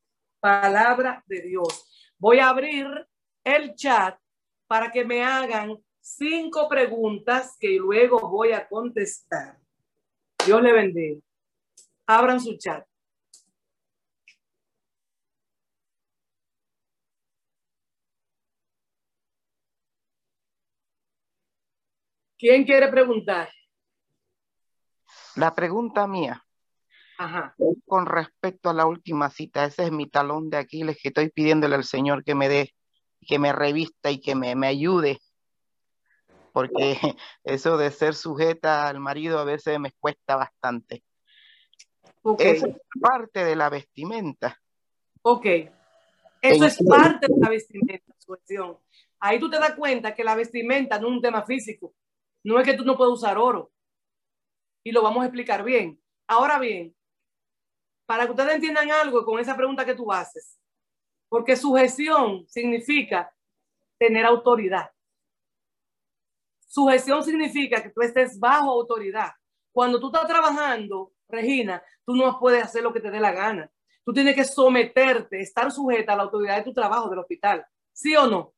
Palabra 0.41 1.23
de 1.27 1.43
Dios. 1.43 2.15
Voy 2.17 2.39
a 2.39 2.49
abrir 2.49 2.87
el 3.45 3.75
chat 3.75 4.19
para 4.67 4.91
que 4.91 5.05
me 5.05 5.23
hagan 5.23 5.85
cinco 6.01 6.67
preguntas 6.67 7.59
que 7.61 7.77
luego 7.77 8.27
voy 8.31 8.53
a 8.53 8.67
contestar. 8.67 9.59
Dios 10.47 10.63
le 10.63 10.73
bendiga. 10.73 11.21
Abran 12.07 12.41
su 12.41 12.57
chat. 12.57 12.87
¿Quién 22.39 22.65
quiere 22.65 22.89
preguntar? 22.89 23.49
La 25.37 25.55
pregunta 25.55 26.07
mía. 26.07 26.45
Ajá. 27.19 27.55
Con 27.87 28.07
respecto 28.07 28.71
a 28.71 28.75
la 28.75 28.87
última 28.87 29.31
cita, 29.31 29.65
ese 29.65 29.85
es 29.85 29.93
mi 29.93 30.09
talón 30.09 30.51
de 30.51 30.57
Aquiles 30.57 30.99
que 31.01 31.09
estoy 31.09 31.31
pidiéndole 31.31 31.77
al 31.77 31.85
Señor 31.85 32.25
que 32.25 32.35
me 32.35 32.49
dé 32.49 32.75
que 33.27 33.39
me 33.39 33.53
revista 33.53 34.11
y 34.11 34.21
que 34.21 34.35
me, 34.35 34.55
me 34.55 34.67
ayude, 34.67 35.19
porque 36.53 36.97
eso 37.45 37.77
de 37.77 37.91
ser 37.91 38.15
sujeta 38.15 38.89
al 38.89 39.01
marido 39.01 39.39
a 39.39 39.45
veces 39.45 39.79
me 39.81 39.93
cuesta 39.93 40.37
bastante. 40.37 41.03
Okay. 42.23 42.53
es 42.53 42.65
parte 43.01 43.45
de 43.45 43.57
la 43.57 43.69
vestimenta. 43.69 44.59
Ok. 45.23 45.47
Eso 46.41 46.67
es 46.67 46.79
parte 46.87 47.27
de 47.29 47.41
la 47.41 47.49
vestimenta, 47.49 48.15
cuestión. 48.27 48.79
Ahí 49.19 49.39
tú 49.41 49.49
te 49.49 49.59
das 49.59 49.75
cuenta 49.75 50.15
que 50.15 50.25
la 50.25 50.35
vestimenta 50.35 50.99
no 50.99 51.09
es 51.09 51.15
un 51.15 51.23
tema 51.23 51.43
físico. 51.45 51.95
No 52.45 52.59
es 52.61 52.67
que 52.67 52.75
tú 52.75 52.85
no 52.85 52.97
puedes 52.97 53.15
usar 53.15 53.39
oro. 53.39 53.73
Y 54.85 54.93
lo 54.93 55.03
vamos 55.03 55.23
a 55.23 55.27
explicar 55.27 55.65
bien. 55.65 56.01
Ahora 56.27 56.59
bien, 56.59 56.95
para 58.07 58.27
que 58.27 58.33
ustedes 58.33 58.55
entiendan 58.55 58.91
algo 58.91 59.25
con 59.25 59.39
esa 59.39 59.57
pregunta 59.57 59.85
que 59.85 59.95
tú 59.95 60.13
haces, 60.13 60.59
porque 61.29 61.57
sujeción 61.57 62.47
significa 62.49 63.35
tener 63.99 64.27
autoridad. 64.27 64.91
Sujeción 66.67 67.23
significa 67.25 67.83
que 67.83 67.91
tú 67.91 68.03
estés 68.03 68.39
bajo 68.39 68.71
autoridad. 68.71 69.33
Cuando 69.73 69.99
tú 69.99 70.07
estás 70.07 70.27
trabajando, 70.27 71.13
Regina, 71.29 71.83
tú 72.05 72.15
no 72.15 72.39
puedes 72.39 72.63
hacer 72.63 72.83
lo 72.83 72.93
que 72.93 73.01
te 73.01 73.11
dé 73.11 73.21
la 73.21 73.33
gana. 73.33 73.71
Tú 74.05 74.13
tienes 74.13 74.35
que 74.35 74.45
someterte, 74.45 75.41
estar 75.41 75.73
sujeta 75.73 76.13
a 76.13 76.17
la 76.17 76.25
autoridad 76.25 76.59
de 76.59 76.65
tu 76.65 76.75
trabajo 76.75 77.09
del 77.09 77.21
hospital. 77.21 77.65
¿Sí 77.93 78.15
o 78.17 78.27
no? 78.27 78.55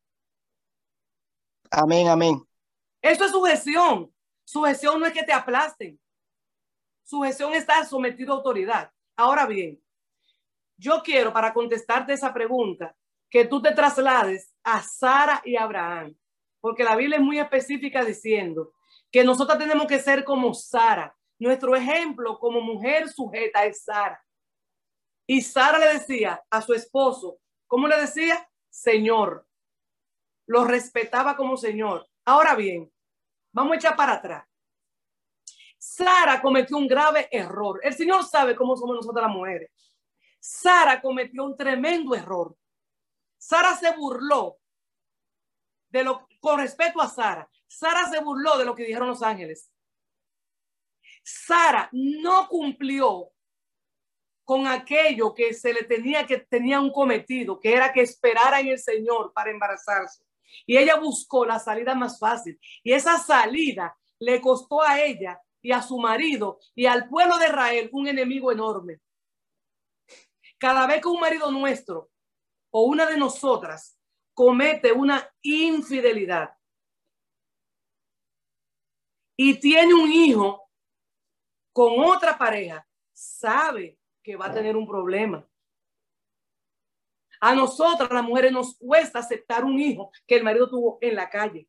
Amén, 1.70 2.08
amén. 2.08 2.42
Eso 3.02 3.24
es 3.24 3.30
sujeción. 3.30 4.12
Sujeción 4.44 5.00
no 5.00 5.06
es 5.06 5.12
que 5.12 5.22
te 5.22 5.32
aplasten. 5.32 5.98
Sujeción 7.04 7.52
es 7.52 7.60
estar 7.60 7.86
sometido 7.86 8.32
a 8.32 8.36
autoridad. 8.36 8.90
Ahora 9.16 9.46
bien, 9.46 9.80
yo 10.76 11.02
quiero, 11.02 11.32
para 11.32 11.52
contestarte 11.52 12.12
esa 12.12 12.32
pregunta, 12.32 12.94
que 13.30 13.44
tú 13.44 13.60
te 13.60 13.72
traslades 13.72 14.54
a 14.62 14.82
Sara 14.82 15.42
y 15.44 15.56
Abraham, 15.56 16.16
porque 16.60 16.84
la 16.84 16.96
Biblia 16.96 17.18
es 17.18 17.22
muy 17.22 17.38
específica 17.38 18.04
diciendo 18.04 18.72
que 19.10 19.24
nosotros 19.24 19.58
tenemos 19.58 19.86
que 19.86 19.98
ser 19.98 20.24
como 20.24 20.52
Sara. 20.54 21.16
Nuestro 21.38 21.74
ejemplo 21.76 22.38
como 22.38 22.60
mujer 22.60 23.08
sujeta 23.08 23.64
es 23.64 23.84
Sara. 23.84 24.22
Y 25.26 25.42
Sara 25.42 25.78
le 25.78 25.94
decía 25.94 26.42
a 26.50 26.62
su 26.62 26.72
esposo, 26.72 27.38
¿cómo 27.66 27.88
le 27.88 27.96
decía? 28.00 28.48
Señor. 28.68 29.46
Lo 30.46 30.64
respetaba 30.64 31.36
como 31.36 31.56
Señor. 31.56 32.06
Ahora 32.26 32.56
bien, 32.56 32.92
vamos 33.52 33.72
a 33.72 33.76
echar 33.76 33.96
para 33.96 34.14
atrás. 34.14 34.44
Sara 35.78 36.42
cometió 36.42 36.76
un 36.76 36.88
grave 36.88 37.28
error. 37.30 37.80
El 37.84 37.94
Señor 37.94 38.24
sabe 38.24 38.56
cómo 38.56 38.76
somos 38.76 38.96
nosotros 38.96 39.22
las 39.22 39.32
mujeres. 39.32 39.70
Sara 40.40 41.00
cometió 41.00 41.44
un 41.44 41.56
tremendo 41.56 42.16
error. 42.16 42.56
Sara 43.38 43.76
se 43.76 43.96
burló 43.96 44.58
de 45.88 46.02
lo 46.02 46.26
con 46.40 46.58
respecto 46.58 47.00
a 47.00 47.08
Sara. 47.08 47.48
Sara 47.68 48.10
se 48.10 48.20
burló 48.20 48.58
de 48.58 48.64
lo 48.64 48.74
que 48.74 48.84
dijeron 48.84 49.08
los 49.08 49.22
ángeles. 49.22 49.70
Sara 51.22 51.88
no 51.92 52.48
cumplió 52.48 53.30
con 54.44 54.66
aquello 54.66 55.32
que 55.32 55.54
se 55.54 55.72
le 55.72 55.84
tenía 55.84 56.26
que 56.26 56.38
tenía 56.38 56.80
un 56.80 56.92
cometido, 56.92 57.60
que 57.60 57.72
era 57.72 57.92
que 57.92 58.00
esperara 58.00 58.58
en 58.58 58.68
el 58.68 58.78
Señor 58.80 59.32
para 59.32 59.50
embarazarse. 59.50 60.25
Y 60.66 60.76
ella 60.76 60.96
buscó 60.96 61.44
la 61.44 61.58
salida 61.58 61.94
más 61.94 62.18
fácil. 62.18 62.58
Y 62.82 62.92
esa 62.92 63.18
salida 63.18 63.96
le 64.18 64.40
costó 64.40 64.82
a 64.82 65.00
ella 65.00 65.40
y 65.60 65.72
a 65.72 65.82
su 65.82 65.98
marido 65.98 66.58
y 66.74 66.86
al 66.86 67.08
pueblo 67.08 67.38
de 67.38 67.46
Israel 67.46 67.90
un 67.92 68.08
enemigo 68.08 68.52
enorme. 68.52 69.00
Cada 70.58 70.86
vez 70.86 71.02
que 71.02 71.08
un 71.08 71.20
marido 71.20 71.50
nuestro 71.50 72.10
o 72.70 72.82
una 72.82 73.06
de 73.06 73.16
nosotras 73.16 73.98
comete 74.32 74.92
una 74.92 75.28
infidelidad 75.42 76.56
y 79.36 79.58
tiene 79.60 79.94
un 79.94 80.10
hijo 80.10 80.70
con 81.72 82.00
otra 82.04 82.38
pareja, 82.38 82.86
sabe 83.12 83.98
que 84.22 84.36
va 84.36 84.46
a 84.46 84.52
tener 84.52 84.76
un 84.76 84.86
problema. 84.86 85.46
A 87.40 87.54
nosotras, 87.54 88.10
las 88.10 88.24
mujeres, 88.24 88.52
nos 88.52 88.76
cuesta 88.76 89.18
aceptar 89.18 89.64
un 89.64 89.78
hijo 89.78 90.10
que 90.26 90.36
el 90.36 90.44
marido 90.44 90.68
tuvo 90.68 90.98
en 91.00 91.14
la 91.14 91.28
calle. 91.28 91.68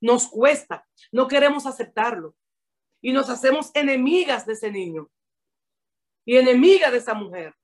Nos 0.00 0.26
cuesta, 0.28 0.86
no 1.12 1.28
queremos 1.28 1.66
aceptarlo. 1.66 2.34
Y 3.00 3.12
nos 3.12 3.28
hacemos 3.30 3.70
enemigas 3.74 4.46
de 4.46 4.52
ese 4.52 4.70
niño 4.70 5.10
y 6.24 6.36
enemiga 6.36 6.90
de 6.90 6.98
esa 6.98 7.14
mujer. 7.14 7.54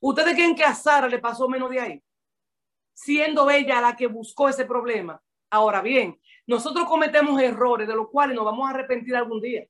¿Ustedes 0.00 0.34
creen 0.34 0.54
que 0.54 0.64
a 0.64 0.74
Sara 0.74 1.08
le 1.08 1.18
pasó 1.18 1.48
menos 1.48 1.70
de 1.70 1.80
ahí? 1.80 2.02
Siendo 2.94 3.50
ella 3.50 3.80
la 3.80 3.96
que 3.96 4.06
buscó 4.06 4.48
ese 4.48 4.64
problema. 4.64 5.20
Ahora 5.50 5.80
bien, 5.80 6.20
nosotros 6.46 6.86
cometemos 6.86 7.40
errores 7.40 7.88
de 7.88 7.94
los 7.94 8.10
cuales 8.10 8.36
nos 8.36 8.44
vamos 8.44 8.66
a 8.66 8.70
arrepentir 8.70 9.16
algún 9.16 9.40
día. 9.40 9.66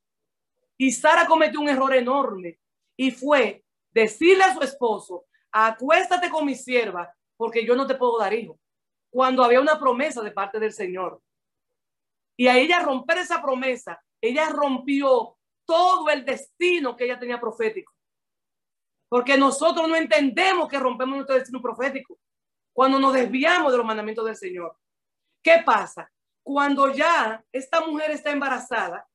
Y 0.77 0.93
Sara 0.93 1.27
cometió 1.27 1.61
un 1.61 1.69
error 1.69 1.95
enorme 1.95 2.59
y 2.97 3.11
fue 3.11 3.65
decirle 3.91 4.45
a 4.45 4.55
su 4.55 4.61
esposo, 4.61 5.25
acuéstate 5.53 6.31
con 6.31 6.45
mi 6.45 6.55
sierva 6.55 7.15
porque 7.37 7.65
yo 7.65 7.75
no 7.77 7.87
te 7.87 7.95
puedo 7.95 8.19
dar 8.19 8.33
hijo. 8.35 8.59
Cuando 9.11 9.43
había 9.43 9.61
una 9.61 9.79
promesa 9.79 10.23
de 10.23 10.33
parte 10.33 10.59
del 10.59 10.73
Señor. 10.73 11.21
Y 12.37 12.47
a 12.49 12.57
ella 12.57 12.81
romper 12.81 13.19
esa 13.19 13.43
promesa, 13.43 14.01
ella 14.21 14.49
rompió 14.49 15.37
todo 15.65 16.09
el 16.11 16.25
destino 16.25 16.97
que 16.97 17.05
ella 17.05 17.19
tenía 17.19 17.41
profético. 17.41 17.93
Porque 19.09 19.37
nosotros 19.39 19.89
no 19.89 19.97
entendemos 19.97 20.69
que 20.69 20.79
rompemos 20.79 21.17
nuestro 21.17 21.37
destino 21.37 21.61
profético 21.63 22.19
cuando 22.73 22.99
nos 22.99 23.13
desviamos 23.15 23.73
de 23.73 23.79
los 23.79 23.87
mandamientos 23.87 24.25
del 24.25 24.37
Señor. 24.37 24.77
¿Qué 25.43 25.63
pasa? 25.65 26.11
Cuando 26.43 26.93
ya 26.93 27.45
esta 27.53 27.81
mujer 27.81 28.11
está 28.11 28.31
embarazada, 28.31 29.09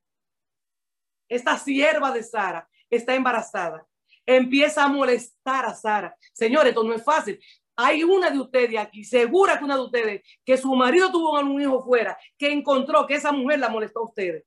esta 1.30 1.58
sierva 1.58 2.12
de 2.12 2.24
Sara 2.24 2.68
está 2.90 3.16
embarazada, 3.16 3.88
empieza 4.26 4.84
a 4.84 4.88
molestar 4.88 5.66
a 5.66 5.76
Sara. 5.76 6.16
Señores, 6.34 6.70
esto 6.70 6.84
no 6.84 6.94
es 6.94 7.04
fácil. 7.04 7.40
Hay 7.76 8.04
una 8.04 8.30
de 8.30 8.40
ustedes 8.40 8.80
aquí, 8.80 9.04
segura 9.04 9.58
que 9.58 9.66
una 9.66 9.76
de 9.76 9.84
ustedes, 9.84 10.22
que 10.46 10.58
su 10.58 10.74
marido 10.76 11.12
tuvo 11.12 11.40
un 11.40 11.62
hijo 11.62 11.84
fuera, 11.84 12.18
que 12.38 12.52
encontró 12.52 13.06
que 13.08 13.16
esa 13.16 13.32
mujer 13.32 13.60
la 13.60 13.70
molestó 13.70 14.02
a 14.02 14.06
ustedes. 14.06 14.46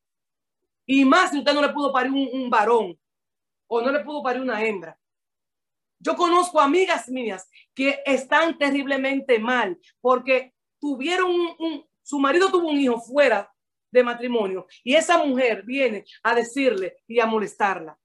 Y 0.86 1.04
más 1.04 1.30
si 1.30 1.38
usted 1.38 1.52
no 1.52 1.62
le 1.62 1.70
pudo 1.70 1.92
parir 1.92 2.12
un, 2.12 2.48
varón 2.48 2.96
o 3.66 3.82
no 3.82 3.90
le 3.90 4.00
pudo 4.00 4.22
parir 4.22 4.40
una 4.40 4.64
hembra. 4.64 4.96
Yo 5.98 6.14
conozco 6.14 6.60
amigas 6.60 7.08
mías 7.08 7.48
que 7.74 8.00
están 8.04 8.56
terriblemente 8.56 9.38
mal 9.40 9.76
porque 10.00 10.54
tuvieron 10.78 11.30
un, 11.58 11.84
su 12.02 12.20
marido 12.20 12.50
tuvo 12.50 12.68
un 12.68 12.78
hijo 12.78 13.00
fuera 13.00 13.52
de 13.90 14.04
matrimonio 14.04 14.66
y 14.84 14.94
esa 14.94 15.24
mujer 15.24 15.64
viene 15.64 16.04
a 16.22 16.34
decirle 16.34 16.98
y 17.08 17.18
a 17.18 17.26
molestarla. 17.26 17.98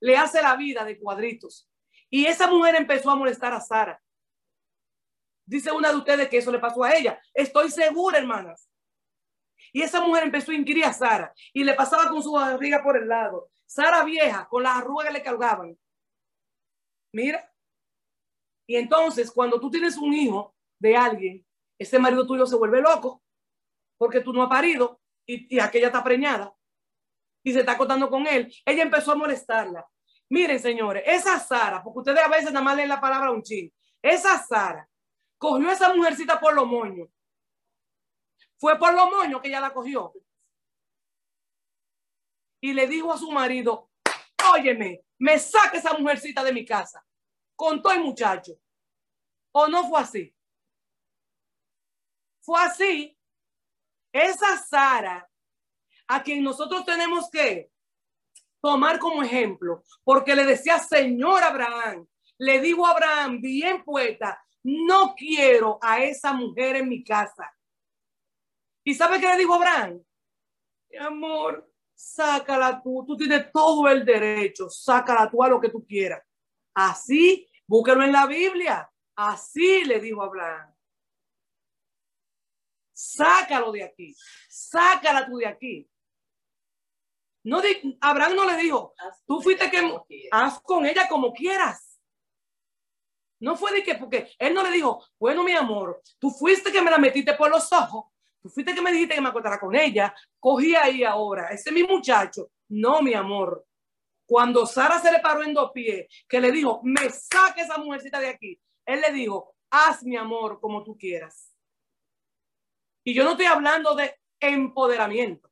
Le 0.00 0.16
hace 0.16 0.42
la 0.42 0.56
vida 0.56 0.84
de 0.84 0.98
cuadritos. 0.98 1.68
Y 2.08 2.26
esa 2.26 2.48
mujer 2.48 2.74
empezó 2.74 3.10
a 3.10 3.16
molestar 3.16 3.52
a 3.52 3.60
Sara. 3.60 4.02
Dice 5.46 5.70
una 5.72 5.90
de 5.90 5.96
ustedes 5.96 6.28
que 6.28 6.38
eso 6.38 6.50
le 6.50 6.58
pasó 6.58 6.82
a 6.82 6.94
ella. 6.94 7.20
Estoy 7.34 7.70
segura, 7.70 8.18
hermanas. 8.18 8.68
Y 9.72 9.82
esa 9.82 10.00
mujer 10.00 10.24
empezó 10.24 10.50
a 10.50 10.54
inquirir 10.54 10.84
a 10.84 10.92
Sara 10.92 11.32
y 11.52 11.64
le 11.64 11.74
pasaba 11.74 12.08
con 12.08 12.22
su 12.22 12.32
barriga 12.32 12.82
por 12.82 12.96
el 12.96 13.08
lado. 13.08 13.50
Sara 13.66 14.04
vieja, 14.04 14.48
con 14.48 14.62
las 14.62 14.76
arrugas 14.76 15.06
que 15.06 15.12
le 15.12 15.22
cargaban. 15.22 15.78
Mira. 17.12 17.46
Y 18.66 18.76
entonces, 18.76 19.30
cuando 19.30 19.60
tú 19.60 19.70
tienes 19.70 19.96
un 19.96 20.12
hijo 20.14 20.54
de 20.78 20.96
alguien, 20.96 21.46
ese 21.78 21.98
marido 21.98 22.26
tuyo 22.26 22.46
se 22.46 22.56
vuelve 22.56 22.80
loco 22.80 23.22
porque 23.98 24.20
tú 24.20 24.32
no 24.32 24.42
has 24.42 24.48
parido 24.48 25.00
y, 25.26 25.56
y 25.56 25.60
aquella 25.60 25.88
está 25.88 26.02
preñada 26.02 26.54
y 27.42 27.52
se 27.52 27.60
está 27.60 27.72
acostando 27.72 28.08
con 28.10 28.26
él. 28.26 28.52
Ella 28.64 28.82
empezó 28.82 29.12
a 29.12 29.16
molestarla. 29.16 29.86
Miren, 30.28 30.60
señores, 30.60 31.02
esa 31.06 31.38
Sara, 31.38 31.82
porque 31.82 32.00
ustedes 32.00 32.24
a 32.24 32.28
veces 32.28 32.52
nada 32.52 32.64
más 32.64 32.76
leen 32.76 32.88
la 32.88 33.00
palabra 33.00 33.30
un 33.32 33.42
ching, 33.42 33.70
esa 34.00 34.38
Sara 34.42 34.88
cogió 35.38 35.68
a 35.68 35.72
esa 35.72 35.94
mujercita 35.94 36.38
por 36.38 36.54
los 36.54 36.66
moños 36.66 37.08
fue 38.60 38.78
por 38.78 38.92
los 38.94 39.10
moños 39.10 39.40
que 39.40 39.48
ella 39.48 39.60
la 39.60 39.72
cogió. 39.72 40.12
Y 42.60 42.74
le 42.74 42.86
dijo 42.86 43.10
a 43.10 43.16
su 43.16 43.30
marido, 43.32 43.90
óyeme, 44.52 45.02
me 45.18 45.38
saque 45.38 45.78
esa 45.78 45.94
mujercita 45.94 46.44
de 46.44 46.52
mi 46.52 46.66
casa. 46.66 47.02
Contó 47.56 47.90
el 47.90 48.00
muchacho. 48.00 48.52
¿O 49.52 49.66
no 49.66 49.88
fue 49.88 50.00
así? 50.00 50.36
Fue 52.42 52.60
así. 52.60 53.18
Esa 54.12 54.58
Sara, 54.58 55.29
a 56.10 56.24
quien 56.24 56.42
nosotros 56.42 56.84
tenemos 56.84 57.30
que 57.30 57.70
tomar 58.60 58.98
como 58.98 59.22
ejemplo, 59.22 59.84
porque 60.02 60.34
le 60.34 60.44
decía, 60.44 60.76
Señor 60.80 61.40
Abraham, 61.40 62.04
le 62.36 62.60
digo 62.60 62.84
a 62.84 62.90
Abraham, 62.90 63.40
bien 63.40 63.84
puesta, 63.84 64.44
no 64.64 65.14
quiero 65.14 65.78
a 65.80 66.02
esa 66.02 66.32
mujer 66.32 66.76
en 66.76 66.88
mi 66.88 67.04
casa. 67.04 67.54
¿Y 68.82 68.92
sabe 68.92 69.20
qué 69.20 69.28
le 69.28 69.36
dijo 69.36 69.54
Abraham? 69.54 70.02
Mi 70.90 70.96
amor, 70.96 71.72
sácala 71.94 72.82
tú, 72.82 73.04
tú 73.06 73.16
tienes 73.16 73.52
todo 73.52 73.86
el 73.88 74.04
derecho, 74.04 74.68
sácala 74.68 75.30
tú 75.30 75.44
a 75.44 75.48
lo 75.48 75.60
que 75.60 75.68
tú 75.68 75.86
quieras. 75.86 76.20
Así, 76.74 77.48
búsquelo 77.68 78.02
en 78.02 78.10
la 78.10 78.26
Biblia. 78.26 78.90
Así 79.14 79.84
le 79.84 80.00
dijo 80.00 80.24
Abraham. 80.24 80.74
Sácalo 82.92 83.70
de 83.70 83.84
aquí, 83.84 84.12
sácala 84.48 85.24
tú 85.24 85.36
de 85.36 85.46
aquí. 85.46 85.90
No 87.42 87.62
Abraham 88.00 88.36
no 88.36 88.44
le 88.44 88.56
dijo, 88.56 88.94
tú 89.26 89.40
fuiste 89.40 89.70
que 89.70 89.96
haz 90.30 90.60
con 90.60 90.84
ella 90.84 91.08
como 91.08 91.32
quieras. 91.32 92.00
No 93.40 93.56
fue 93.56 93.72
de 93.72 93.82
que, 93.82 93.94
porque 93.94 94.30
él 94.38 94.52
no 94.52 94.62
le 94.62 94.70
dijo, 94.70 95.02
bueno, 95.18 95.42
mi 95.42 95.52
amor, 95.52 96.02
tú 96.18 96.30
fuiste 96.30 96.70
que 96.70 96.82
me 96.82 96.90
la 96.90 96.98
metiste 96.98 97.32
por 97.34 97.50
los 97.50 97.72
ojos, 97.72 98.04
Tú 98.40 98.48
fuiste 98.48 98.74
que 98.74 98.80
me 98.80 98.92
dijiste 98.92 99.14
que 99.14 99.20
me 99.20 99.28
acostara 99.28 99.60
con 99.60 99.74
ella. 99.74 100.14
Cogí 100.38 100.74
ahí 100.74 101.04
ahora. 101.04 101.48
Ese 101.48 101.70
es 101.70 101.74
mi 101.74 101.82
muchacho. 101.82 102.50
No, 102.68 103.02
mi 103.02 103.12
amor. 103.14 103.66
Cuando 104.26 104.64
Sara 104.64 104.98
se 104.98 105.12
le 105.12 105.20
paró 105.20 105.42
en 105.42 105.52
dos 105.52 105.72
pies, 105.72 106.06
que 106.28 106.40
le 106.40 106.52
dijo, 106.52 106.80
me 106.84 107.10
saque 107.10 107.62
esa 107.62 107.78
mujercita 107.78 108.20
de 108.20 108.28
aquí. 108.28 108.60
Él 108.86 109.00
le 109.00 109.12
dijo, 109.12 109.56
haz 109.70 110.02
mi 110.04 110.16
amor 110.16 110.60
como 110.60 110.82
tú 110.82 110.96
quieras. 110.96 111.52
Y 113.04 113.12
yo 113.12 113.24
no 113.24 113.32
estoy 113.32 113.46
hablando 113.46 113.94
de 113.94 114.18
empoderamiento. 114.38 115.49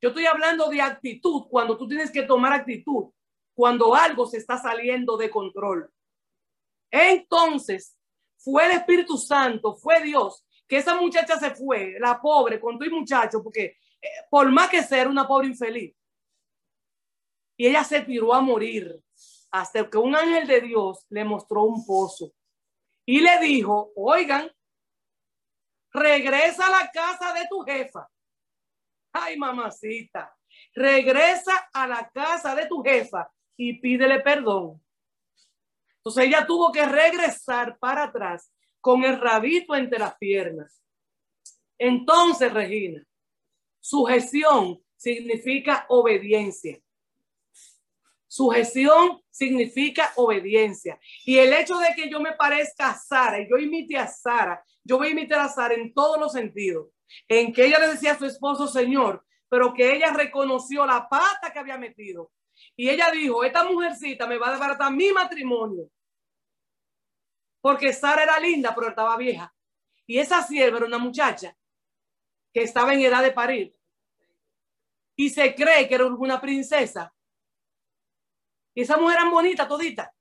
Yo 0.00 0.10
estoy 0.10 0.26
hablando 0.26 0.68
de 0.68 0.80
actitud, 0.80 1.44
cuando 1.48 1.76
tú 1.76 1.88
tienes 1.88 2.10
que 2.10 2.22
tomar 2.22 2.52
actitud, 2.52 3.10
cuando 3.54 3.94
algo 3.94 4.26
se 4.26 4.38
está 4.38 4.56
saliendo 4.56 5.16
de 5.16 5.30
control. 5.30 5.90
Entonces, 6.90 7.96
fue 8.36 8.66
el 8.66 8.72
Espíritu 8.72 9.16
Santo, 9.18 9.74
fue 9.74 10.02
Dios 10.02 10.44
que 10.68 10.76
esa 10.76 10.94
muchacha 10.94 11.38
se 11.38 11.54
fue, 11.54 11.96
la 11.98 12.20
pobre, 12.20 12.60
con 12.60 12.78
tu 12.78 12.88
muchacho, 12.90 13.42
porque 13.42 13.78
eh, 14.02 14.08
por 14.30 14.50
más 14.52 14.68
que 14.68 14.82
ser 14.82 15.08
una 15.08 15.26
pobre 15.26 15.48
infeliz. 15.48 15.96
Y 17.56 17.66
ella 17.66 17.82
se 17.82 18.02
tiró 18.02 18.34
a 18.34 18.40
morir 18.40 19.02
hasta 19.50 19.88
que 19.88 19.96
un 19.96 20.14
ángel 20.14 20.46
de 20.46 20.60
Dios 20.60 21.06
le 21.08 21.24
mostró 21.24 21.62
un 21.64 21.84
pozo 21.84 22.32
y 23.06 23.20
le 23.20 23.40
dijo, 23.40 23.90
oigan, 23.96 24.52
regresa 25.90 26.66
a 26.66 26.82
la 26.82 26.90
casa 26.90 27.32
de 27.32 27.48
tu 27.48 27.60
jefa. 27.62 28.06
Ay, 29.12 29.36
mamacita, 29.36 30.34
regresa 30.74 31.68
a 31.72 31.86
la 31.86 32.10
casa 32.10 32.54
de 32.54 32.66
tu 32.66 32.82
jefa 32.82 33.30
y 33.56 33.80
pídele 33.80 34.20
perdón. 34.20 34.82
Entonces 35.96 36.26
ella 36.26 36.46
tuvo 36.46 36.72
que 36.72 36.86
regresar 36.86 37.78
para 37.78 38.04
atrás 38.04 38.52
con 38.80 39.04
el 39.04 39.20
rabito 39.20 39.74
entre 39.74 39.98
las 39.98 40.16
piernas. 40.16 40.82
Entonces, 41.76 42.52
Regina, 42.52 43.04
sujeción 43.80 44.82
significa 44.96 45.86
obediencia. 45.88 46.80
Sujeción 48.26 49.22
significa 49.30 50.12
obediencia. 50.16 50.98
Y 51.24 51.38
el 51.38 51.52
hecho 51.52 51.78
de 51.78 51.94
que 51.96 52.10
yo 52.10 52.20
me 52.20 52.32
parezca 52.32 52.90
a 52.90 52.98
Sara 52.98 53.40
y 53.40 53.48
yo 53.48 53.56
imite 53.56 53.96
a 53.96 54.06
Sara, 54.06 54.62
yo 54.84 54.98
voy 54.98 55.08
a 55.08 55.10
imitar 55.10 55.40
a 55.40 55.48
Sara 55.48 55.74
en 55.74 55.92
todos 55.94 56.20
los 56.20 56.32
sentidos. 56.32 56.88
En 57.26 57.52
que 57.52 57.66
ella 57.66 57.78
le 57.78 57.88
decía 57.88 58.12
a 58.12 58.18
su 58.18 58.26
esposo, 58.26 58.66
Señor, 58.66 59.24
pero 59.48 59.72
que 59.72 59.94
ella 59.94 60.12
reconoció 60.12 60.86
la 60.86 61.08
pata 61.08 61.52
que 61.52 61.58
había 61.58 61.78
metido. 61.78 62.32
Y 62.76 62.90
ella 62.90 63.10
dijo, 63.10 63.44
esta 63.44 63.64
mujercita 63.64 64.26
me 64.26 64.38
va 64.38 64.48
a 64.48 64.50
desbaratar 64.52 64.92
mi 64.92 65.12
matrimonio 65.12 65.90
porque 67.60 67.92
Sara 67.92 68.22
era 68.22 68.38
linda, 68.38 68.74
pero 68.74 68.88
estaba 68.88 69.16
vieja. 69.16 69.52
Y 70.06 70.18
esa 70.18 70.42
sierva 70.42 70.78
era 70.78 70.86
una 70.86 70.98
muchacha 70.98 71.56
que 72.52 72.62
estaba 72.62 72.94
en 72.94 73.00
edad 73.00 73.22
de 73.22 73.32
parir. 73.32 73.76
Y 75.16 75.30
se 75.30 75.54
cree 75.54 75.88
que 75.88 75.94
era 75.94 76.06
una 76.06 76.40
princesa. 76.40 77.12
Y 78.74 78.82
esa 78.82 78.96
mujer 78.96 79.18
era 79.20 79.28
bonita 79.28 79.66
todita. 79.66 80.14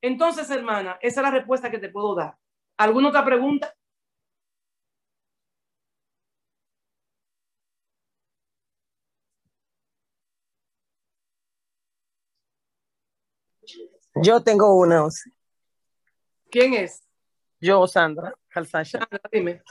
Entonces, 0.00 0.48
hermana, 0.50 0.98
esa 1.00 1.20
es 1.20 1.24
la 1.24 1.30
respuesta 1.30 1.70
que 1.70 1.78
te 1.78 1.88
puedo 1.88 2.14
dar. 2.14 2.36
¿Alguna 2.76 3.08
otra 3.08 3.24
pregunta? 3.24 3.74
Yo 14.14 14.42
tengo 14.42 14.74
una. 14.76 15.06
¿Quién 16.50 16.74
es? 16.74 17.02
Yo, 17.60 17.86
Sandra 17.86 18.34
Sandra, 18.50 19.20
dime. 19.30 19.62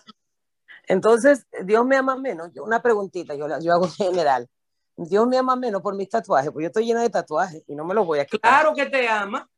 Entonces, 0.87 1.45
Dios 1.63 1.85
me 1.85 1.95
ama 1.95 2.15
menos. 2.17 2.51
Yo, 2.53 2.63
una 2.63 2.81
preguntita, 2.81 3.35
yo, 3.35 3.47
yo 3.59 3.73
hago 3.73 3.85
en 3.85 3.91
general. 3.91 4.49
Dios 4.97 5.27
me 5.27 5.37
ama 5.37 5.55
menos 5.55 5.81
por 5.81 5.95
mis 5.95 6.09
tatuajes, 6.09 6.51
porque 6.51 6.63
yo 6.63 6.67
estoy 6.67 6.85
llena 6.85 7.01
de 7.01 7.09
tatuajes 7.09 7.63
y 7.67 7.75
no 7.75 7.85
me 7.85 7.93
los 7.93 8.05
voy 8.05 8.19
a 8.19 8.25
quitar. 8.25 8.51
Claro 8.51 8.75
que 8.75 8.85
te 8.85 9.07
ama. 9.07 9.49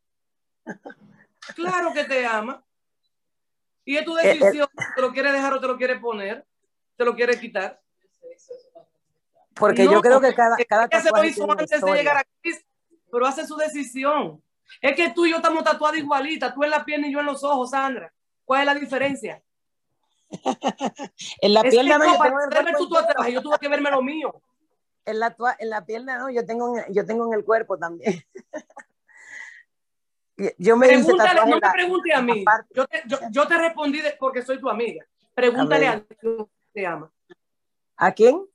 Claro 1.56 1.92
que 1.92 2.06
te 2.06 2.26
ama. 2.26 2.64
Y 3.84 3.98
es 3.98 4.06
tu 4.06 4.18
eh, 4.18 4.22
eh. 4.24 4.38
decisión, 4.40 4.70
¿te 4.96 5.02
lo 5.02 5.12
quiere 5.12 5.30
dejar 5.30 5.54
o 5.54 5.60
te 5.60 5.68
lo 5.68 5.76
quiere 5.76 6.00
poner? 6.00 6.48
¿Te 6.96 7.04
lo 7.04 7.14
quiere 7.14 7.38
quitar? 7.38 7.82
Porque 9.54 9.84
yo 9.84 10.02
creo 10.02 10.22
que 10.22 10.34
cada, 10.34 10.56
cada 10.66 10.88
tatuaje 10.88 11.04
se 11.04 11.42
lo 11.42 11.46
hizo 11.46 11.52
antes 11.52 11.82
de 11.82 11.94
llegar 11.94 12.16
aquí, 12.16 12.58
pero 13.12 13.26
hace 13.26 13.46
su 13.46 13.58
decisión. 13.58 14.42
Es 14.82 14.96
que 14.96 15.12
tú 15.12 15.26
y 15.26 15.32
yo 15.32 15.38
estamos 15.38 15.64
tatuados 15.64 15.98
igualitas, 15.98 16.54
tú 16.54 16.64
en 16.64 16.70
la 16.70 16.84
pierna 16.84 17.08
y 17.08 17.14
yo 17.14 17.20
en 17.20 17.26
los 17.26 17.44
ojos, 17.44 17.72
Sandra. 17.72 18.14
¿Cuál 18.46 18.62
es 18.62 18.66
la 18.66 18.76
diferencia? 18.76 19.42
en 21.42 21.54
la 21.54 21.64
pierna 21.64 21.98
no, 21.98 22.06
yo, 22.06 22.20
tengo 22.50 23.28
yo 23.30 23.42
tuve 23.42 23.58
que 23.60 23.68
verme 23.68 23.92
lo 23.92 24.02
mío. 24.02 24.42
En 25.06 25.20
la, 25.20 25.36
en 25.60 25.70
la 25.70 25.86
pierna 25.86 26.18
no, 26.18 26.30
yo 26.30 26.46
tengo, 26.46 26.76
yo 26.90 27.06
tengo 27.06 27.28
en 27.28 27.34
el 27.34 27.44
cuerpo 27.44 27.78
también. 27.78 28.24
yo 30.58 30.78
me 30.78 30.88
Pregúntale, 30.88 31.42
no 31.42 31.60
me 31.60 31.72
pregunte 31.72 32.14
a 32.14 32.22
mí. 32.22 32.46
Yo 32.74 32.88
te, 32.88 33.04
yo, 33.06 33.18
yo 33.30 33.48
te, 33.48 33.58
respondí 33.58 34.02
porque 34.20 34.42
soy 34.42 34.60
tu 34.60 34.70
amiga. 34.70 35.06
Pregúntale 35.36 35.88
a, 35.88 35.94
a 35.94 36.04
Dios 36.22 36.48
te 36.74 36.86
ama. 36.86 37.12
¿A 37.96 38.12
quién? 38.12 38.46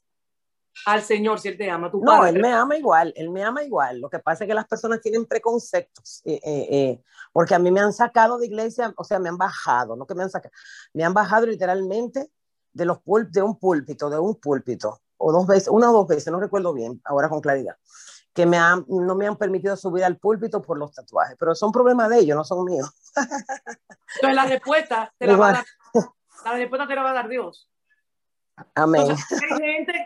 Al 0.87 1.03
Señor 1.03 1.41
si 1.41 1.49
Él 1.49 1.59
te 1.59 1.71
ama. 1.71 1.91
Tu 1.91 2.01
no, 2.03 2.25
Él 2.25 2.41
me 2.41 2.53
ama 2.53 2.77
igual, 2.77 3.13
Él 3.17 3.31
me 3.31 3.43
ama 3.43 3.63
igual. 3.63 4.01
Lo 4.01 4.09
que 4.09 4.19
pasa 4.19 4.45
es 4.45 4.49
que 4.49 4.55
las 4.55 4.67
personas 4.67 5.01
tienen 5.01 5.27
preconceptos, 5.27 6.23
eh, 6.25 6.41
eh, 6.45 6.69
eh, 6.71 7.03
porque 7.33 7.55
a 7.55 7.59
mí 7.59 7.71
me 7.71 7.81
han 7.81 7.93
sacado 7.93 8.39
de 8.39 8.47
iglesia, 8.47 8.93
o 8.97 9.05
sea, 9.05 9.19
me 9.19 9.29
han 9.29 9.39
bajado, 9.39 9.97
no 9.97 10.07
que 10.07 10.15
me 10.15 10.23
han 10.23 10.31
sacado, 10.31 10.53
me 10.93 11.05
han 11.05 11.15
bajado 11.15 11.47
literalmente 11.47 12.31
de, 12.73 12.85
los 12.85 12.99
de 13.31 13.43
un 13.43 13.59
púlpito, 13.59 14.11
de 14.11 14.19
un 14.19 14.37
púlpito, 14.37 15.01
o 15.17 15.33
dos 15.33 15.47
veces, 15.47 15.69
una 15.69 15.91
o 15.91 15.93
dos 15.93 16.09
veces, 16.09 16.33
no 16.33 16.41
recuerdo 16.41 16.73
bien, 16.73 17.01
ahora 17.05 17.29
con 17.29 17.41
claridad, 17.41 17.77
que 18.33 18.47
me 18.47 18.57
han, 18.57 18.85
no 18.89 19.15
me 19.15 19.27
han 19.27 19.37
permitido 19.37 19.77
subir 19.77 20.05
al 20.05 20.17
púlpito 20.17 20.63
por 20.63 20.79
los 20.79 20.93
tatuajes, 20.93 21.37
pero 21.39 21.55
son 21.55 21.73
problemas 21.73 22.09
de 22.09 22.21
ellos, 22.21 22.37
no 22.37 22.45
son 22.45 22.65
míos. 22.65 22.91
Entonces 23.17 24.35
la 24.35 24.47
respuesta 24.47 25.13
te 25.19 25.27
la 25.27 25.37
va 25.37 25.49
a 25.49 25.53
dar, 25.53 25.65
la 26.45 26.53
respuesta 26.53 26.87
te 26.87 26.95
la 26.95 27.03
va 27.03 27.11
a 27.11 27.15
dar 27.15 27.29
Dios. 27.29 27.69
Amén. 28.75 29.17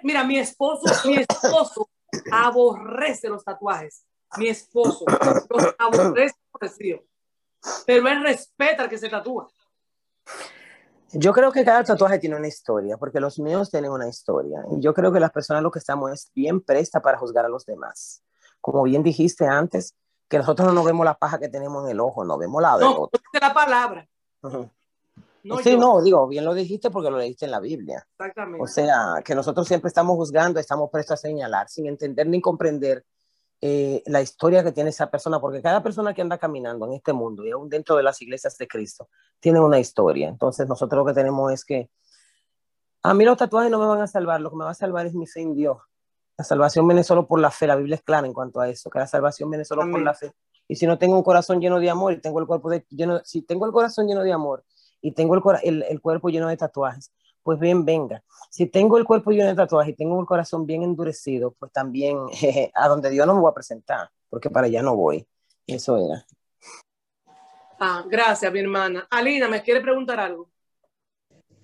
mira, 0.03 0.25
mi 0.25 0.39
esposo, 0.39 0.85
mi 1.09 1.17
esposo 1.17 1.89
aborrece 2.31 3.29
los 3.29 3.45
tatuajes. 3.45 4.05
Mi 4.37 4.49
esposo 4.49 5.05
los 5.07 5.75
aborrece, 5.79 6.37
pero 7.87 8.09
él 8.09 8.23
respeta 8.23 8.83
al 8.83 8.89
que 8.89 8.99
se 8.99 9.09
tatúa. 9.09 9.49
Yo 11.15 11.33
creo 11.35 11.53
que 11.53 11.65
cada 11.65 11.85
tatuaje 11.85 12.19
tiene 12.19 12.37
una 12.37 12.49
historia, 12.49 12.97
porque 12.97 13.21
los 13.21 13.39
míos 13.39 13.71
tienen 13.71 13.91
una 13.91 14.09
historia. 14.09 14.65
Y 14.71 14.81
yo 14.81 14.95
creo 14.95 15.13
que 15.13 15.21
las 15.21 15.31
personas 15.31 15.63
lo 15.63 15.71
que 15.71 15.79
estamos 15.79 16.11
es 16.11 16.31
bien 16.35 16.63
presta 16.63 17.01
para 17.01 17.19
juzgar 17.19 17.45
a 17.45 17.51
los 17.51 17.67
demás. 17.67 18.23
Como 18.63 18.83
bien 18.85 19.03
dijiste 19.03 19.47
antes, 19.47 19.95
que 20.29 20.39
nosotros 20.39 20.67
no 20.67 20.73
nos 20.73 20.87
vemos 20.87 21.05
la 21.05 21.13
paja 21.15 21.39
que 21.39 21.51
tenemos 21.51 21.85
en 21.85 21.91
el 21.91 22.01
ojo, 22.01 22.25
no 22.25 22.39
vemos 22.39 22.63
la 22.63 22.79
de 22.79 22.85
no, 22.85 23.11
la 23.39 23.53
palabra. 23.53 24.09
No, 25.45 25.59
sí, 25.59 25.77
no, 25.77 26.01
digo, 26.01 26.29
bien 26.29 26.45
lo 26.45 26.55
dijiste 26.55 26.91
porque 26.91 27.11
lo 27.11 27.19
leíste 27.19 27.47
en 27.47 27.51
la 27.51 27.61
Biblia. 27.61 28.07
Exactamente. 28.13 28.63
O 28.63 28.67
sea, 28.67 29.23
que 29.25 29.35
nosotros 29.35 29.67
siempre 29.67 29.89
estamos 29.89 30.17
juzgando, 30.17 30.61
estamos 30.61 30.89
prestos 30.91 31.15
a 31.15 31.29
señalar, 31.29 31.69
sin 31.69 31.87
entender 31.87 32.29
ni 32.29 32.41
comprender 32.41 33.05
eh, 33.61 34.03
la 34.07 34.21
historia 34.21 34.63
que 34.63 34.73
tiene 34.73 34.91
esa 34.91 35.11
persona, 35.11 35.41
porque 35.41 35.61
cada 35.61 35.83
persona 35.83 36.15
que 36.15 36.23
anda 36.23 36.39
caminando 36.39 36.87
en 36.87 36.95
este 36.95 37.13
mundo 37.13 37.45
y 37.45 37.51
aún 37.51 37.69
dentro 37.69 37.97
de 37.97 38.03
las 38.05 38.21
iglesias 38.23 38.57
de 38.59 38.69
Cristo 38.69 39.09
tiene 39.41 39.61
una 39.61 39.81
historia. 39.81 40.29
Entonces, 40.29 40.69
nosotros 40.69 40.99
lo 40.99 41.07
que 41.07 41.15
tenemos 41.15 41.53
es 41.53 41.65
que 41.65 41.91
a 43.03 43.15
mí 43.15 43.25
los 43.25 43.37
tatuajes 43.37 43.71
no 43.71 43.81
me 43.81 43.87
van 43.87 44.01
a 44.01 44.07
salvar, 44.07 44.41
lo 44.41 44.51
que 44.51 44.57
me 44.57 44.65
va 44.65 44.71
a 44.71 44.75
salvar 44.75 45.07
es 45.07 45.15
mi 45.15 45.27
fe 45.27 45.41
en 45.41 45.55
Dios. 45.55 45.79
La 46.39 46.45
salvación 46.45 46.87
viene 46.87 47.03
solo 47.03 47.27
por 47.27 47.41
la 47.41 47.51
fe, 47.51 47.67
la 47.67 47.77
Biblia 47.77 47.97
es 47.97 48.03
clara 48.03 48.27
en 48.27 48.33
cuanto 48.33 48.61
a 48.61 48.69
eso, 48.69 48.91
que 48.91 49.01
la 49.01 49.07
salvación 49.07 49.51
viene 49.51 49.65
solo 49.65 49.91
por 49.91 50.01
la 50.03 50.15
fe. 50.15 50.33
Y 50.69 50.77
si 50.77 50.87
no 50.87 50.99
tengo 50.99 51.17
un 51.17 51.23
corazón 51.23 51.61
lleno 51.61 51.81
de 51.81 51.91
amor 51.91 52.13
y 52.13 52.21
tengo 52.21 52.41
el 52.41 52.47
cuerpo 52.47 52.71
de, 52.71 52.87
lleno, 52.91 53.21
si 53.25 53.43
tengo 53.43 53.67
el 53.67 53.73
corazón 53.73 54.07
lleno 54.07 54.23
de 54.23 54.33
amor 54.33 54.65
y 55.03 55.13
tengo 55.13 55.35
el, 55.35 55.83
el, 55.83 56.01
cuerpo 56.01 56.31
lleno 56.31 56.49
de 56.49 56.57
tatuajes, 56.57 57.13
pues 57.43 57.59
bien, 57.59 57.85
venga. 57.85 58.23
Si 58.51 58.67
tengo 58.67 58.97
el 58.97 59.05
cuerpo 59.05 59.33
lleno 59.33 59.49
de 59.49 59.57
tatuajes 59.57 59.93
y 59.93 59.97
tengo 59.97 60.19
el 60.21 60.27
corazón 60.27 60.65
bien 60.65 60.83
endurecido, 60.85 61.51
pues 61.59 61.73
también 61.73 62.17
a 62.75 62.89
donde 62.89 63.11
Dios 63.11 63.27
no 63.27 63.35
me 63.35 63.41
voy 63.41 63.51
a 63.51 63.55
presentar, 63.55 64.09
porque 64.31 64.49
para 64.49 64.69
allá 64.69 64.83
no 64.83 64.97
voy. 64.97 65.27
Eso 65.67 65.97
era. 65.97 66.25
Ah, 67.79 68.05
gracias, 68.09 68.53
mi 68.53 68.61
hermana. 68.61 69.07
Alina, 69.11 69.49
¿me 69.49 69.61
quiere 69.61 69.81
preguntar 69.81 70.21
algo? 70.21 70.49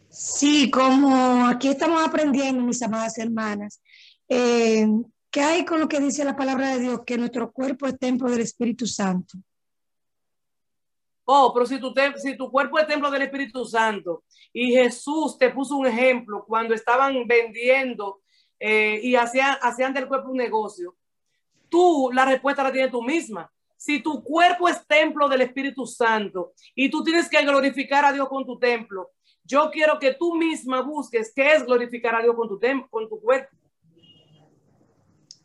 Sí, 0.08 0.70
como 0.70 1.46
aquí 1.46 1.68
estamos 1.68 2.04
aprendiendo, 2.04 2.62
mis 2.64 2.82
amadas 2.82 3.18
hermanas, 3.18 3.80
eh, 4.28 4.86
¿qué 5.30 5.40
hay 5.42 5.64
con 5.64 5.78
lo 5.78 5.88
que 5.88 6.00
dice 6.00 6.24
la 6.24 6.34
palabra 6.34 6.72
de 6.72 6.80
Dios? 6.80 7.00
Que 7.06 7.18
nuestro 7.18 7.52
cuerpo 7.52 7.86
es 7.86 7.98
templo 7.98 8.28
del 8.30 8.40
Espíritu 8.40 8.86
Santo. 8.86 9.38
Oh, 11.30 11.52
pero 11.52 11.66
si 11.66 11.78
tu, 11.78 11.92
si 12.16 12.38
tu 12.38 12.50
cuerpo 12.50 12.78
es 12.78 12.86
templo 12.86 13.10
del 13.10 13.20
Espíritu 13.20 13.62
Santo 13.66 14.24
y 14.50 14.72
Jesús 14.72 15.36
te 15.36 15.50
puso 15.50 15.76
un 15.76 15.86
ejemplo 15.86 16.42
cuando 16.48 16.72
estaban 16.72 17.26
vendiendo 17.26 18.22
eh, 18.58 18.98
y 19.02 19.14
hacían, 19.14 19.58
hacían 19.60 19.92
del 19.92 20.08
cuerpo 20.08 20.30
un 20.30 20.38
negocio, 20.38 20.96
tú 21.68 22.08
la 22.14 22.24
respuesta 22.24 22.62
la 22.62 22.72
tienes 22.72 22.90
tú 22.90 23.02
misma. 23.02 23.52
Si 23.76 24.02
tu 24.02 24.24
cuerpo 24.24 24.70
es 24.70 24.86
templo 24.86 25.28
del 25.28 25.42
Espíritu 25.42 25.84
Santo 25.84 26.54
y 26.74 26.88
tú 26.88 27.04
tienes 27.04 27.28
que 27.28 27.42
glorificar 27.42 28.06
a 28.06 28.12
Dios 28.12 28.26
con 28.26 28.46
tu 28.46 28.58
templo, 28.58 29.10
yo 29.44 29.70
quiero 29.70 29.98
que 29.98 30.14
tú 30.14 30.34
misma 30.34 30.80
busques 30.80 31.30
qué 31.36 31.52
es 31.52 31.66
glorificar 31.66 32.14
a 32.14 32.22
Dios 32.22 32.34
con 32.34 32.48
tu, 32.48 32.58
con 32.88 33.06
tu 33.06 33.20
cuerpo. 33.20 33.54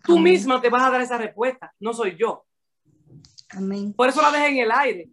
Tú 0.05 0.17
misma 0.17 0.61
te 0.61 0.69
vas 0.69 0.83
a 0.83 0.91
dar 0.91 1.01
esa 1.01 1.17
respuesta, 1.17 1.73
no 1.77 1.93
soy 1.93 2.15
yo. 2.15 2.45
Amén. 3.49 3.91
Por 3.93 4.07
eso 4.07 4.21
la 4.21 4.31
dejé 4.31 4.47
en 4.47 4.59
el 4.59 4.71
aire 4.71 5.09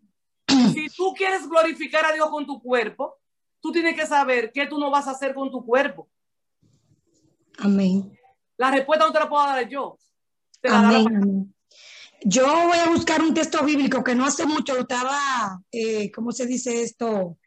si 0.72 0.88
tú 0.96 1.14
quieres 1.16 1.48
glorificar 1.48 2.04
a 2.04 2.12
Dios 2.12 2.28
con 2.30 2.46
tu 2.46 2.60
cuerpo, 2.60 3.16
tú 3.60 3.72
tienes 3.72 3.94
que 3.94 4.06
saber 4.06 4.50
qué 4.52 4.66
tú 4.66 4.78
no 4.78 4.90
vas 4.90 5.06
a 5.06 5.12
hacer 5.12 5.34
con 5.34 5.50
tu 5.50 5.64
cuerpo. 5.64 6.08
Amén. 7.58 8.16
La 8.56 8.70
respuesta 8.70 9.06
no 9.06 9.12
te 9.12 9.18
la 9.18 9.28
puedo 9.28 9.44
dar 9.44 9.68
yo. 9.68 9.98
amén, 10.64 11.54
Yo 12.22 12.46
voy 12.68 12.78
a 12.78 12.88
buscar 12.88 13.22
un 13.22 13.34
texto 13.34 13.64
bíblico 13.64 14.04
que 14.04 14.14
no 14.14 14.24
hace 14.24 14.46
mucho 14.46 14.74
lo 14.74 14.82
estaba, 14.82 15.62
eh, 15.72 16.10
¿cómo 16.12 16.32
se 16.32 16.46
dice 16.46 16.82
esto? 16.82 17.38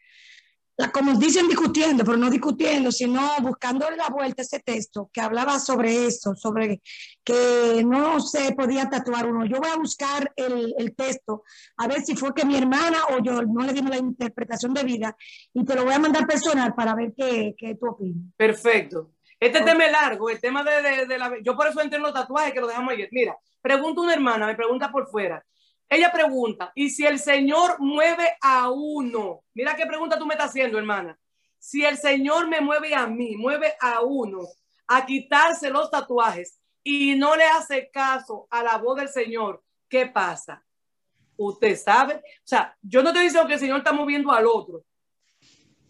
Como 0.92 1.18
dicen 1.20 1.48
discutiendo, 1.48 2.04
pero 2.04 2.18
no 2.18 2.30
discutiendo, 2.30 2.92
sino 2.92 3.22
buscando 3.42 3.90
la 3.92 4.10
vuelta 4.10 4.42
ese 4.42 4.60
texto 4.60 5.10
que 5.14 5.22
hablaba 5.22 5.60
sobre 5.60 6.08
eso, 6.08 6.36
sobre 6.36 6.82
que 7.24 7.84
no 7.86 8.20
se 8.20 8.54
podía 8.54 8.90
tatuar 8.90 9.28
uno. 9.28 9.46
Yo 9.46 9.60
voy 9.60 9.70
a 9.70 9.78
buscar 9.78 10.32
el, 10.36 10.74
el 10.78 10.96
texto, 10.96 11.44
a 11.78 11.88
ver 11.88 12.02
si 12.02 12.16
fue 12.16 12.34
que 12.34 12.46
mi 12.46 12.58
hermana 12.58 12.98
o 13.12 13.24
yo 13.24 13.44
no 13.44 13.64
le 13.64 13.74
dimos 13.74 13.92
la 13.92 13.98
interpretación 13.98 14.74
de 14.74 14.84
vida 14.84 15.16
y 15.54 15.64
te 15.64 15.76
lo 15.76 15.84
voy 15.86 15.94
a 15.94 16.00
mandar 16.00 16.26
personal 16.26 16.74
para 16.74 16.96
ver 16.96 17.14
qué, 17.16 17.54
qué 17.58 17.76
tú 17.76 17.90
opinas. 17.90 18.34
Perfecto. 18.36 19.12
Este 19.40 19.62
tema 19.62 19.86
es 19.86 19.92
largo, 19.92 20.30
el 20.30 20.40
tema 20.40 20.64
de, 20.64 21.06
de, 21.06 21.18
la... 21.18 21.34
Yo 21.44 21.56
por 21.56 21.68
eso 21.68 21.82
entré 21.82 21.98
en 21.98 22.04
los 22.04 22.14
tatuajes 22.14 22.54
que 22.54 22.62
lo 22.62 22.68
dejamos 22.68 22.94
ayer. 22.94 23.10
Mira, 23.12 23.38
pregunta 23.62 24.02
una 24.02 24.14
hermana, 24.14 24.48
me 24.48 24.56
pregunta 24.56 24.90
por 24.90 25.10
fuera. 25.10 25.44
Ella 25.94 26.12
pregunta, 26.12 26.72
¿y 26.74 26.90
si 26.90 27.06
el 27.06 27.20
Señor 27.20 27.80
mueve 27.80 28.36
a 28.42 28.72
uno? 28.72 29.44
Mira 29.54 29.76
qué 29.76 29.86
pregunta 29.86 30.18
tú 30.18 30.26
me 30.26 30.34
estás 30.34 30.50
haciendo, 30.50 30.80
hermana. 30.80 31.20
Si 31.60 31.86
el 31.86 31.98
Señor 31.98 32.48
me 32.48 32.62
mueve 32.62 32.96
a 32.96 33.06
mí, 33.06 33.36
mueve 33.38 33.76
a 33.80 34.02
uno 34.02 34.40
a 34.88 35.06
quitarse 35.06 35.70
los 35.70 35.92
tatuajes 35.92 36.60
y 36.84 37.14
no 37.14 37.36
le 37.36 37.44
hace 37.44 37.92
caso 37.92 38.48
a 38.50 38.64
la 38.64 38.80
voz 38.80 38.98
del 38.98 39.08
Señor, 39.08 39.64
¿qué 39.88 40.08
pasa? 40.08 40.66
Usted 41.38 41.78
sabe, 41.78 42.16
o 42.16 42.22
sea, 42.44 42.76
yo 42.82 43.04
no 43.04 43.14
te 43.14 43.20
digo 43.20 43.46
que 43.46 43.54
el 43.54 43.60
Señor 43.60 43.78
está 43.78 43.94
moviendo 43.94 44.32
al 44.32 44.48
otro. 44.48 44.84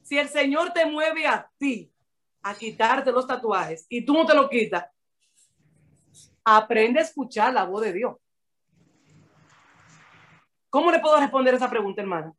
Si 0.01 0.17
el 0.17 0.27
Señor 0.27 0.73
te 0.73 0.85
mueve 0.85 1.25
a 1.25 1.49
ti 1.57 1.89
a 2.41 2.53
quitarte 2.53 3.09
los 3.09 3.25
tatuajes 3.25 3.85
y 3.87 4.05
tú 4.05 4.13
no 4.13 4.25
te 4.25 4.35
lo 4.35 4.49
quitas, 4.49 4.83
aprende 6.43 6.99
a 6.99 7.03
escuchar 7.03 7.53
la 7.53 7.63
voz 7.63 7.83
de 7.83 7.93
Dios. 7.93 8.17
¿Cómo 10.73 10.91
le 10.91 10.97
puedo 10.97 11.19
responder 11.19 11.53
esa 11.53 11.69
pregunta, 11.69 12.01
hermana? 12.01 12.33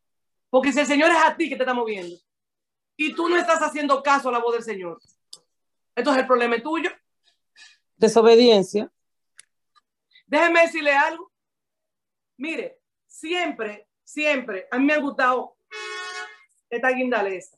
Porque 0.50 0.72
si 0.72 0.80
el 0.80 0.86
Señor 0.86 1.08
es 1.12 1.18
a 1.24 1.36
ti 1.36 1.48
que 1.48 1.54
te 1.54 1.62
está 1.62 1.72
moviendo 1.72 2.16
y 2.96 3.14
tú 3.14 3.28
no 3.28 3.36
estás 3.36 3.62
haciendo 3.62 4.02
caso 4.02 4.28
a 4.28 4.32
la 4.32 4.40
voz 4.40 4.54
del 4.54 4.64
Señor, 4.64 4.98
entonces 5.94 6.22
el 6.22 6.26
problema 6.26 6.56
es 6.56 6.64
tuyo. 6.64 6.90
Desobediencia. 7.94 8.90
Déjeme 10.26 10.62
decirle 10.62 10.90
algo. 10.90 11.30
Mire, 12.36 12.80
siempre 13.06 13.86
siempre, 14.02 14.66
a 14.68 14.80
mí 14.80 14.84
me 14.84 14.94
ha 14.94 14.98
gustado 14.98 15.56
esta 16.68 16.88
guindaleza. 16.90 17.56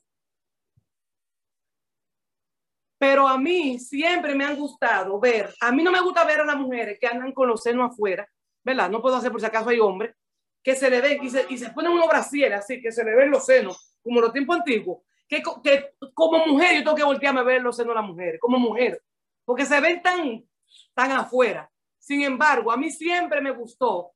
Pero 2.99 3.27
a 3.27 3.39
mí 3.39 3.79
siempre 3.79 4.35
me 4.35 4.45
han 4.45 4.57
gustado 4.57 5.19
ver, 5.19 5.55
a 5.59 5.71
mí 5.71 5.81
no 5.81 5.91
me 5.91 6.01
gusta 6.01 6.23
ver 6.23 6.41
a 6.41 6.45
las 6.45 6.57
mujeres 6.57 6.99
que 7.01 7.07
andan 7.07 7.31
con 7.31 7.47
los 7.47 7.63
senos 7.63 7.91
afuera, 7.91 8.29
¿verdad? 8.63 8.91
No 8.91 9.01
puedo 9.01 9.15
hacer 9.15 9.31
por 9.31 9.41
si 9.41 9.47
acaso 9.47 9.69
hay 9.69 9.79
hombres 9.79 10.15
que 10.63 10.75
se 10.75 10.89
le 10.89 11.01
ven 11.01 11.23
y 11.23 11.29
se, 11.29 11.45
y 11.49 11.57
se 11.57 11.69
ponen 11.69 11.93
unos 11.93 12.07
brasieres 12.07 12.59
así, 12.59 12.81
que 12.81 12.91
se 12.91 13.03
le 13.03 13.15
ven 13.15 13.31
los 13.31 13.45
senos, 13.45 13.95
como 14.03 14.21
los 14.21 14.33
tiempos 14.33 14.57
antiguos, 14.57 15.03
que, 15.27 15.41
que 15.63 15.93
como 16.13 16.45
mujer 16.45 16.75
yo 16.75 16.83
tengo 16.83 16.95
que 16.95 17.03
voltearme 17.03 17.41
a 17.41 17.43
ver 17.43 17.61
los 17.61 17.75
senos 17.75 17.91
de 17.91 18.01
las 18.01 18.09
mujeres, 18.09 18.39
como 18.39 18.59
mujer, 18.59 19.01
porque 19.45 19.65
se 19.65 19.79
ven 19.79 20.01
tan, 20.01 20.45
tan 20.93 21.11
afuera. 21.11 21.71
Sin 21.99 22.21
embargo, 22.23 22.71
a 22.71 22.77
mí 22.77 22.91
siempre 22.91 23.41
me 23.41 23.51
gustó, 23.51 24.11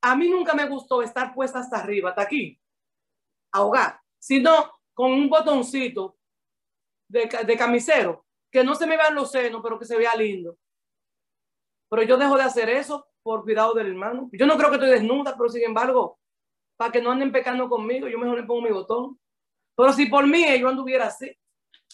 a 0.00 0.16
mí 0.16 0.28
nunca 0.28 0.54
me 0.54 0.68
gustó 0.68 1.02
estar 1.02 1.34
puesta 1.34 1.60
hasta 1.60 1.78
arriba, 1.78 2.10
hasta 2.10 2.22
aquí, 2.22 2.60
ahogar, 3.52 4.00
sino 4.18 4.72
con 4.92 5.12
un 5.12 5.28
botoncito 5.28 6.16
de, 7.08 7.28
de 7.46 7.56
camisero, 7.56 8.26
que 8.50 8.64
no 8.64 8.74
se 8.74 8.86
me 8.86 8.96
vean 8.96 9.14
los 9.14 9.30
senos, 9.30 9.60
pero 9.62 9.78
que 9.78 9.84
se 9.84 9.96
vea 9.96 10.14
lindo. 10.14 10.56
Pero 11.88 12.02
yo 12.02 12.16
dejo 12.16 12.36
de 12.36 12.42
hacer 12.42 12.68
eso 12.70 13.08
por 13.24 13.42
cuidado 13.42 13.72
del 13.74 13.88
hermano. 13.88 14.28
Yo 14.32 14.46
no 14.46 14.56
creo 14.56 14.68
que 14.68 14.76
estoy 14.76 14.90
desnuda, 14.90 15.34
pero 15.36 15.48
sin 15.48 15.64
embargo, 15.64 16.20
para 16.76 16.92
que 16.92 17.00
no 17.00 17.10
anden 17.10 17.32
pecando 17.32 17.68
conmigo, 17.68 18.06
yo 18.06 18.18
mejor 18.18 18.38
le 18.38 18.46
pongo 18.46 18.62
mi 18.62 18.70
botón. 18.70 19.18
Pero 19.74 19.92
si 19.92 20.06
por 20.06 20.26
mí 20.26 20.46
yo 20.60 20.68
anduviera 20.68 21.06
así, 21.06 21.36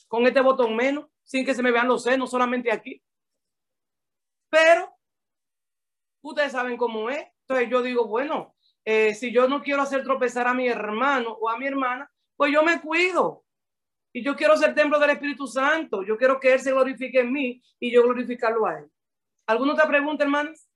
con 0.08 0.26
este 0.26 0.40
botón 0.40 0.74
menos, 0.74 1.06
sin 1.22 1.46
que 1.46 1.54
se 1.54 1.62
me 1.62 1.70
vean 1.70 1.86
los 1.86 2.02
senos, 2.02 2.30
solamente 2.30 2.72
aquí. 2.72 3.00
Pero 4.50 4.92
ustedes 6.20 6.50
saben 6.50 6.76
cómo 6.76 7.08
es. 7.08 7.24
Entonces 7.42 7.70
yo 7.70 7.80
digo, 7.80 8.08
bueno, 8.08 8.56
eh, 8.84 9.14
si 9.14 9.32
yo 9.32 9.48
no 9.48 9.62
quiero 9.62 9.82
hacer 9.82 10.02
tropezar 10.02 10.48
a 10.48 10.54
mi 10.54 10.66
hermano 10.66 11.30
o 11.40 11.48
a 11.48 11.56
mi 11.56 11.66
hermana, 11.66 12.10
pues 12.36 12.52
yo 12.52 12.64
me 12.64 12.80
cuido. 12.80 13.44
Y 14.12 14.24
yo 14.24 14.34
quiero 14.34 14.56
ser 14.56 14.74
templo 14.74 14.98
del 14.98 15.10
Espíritu 15.10 15.46
Santo. 15.46 16.02
Yo 16.02 16.16
quiero 16.16 16.40
que 16.40 16.54
Él 16.54 16.60
se 16.60 16.72
glorifique 16.72 17.20
en 17.20 17.32
mí 17.32 17.62
y 17.78 17.92
yo 17.92 18.02
glorificarlo 18.02 18.66
a 18.66 18.80
Él. 18.80 18.90
¿Alguna 19.46 19.74
otra 19.74 19.86
pregunta, 19.86 20.24
hermanos? 20.24 20.69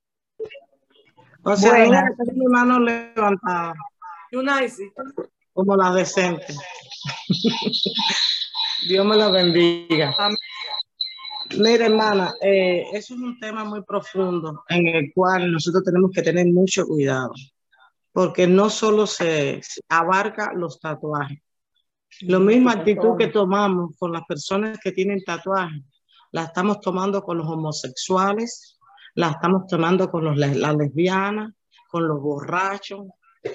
O 1.45 1.57
sea, 1.57 1.87
mi 2.35 2.47
mano 2.47 2.81
levantada. 2.81 3.75
Como 5.53 5.77
la 5.77 5.93
decente. 5.93 6.55
Dios 8.89 9.07
me 9.07 9.17
la 9.17 9.31
bendiga. 9.31 10.15
Amén. 10.19 10.37
Mira, 11.59 11.87
hermana, 11.87 12.35
eh, 12.41 12.85
eso 12.93 13.15
es 13.15 13.21
un 13.21 13.39
tema 13.39 13.65
muy 13.65 13.83
profundo 13.83 14.65
en 14.69 14.87
el 14.89 15.13
cual 15.15 15.53
nosotros 15.53 15.85
tenemos 15.85 16.11
que 16.11 16.23
tener 16.23 16.47
mucho 16.47 16.87
cuidado, 16.87 17.33
porque 18.13 18.47
no 18.47 18.71
solo 18.71 19.07
se, 19.07 19.61
abarca 19.89 20.53
los 20.55 20.81
tatuajes. 20.81 21.39
Lo 22.23 22.41
misma 22.41 22.73
actitud 22.73 23.17
que 23.19 23.29
tomamos 23.29 23.97
con 23.99 24.13
las 24.13 24.25
personas 24.25 24.79
que 24.83 24.93
tienen 24.93 25.23
tatuajes, 25.23 25.83
la 26.33 26.45
estamos 26.45 26.81
tomando 26.81 27.23
con 27.23 27.39
los 27.39 27.47
homosexuales, 27.47 28.79
la 29.15 29.31
estamos 29.31 29.67
tomando 29.67 30.11
con 30.11 30.25
los, 30.25 30.37
las 30.37 30.77
lesbianas, 30.77 31.53
con 31.89 32.09
los 32.09 32.21
borrachos, 32.21 33.07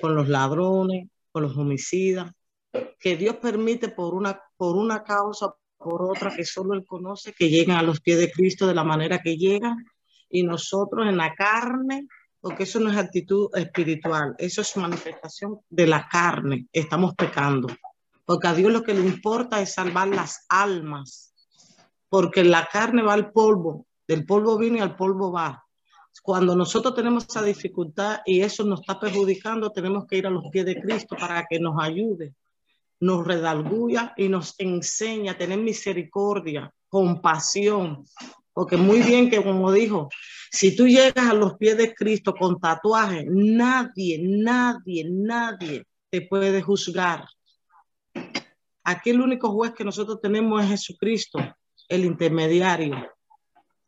con 0.01 0.15
los 0.15 0.29
ladrones, 0.29 1.09
con 1.31 1.43
los 1.43 1.57
homicidas, 1.57 2.31
que 2.99 3.17
Dios 3.17 3.37
permite 3.37 3.89
por 3.89 4.13
una, 4.13 4.39
por 4.55 4.75
una 4.75 5.03
causa 5.03 5.53
por 5.77 6.03
otra 6.03 6.35
que 6.35 6.45
solo 6.45 6.73
Él 6.73 6.85
conoce, 6.85 7.33
que 7.33 7.49
llegan 7.49 7.77
a 7.77 7.83
los 7.83 8.01
pies 8.01 8.19
de 8.19 8.31
Cristo 8.31 8.67
de 8.67 8.75
la 8.75 8.83
manera 8.83 9.19
que 9.19 9.37
llegan, 9.37 9.85
y 10.29 10.43
nosotros 10.43 11.07
en 11.07 11.17
la 11.17 11.33
carne, 11.33 12.07
porque 12.41 12.63
eso 12.63 12.79
no 12.79 12.91
es 12.91 12.97
actitud 12.97 13.49
espiritual, 13.55 14.35
eso 14.37 14.61
es 14.61 14.77
manifestación 14.77 15.59
de 15.69 15.87
la 15.87 16.07
carne, 16.07 16.67
estamos 16.71 17.15
pecando, 17.15 17.67
porque 18.25 18.47
a 18.47 18.53
Dios 18.53 18.71
lo 18.71 18.83
que 18.83 18.93
le 18.93 19.05
importa 19.05 19.61
es 19.61 19.73
salvar 19.73 20.09
las 20.09 20.45
almas, 20.49 21.33
porque 22.09 22.43
la 22.43 22.67
carne 22.71 23.01
va 23.01 23.13
al 23.13 23.31
polvo, 23.31 23.87
del 24.09 24.25
polvo 24.25 24.57
viene 24.57 24.81
al 24.81 24.97
polvo 24.97 25.31
va. 25.31 25.63
Cuando 26.21 26.53
nosotros 26.53 26.93
tenemos 26.93 27.25
esa 27.29 27.41
dificultad 27.41 28.19
y 28.25 28.41
eso 28.41 28.65
nos 28.65 28.81
está 28.81 28.99
perjudicando, 28.99 29.71
tenemos 29.71 30.05
que 30.05 30.17
ir 30.17 30.27
a 30.27 30.29
los 30.29 30.43
pies 30.51 30.65
de 30.65 30.81
Cristo 30.81 31.15
para 31.17 31.45
que 31.49 31.59
nos 31.59 31.81
ayude 31.81 32.33
nos 32.99 33.25
redalguya 33.25 34.13
y 34.17 34.27
nos 34.27 34.55
enseña 34.57 35.33
a 35.33 35.37
tener 35.37 35.59
misericordia, 35.59 36.73
compasión. 36.89 38.05
Porque 38.53 38.77
muy 38.77 39.01
bien 39.01 39.29
que 39.29 39.41
como 39.41 39.71
dijo, 39.71 40.09
si 40.51 40.75
tú 40.75 40.87
llegas 40.87 41.29
a 41.29 41.33
los 41.33 41.55
pies 41.55 41.77
de 41.77 41.93
Cristo 41.93 42.33
con 42.33 42.59
tatuaje, 42.59 43.25
nadie, 43.29 44.19
nadie, 44.21 45.07
nadie 45.09 45.85
te 46.09 46.21
puede 46.21 46.61
juzgar. 46.61 47.25
Aquí 48.83 49.11
el 49.11 49.21
único 49.21 49.51
juez 49.51 49.73
que 49.73 49.85
nosotros 49.85 50.19
tenemos 50.21 50.61
es 50.63 50.69
Jesucristo, 50.69 51.39
el 51.87 52.05
intermediario. 52.05 53.07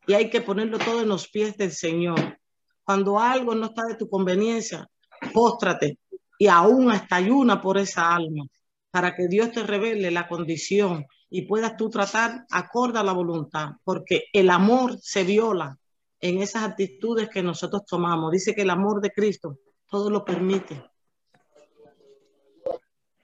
Y 0.06 0.14
hay 0.14 0.30
que 0.30 0.40
ponerlo 0.40 0.78
todo 0.78 1.02
en 1.02 1.08
los 1.08 1.28
pies 1.28 1.56
del 1.56 1.72
Señor. 1.72 2.38
Cuando 2.84 3.18
algo 3.18 3.54
no 3.54 3.66
está 3.66 3.84
de 3.84 3.94
tu 3.94 4.08
conveniencia, 4.08 4.88
póstrate 5.32 5.98
y 6.38 6.48
aún 6.48 6.90
hasta 6.90 7.16
ayuna 7.16 7.60
por 7.60 7.78
esa 7.78 8.14
alma 8.14 8.44
para 8.90 9.14
que 9.14 9.28
Dios 9.28 9.52
te 9.52 9.62
revele 9.62 10.10
la 10.10 10.28
condición 10.28 11.06
y 11.30 11.42
puedas 11.42 11.76
tú 11.76 11.88
tratar 11.88 12.44
acorde 12.50 12.98
a 12.98 13.02
la 13.02 13.12
voluntad, 13.12 13.70
porque 13.84 14.24
el 14.32 14.50
amor 14.50 14.98
se 15.00 15.24
viola 15.24 15.78
en 16.20 16.42
esas 16.42 16.64
actitudes 16.64 17.30
que 17.30 17.42
nosotros 17.42 17.86
tomamos. 17.86 18.30
Dice 18.30 18.54
que 18.54 18.62
el 18.62 18.70
amor 18.70 19.00
de 19.00 19.10
Cristo 19.10 19.58
todo 19.88 20.10
lo 20.10 20.24
permite. 20.24 20.84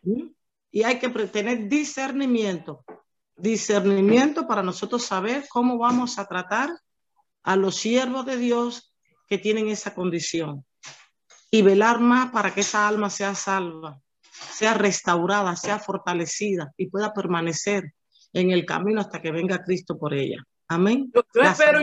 ¿Mm? 0.03 0.29
Y 0.71 0.83
hay 0.85 0.99
que 0.99 1.09
tener 1.09 1.69
discernimiento, 1.69 2.85
discernimiento 3.39 4.47
para 4.47 4.63
nosotros 4.63 5.05
saber 5.05 5.47
cómo 5.49 5.79
vamos 5.79 6.19
a 6.19 6.27
tratar 6.27 6.71
a 7.43 7.57
los 7.57 7.77
siervos 7.77 8.27
de 8.27 8.37
Dios 8.37 8.95
que 9.27 9.39
tienen 9.39 9.69
esa 9.69 9.95
condición 9.95 10.65
y 11.51 11.63
velar 11.63 12.01
más 12.01 12.31
para 12.31 12.53
que 12.53 12.61
esa 12.61 12.87
alma 12.87 13.09
sea 13.09 13.35
salva 13.35 13.99
sea 14.59 14.75
restaurada, 14.75 15.57
sea 15.57 15.79
fortalecida 15.79 16.73
y 16.77 16.89
pueda 16.89 17.13
permanecer 17.13 17.93
en 18.33 18.51
el 18.51 18.65
camino 18.67 19.01
hasta 19.01 19.21
que 19.21 19.31
venga 19.31 19.63
Cristo 19.65 19.99
por 19.99 20.15
ella. 20.15 20.43
Amén. 20.71 21.11
Yo, 21.15 21.43
espero 21.43 21.81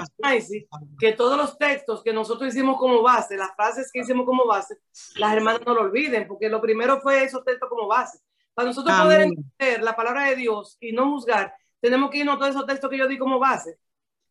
que 1.00 1.14
todos 1.14 1.38
los 1.38 1.58
textos 1.58 2.04
que 2.04 2.14
nosotros 2.14 2.54
hicimos 2.54 2.78
como 2.78 3.02
base, 3.02 3.36
las 3.36 3.56
frases 3.56 3.90
que 3.92 4.02
hicimos 4.02 4.28
como 4.28 4.46
base, 4.46 4.76
las 5.16 5.34
hermanas 5.34 5.62
no 5.66 5.74
lo 5.74 5.82
olviden, 5.82 6.28
porque 6.28 6.50
lo 6.50 6.62
primero 6.62 7.02
fue 7.02 7.24
esos 7.24 7.44
textos 7.44 7.68
como 7.68 7.88
base. 7.88 8.20
Para 8.56 8.70
nosotros 8.70 8.98
poder 9.02 9.22
entender 9.22 9.84
la 9.84 9.96
palabra 9.96 10.30
de 10.30 10.38
Dios 10.38 10.78
y 10.80 10.94
no 10.94 11.12
juzgar, 11.12 11.54
tenemos 11.82 12.10
que 12.10 12.20
irnos 12.20 12.36
a 12.36 12.40
todos 12.40 12.52
esos 12.52 12.66
textos 12.66 12.90
que 12.90 12.98
yo 12.98 13.08
di 13.08 13.18
como 13.18 13.38
base, 13.38 13.78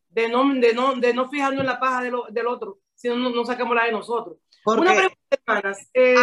de 0.09 0.27
no, 0.27 0.51
de 0.55 0.73
no, 0.73 0.95
de 0.95 1.13
no 1.13 1.29
fijarnos 1.29 1.61
en 1.61 1.67
la 1.67 1.79
paja 1.79 2.01
del 2.01 2.47
otro, 2.47 2.79
sino 2.95 3.15
no, 3.15 3.29
no 3.29 3.45
sacamos 3.45 3.75
la 3.75 3.85
de 3.85 3.91
nosotros. 3.91 4.39
Una 4.65 4.93
pregunta, 4.95 5.17
hermanas. 5.29 5.89
Eh, 5.93 6.15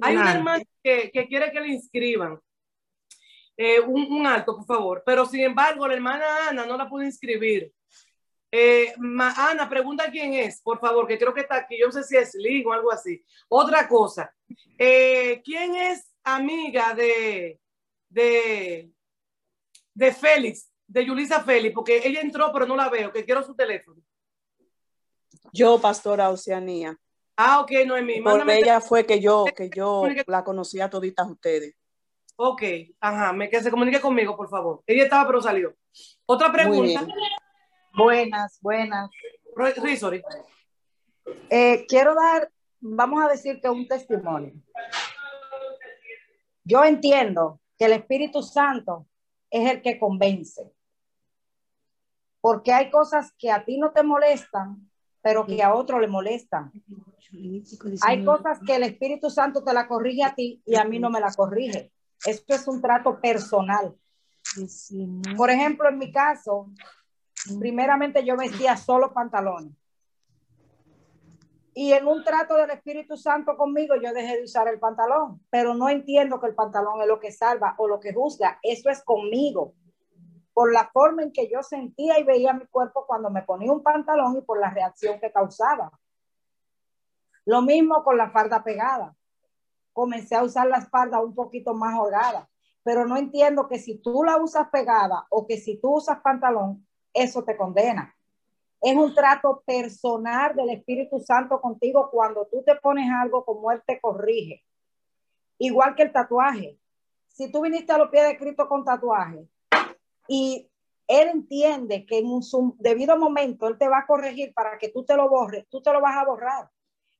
hay, 0.00 0.16
una 0.16 0.32
hermana 0.32 0.64
que, 0.82 1.10
que, 1.12 1.28
quiere 1.28 1.52
que 1.52 1.60
le 1.60 1.68
inscriban. 1.68 2.40
Eh, 3.56 3.78
un, 3.80 4.10
un, 4.10 4.26
alto, 4.26 4.56
por 4.56 4.64
favor. 4.64 5.02
Pero 5.04 5.26
sin 5.26 5.40
embargo, 5.40 5.86
la 5.86 5.94
hermana 5.94 6.48
Ana 6.48 6.64
no 6.64 6.78
la 6.78 6.88
pudo 6.88 7.02
inscribir. 7.02 7.70
Eh, 8.50 8.94
Ana, 9.36 9.68
pregunta 9.68 10.10
quién 10.10 10.32
es, 10.32 10.62
por 10.62 10.80
favor, 10.80 11.06
que 11.06 11.18
creo 11.18 11.34
que 11.34 11.42
está 11.42 11.56
aquí. 11.56 11.78
Yo 11.78 11.86
no 11.86 11.92
sé 11.92 12.04
si 12.04 12.16
es 12.16 12.34
Lee 12.34 12.64
o 12.64 12.72
algo 12.72 12.90
así. 12.90 13.22
Otra 13.48 13.86
cosa. 13.86 14.34
¿Quién 14.78 15.74
es 15.74 16.11
amiga 16.24 16.94
de, 16.94 17.60
de, 18.08 18.90
de 19.94 20.12
Félix, 20.12 20.70
de 20.86 21.06
Yulisa 21.06 21.42
Félix? 21.42 21.74
Porque 21.74 22.02
ella 22.04 22.20
entró, 22.20 22.52
pero 22.52 22.66
no 22.66 22.76
la 22.76 22.88
veo, 22.88 23.12
que 23.12 23.24
quiero 23.24 23.42
su 23.42 23.54
teléfono. 23.54 24.00
Yo, 25.52 25.80
pastora 25.80 26.30
Oceanía. 26.30 26.96
Ah, 27.36 27.60
ok, 27.60 27.70
Noemí. 27.86 28.20
Por 28.20 28.48
ella 28.50 28.80
fue 28.80 29.04
que 29.06 29.20
yo, 29.20 29.44
que 29.56 29.70
yo 29.70 30.04
la 30.26 30.44
conocí 30.44 30.80
a 30.80 30.90
toditas 30.90 31.28
ustedes. 31.28 31.74
Ok, 32.36 32.62
ajá, 33.00 33.32
me, 33.32 33.48
que 33.48 33.62
se 33.62 33.70
comunique 33.70 34.00
conmigo, 34.00 34.36
por 34.36 34.48
favor. 34.48 34.82
Ella 34.86 35.04
estaba, 35.04 35.26
pero 35.26 35.42
salió. 35.42 35.74
Otra 36.26 36.50
pregunta. 36.50 37.06
Buenas, 37.94 38.58
buenas. 38.60 39.10
sorry. 39.98 40.22
Eh, 41.50 41.84
quiero 41.86 42.14
dar, 42.14 42.50
vamos 42.80 43.22
a 43.24 43.28
decir 43.28 43.60
que 43.60 43.68
un 43.68 43.86
testimonio. 43.86 44.54
Yo 46.64 46.84
entiendo 46.84 47.60
que 47.78 47.86
el 47.86 47.92
Espíritu 47.92 48.42
Santo 48.42 49.06
es 49.50 49.70
el 49.70 49.82
que 49.82 49.98
convence. 49.98 50.72
Porque 52.40 52.72
hay 52.72 52.90
cosas 52.90 53.32
que 53.38 53.50
a 53.50 53.64
ti 53.64 53.78
no 53.78 53.92
te 53.92 54.02
molestan, 54.02 54.90
pero 55.20 55.46
que 55.46 55.62
a 55.62 55.74
otro 55.74 56.00
le 56.00 56.08
molesta. 56.08 56.70
Hay 58.02 58.24
cosas 58.24 58.58
que 58.66 58.76
el 58.76 58.82
Espíritu 58.82 59.30
Santo 59.30 59.62
te 59.62 59.72
la 59.72 59.86
corrige 59.86 60.24
a 60.24 60.34
ti 60.34 60.60
y 60.66 60.74
a 60.76 60.84
mí 60.84 60.98
no 60.98 61.10
me 61.10 61.20
la 61.20 61.32
corrige. 61.32 61.92
Esto 62.26 62.54
es 62.54 62.66
un 62.68 62.80
trato 62.80 63.20
personal. 63.20 63.96
Por 65.36 65.50
ejemplo, 65.50 65.88
en 65.88 65.98
mi 65.98 66.12
caso, 66.12 66.70
primeramente 67.58 68.24
yo 68.24 68.36
vestía 68.36 68.76
solo 68.76 69.12
pantalones. 69.12 69.72
Y 71.74 71.92
en 71.92 72.06
un 72.06 72.22
trato 72.22 72.54
del 72.56 72.70
Espíritu 72.70 73.16
Santo 73.16 73.56
conmigo, 73.56 73.94
yo 73.96 74.12
dejé 74.12 74.36
de 74.36 74.44
usar 74.44 74.68
el 74.68 74.78
pantalón, 74.78 75.40
pero 75.48 75.74
no 75.74 75.88
entiendo 75.88 76.38
que 76.38 76.48
el 76.48 76.54
pantalón 76.54 77.00
es 77.00 77.08
lo 77.08 77.18
que 77.18 77.32
salva 77.32 77.74
o 77.78 77.88
lo 77.88 77.98
que 77.98 78.12
juzga. 78.12 78.58
Eso 78.62 78.90
es 78.90 79.02
conmigo, 79.02 79.74
por 80.52 80.72
la 80.72 80.90
forma 80.92 81.22
en 81.22 81.32
que 81.32 81.50
yo 81.50 81.62
sentía 81.62 82.18
y 82.18 82.24
veía 82.24 82.52
mi 82.52 82.66
cuerpo 82.66 83.06
cuando 83.06 83.30
me 83.30 83.42
ponía 83.42 83.72
un 83.72 83.82
pantalón 83.82 84.36
y 84.36 84.42
por 84.42 84.60
la 84.60 84.68
reacción 84.68 85.18
que 85.18 85.32
causaba. 85.32 85.90
Lo 87.46 87.62
mismo 87.62 88.04
con 88.04 88.18
la 88.18 88.30
farda 88.30 88.62
pegada. 88.62 89.16
Comencé 89.94 90.36
a 90.36 90.42
usar 90.42 90.68
la 90.68 90.78
espalda 90.78 91.20
un 91.20 91.34
poquito 91.34 91.74
más 91.74 91.98
holgada, 91.98 92.48
pero 92.82 93.06
no 93.06 93.16
entiendo 93.16 93.66
que 93.66 93.78
si 93.78 93.98
tú 93.98 94.24
la 94.24 94.36
usas 94.36 94.68
pegada 94.70 95.26
o 95.30 95.46
que 95.46 95.56
si 95.56 95.80
tú 95.80 95.96
usas 95.96 96.20
pantalón, 96.20 96.86
eso 97.12 97.44
te 97.44 97.56
condena. 97.56 98.14
Es 98.82 98.96
un 98.96 99.14
trato 99.14 99.62
personal 99.64 100.56
del 100.56 100.70
Espíritu 100.70 101.20
Santo 101.20 101.60
contigo 101.60 102.10
cuando 102.10 102.46
tú 102.46 102.64
te 102.64 102.74
pones 102.74 103.08
algo 103.10 103.44
como 103.44 103.70
Él 103.70 103.80
te 103.86 104.00
corrige. 104.00 104.64
Igual 105.58 105.94
que 105.94 106.02
el 106.02 106.12
tatuaje. 106.12 106.80
Si 107.28 107.50
tú 107.52 107.62
viniste 107.62 107.92
a 107.92 107.98
los 107.98 108.10
pies 108.10 108.26
de 108.26 108.36
Cristo 108.36 108.68
con 108.68 108.84
tatuaje 108.84 109.46
y 110.26 110.68
Él 111.06 111.28
entiende 111.28 112.04
que 112.04 112.18
en 112.18 112.42
su 112.42 112.74
debido 112.80 113.16
momento 113.16 113.68
Él 113.68 113.78
te 113.78 113.88
va 113.88 114.00
a 114.00 114.06
corregir 114.06 114.52
para 114.52 114.76
que 114.78 114.88
tú 114.88 115.04
te 115.04 115.16
lo 115.16 115.28
borres, 115.28 115.64
tú 115.70 115.80
te 115.80 115.92
lo 115.92 116.00
vas 116.00 116.16
a 116.16 116.24
borrar. 116.24 116.68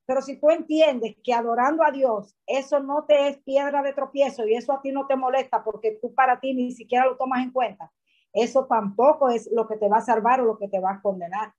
Pero 0.05 0.21
si 0.21 0.37
tú 0.37 0.49
entiendes 0.49 1.15
que 1.23 1.33
adorando 1.33 1.81
a 1.81 1.91
Dios, 1.91 2.35
eso 2.45 2.81
no 2.81 3.05
te 3.05 3.29
es 3.29 3.37
piedra 3.37 3.81
de 3.81 3.93
tropiezo 3.93 4.45
y 4.45 4.55
eso 4.55 4.73
a 4.73 4.81
ti 4.81 4.91
no 4.91 5.07
te 5.07 5.15
molesta 5.15 5.63
porque 5.63 5.97
tú 6.01 6.13
para 6.13 6.41
ti 6.41 6.53
ni 6.53 6.71
siquiera 6.73 7.05
lo 7.05 7.15
tomas 7.15 7.41
en 7.41 7.51
cuenta, 7.51 7.89
eso 8.33 8.65
tampoco 8.65 9.29
es 9.29 9.49
lo 9.51 9.67
que 9.67 9.77
te 9.77 9.87
va 9.87 9.97
a 9.97 10.05
salvar 10.05 10.41
o 10.41 10.45
lo 10.45 10.57
que 10.57 10.67
te 10.67 10.79
va 10.79 10.93
a 10.93 11.01
condenar. 11.01 11.53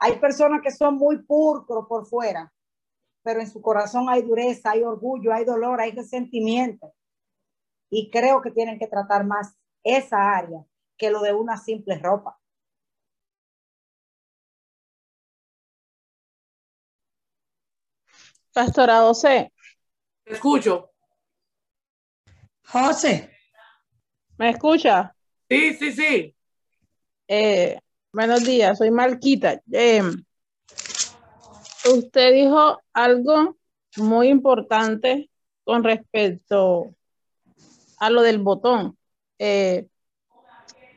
Hay 0.00 0.18
personas 0.18 0.60
que 0.60 0.72
son 0.72 0.96
muy 0.96 1.22
pulcros 1.22 1.86
por 1.88 2.06
fuera, 2.06 2.52
pero 3.22 3.40
en 3.40 3.50
su 3.50 3.62
corazón 3.62 4.08
hay 4.08 4.22
dureza, 4.22 4.72
hay 4.72 4.82
orgullo, 4.82 5.32
hay 5.32 5.44
dolor, 5.44 5.80
hay 5.80 5.92
resentimiento. 5.92 6.92
Y 7.90 8.10
creo 8.10 8.42
que 8.42 8.50
tienen 8.50 8.78
que 8.78 8.88
tratar 8.88 9.24
más 9.24 9.56
esa 9.84 10.36
área 10.36 10.64
que 10.96 11.10
lo 11.10 11.22
de 11.22 11.32
una 11.32 11.56
simple 11.56 11.98
ropa. 11.98 12.38
Pastora 18.52 19.00
José. 19.00 19.52
escucho. 20.24 20.90
José. 22.66 23.30
¿Me 24.38 24.50
escucha? 24.50 25.13
Sí, 25.54 25.72
sí, 25.74 25.92
sí. 25.92 26.34
Eh, 27.28 27.78
buenos 28.12 28.44
días, 28.44 28.76
soy 28.76 28.90
Marquita. 28.90 29.62
Eh, 29.70 30.02
usted 31.94 32.32
dijo 32.32 32.80
algo 32.92 33.56
muy 33.96 34.30
importante 34.30 35.30
con 35.62 35.84
respecto 35.84 36.92
a 37.98 38.10
lo 38.10 38.22
del 38.22 38.40
botón. 38.40 38.98
Eh, 39.38 39.86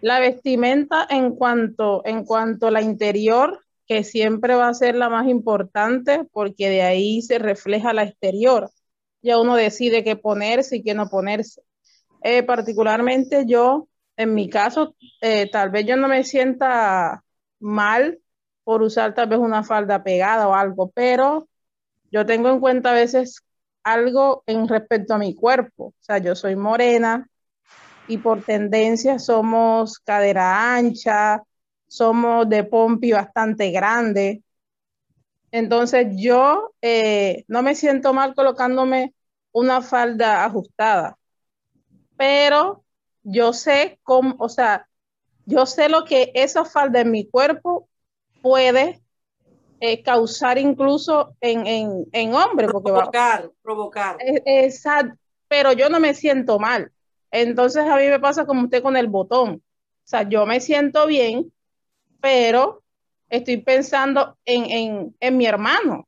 la 0.01 0.19
vestimenta 0.19 1.05
en 1.07 1.35
cuanto, 1.35 2.01
en 2.03 2.25
cuanto 2.25 2.65
a 2.65 2.71
la 2.71 2.81
interior, 2.81 3.63
que 3.85 4.03
siempre 4.03 4.55
va 4.55 4.69
a 4.69 4.73
ser 4.73 4.95
la 4.95 5.07
más 5.07 5.27
importante 5.27 6.23
porque 6.31 6.67
de 6.67 6.81
ahí 6.81 7.21
se 7.21 7.37
refleja 7.37 7.93
la 7.93 8.05
exterior. 8.05 8.71
Ya 9.21 9.39
uno 9.39 9.55
decide 9.55 10.03
qué 10.03 10.15
ponerse 10.15 10.77
y 10.77 10.83
qué 10.83 10.95
no 10.95 11.09
ponerse. 11.09 11.61
particularmente 12.47 13.45
yo 13.45 13.87
en 14.17 14.33
mi 14.33 14.49
caso, 14.49 14.95
eh, 15.21 15.49
tal 15.49 15.69
vez 15.69 15.85
yo 15.85 15.95
no 15.95 16.07
me 16.07 16.23
sienta 16.23 17.23
mal 17.59 18.19
por 18.63 18.81
usar 18.81 19.13
tal 19.13 19.29
vez 19.29 19.39
una 19.39 19.63
falda 19.63 20.03
pegada 20.03 20.47
o 20.47 20.55
algo, 20.55 20.91
pero 20.91 21.47
yo 22.11 22.25
tengo 22.25 22.49
en 22.49 22.59
cuenta 22.59 22.91
a 22.91 22.93
veces 22.93 23.43
algo 23.83 24.43
en 24.47 24.67
respecto 24.67 25.13
a 25.13 25.19
mi 25.19 25.35
cuerpo. 25.35 25.85
O 25.85 25.95
sea, 25.99 26.17
yo 26.17 26.35
soy 26.35 26.55
morena 26.55 27.29
y 28.07 28.17
por 28.17 28.43
tendencia 28.43 29.19
somos 29.19 29.99
cadera 29.99 30.75
ancha, 30.75 31.43
somos 31.87 32.49
de 32.49 32.63
pompi 32.63 33.11
bastante 33.11 33.71
grande. 33.71 34.43
Entonces 35.51 36.07
yo 36.17 36.73
eh, 36.81 37.45
no 37.47 37.61
me 37.61 37.75
siento 37.75 38.13
mal 38.13 38.35
colocándome 38.35 39.13
una 39.51 39.81
falda 39.81 40.43
ajustada, 40.45 41.17
pero 42.17 42.83
yo 43.29 43.51
sé 43.51 43.99
cómo, 44.03 44.35
o 44.39 44.47
sea, 44.47 44.87
yo 45.45 45.65
sé 45.65 45.89
lo 45.89 46.05
que 46.05 46.31
esa 46.33 46.63
falda 46.63 47.01
en 47.01 47.11
mi 47.11 47.27
cuerpo 47.27 47.89
puede 48.41 49.01
eh, 49.81 50.01
causar 50.01 50.57
incluso 50.57 51.35
en, 51.41 51.67
en, 51.67 52.05
en 52.13 52.33
hombre. 52.33 52.67
Provocar, 52.67 53.51
provocar. 53.61 54.17
Exacto, 54.19 55.17
pero 55.49 55.73
yo 55.73 55.89
no 55.89 55.99
me 55.99 56.13
siento 56.13 56.57
mal. 56.57 56.91
Entonces 57.29 57.83
a 57.83 57.97
mí 57.97 58.07
me 58.07 58.19
pasa 58.19 58.45
como 58.45 58.63
usted 58.63 58.81
con 58.81 58.95
el 58.95 59.07
botón. 59.07 59.55
O 59.55 60.09
sea, 60.09 60.27
yo 60.27 60.45
me 60.45 60.61
siento 60.61 61.05
bien, 61.05 61.51
pero 62.21 62.81
estoy 63.29 63.57
pensando 63.57 64.37
en, 64.45 64.65
en, 64.65 65.15
en 65.19 65.37
mi 65.37 65.45
hermano 65.45 66.07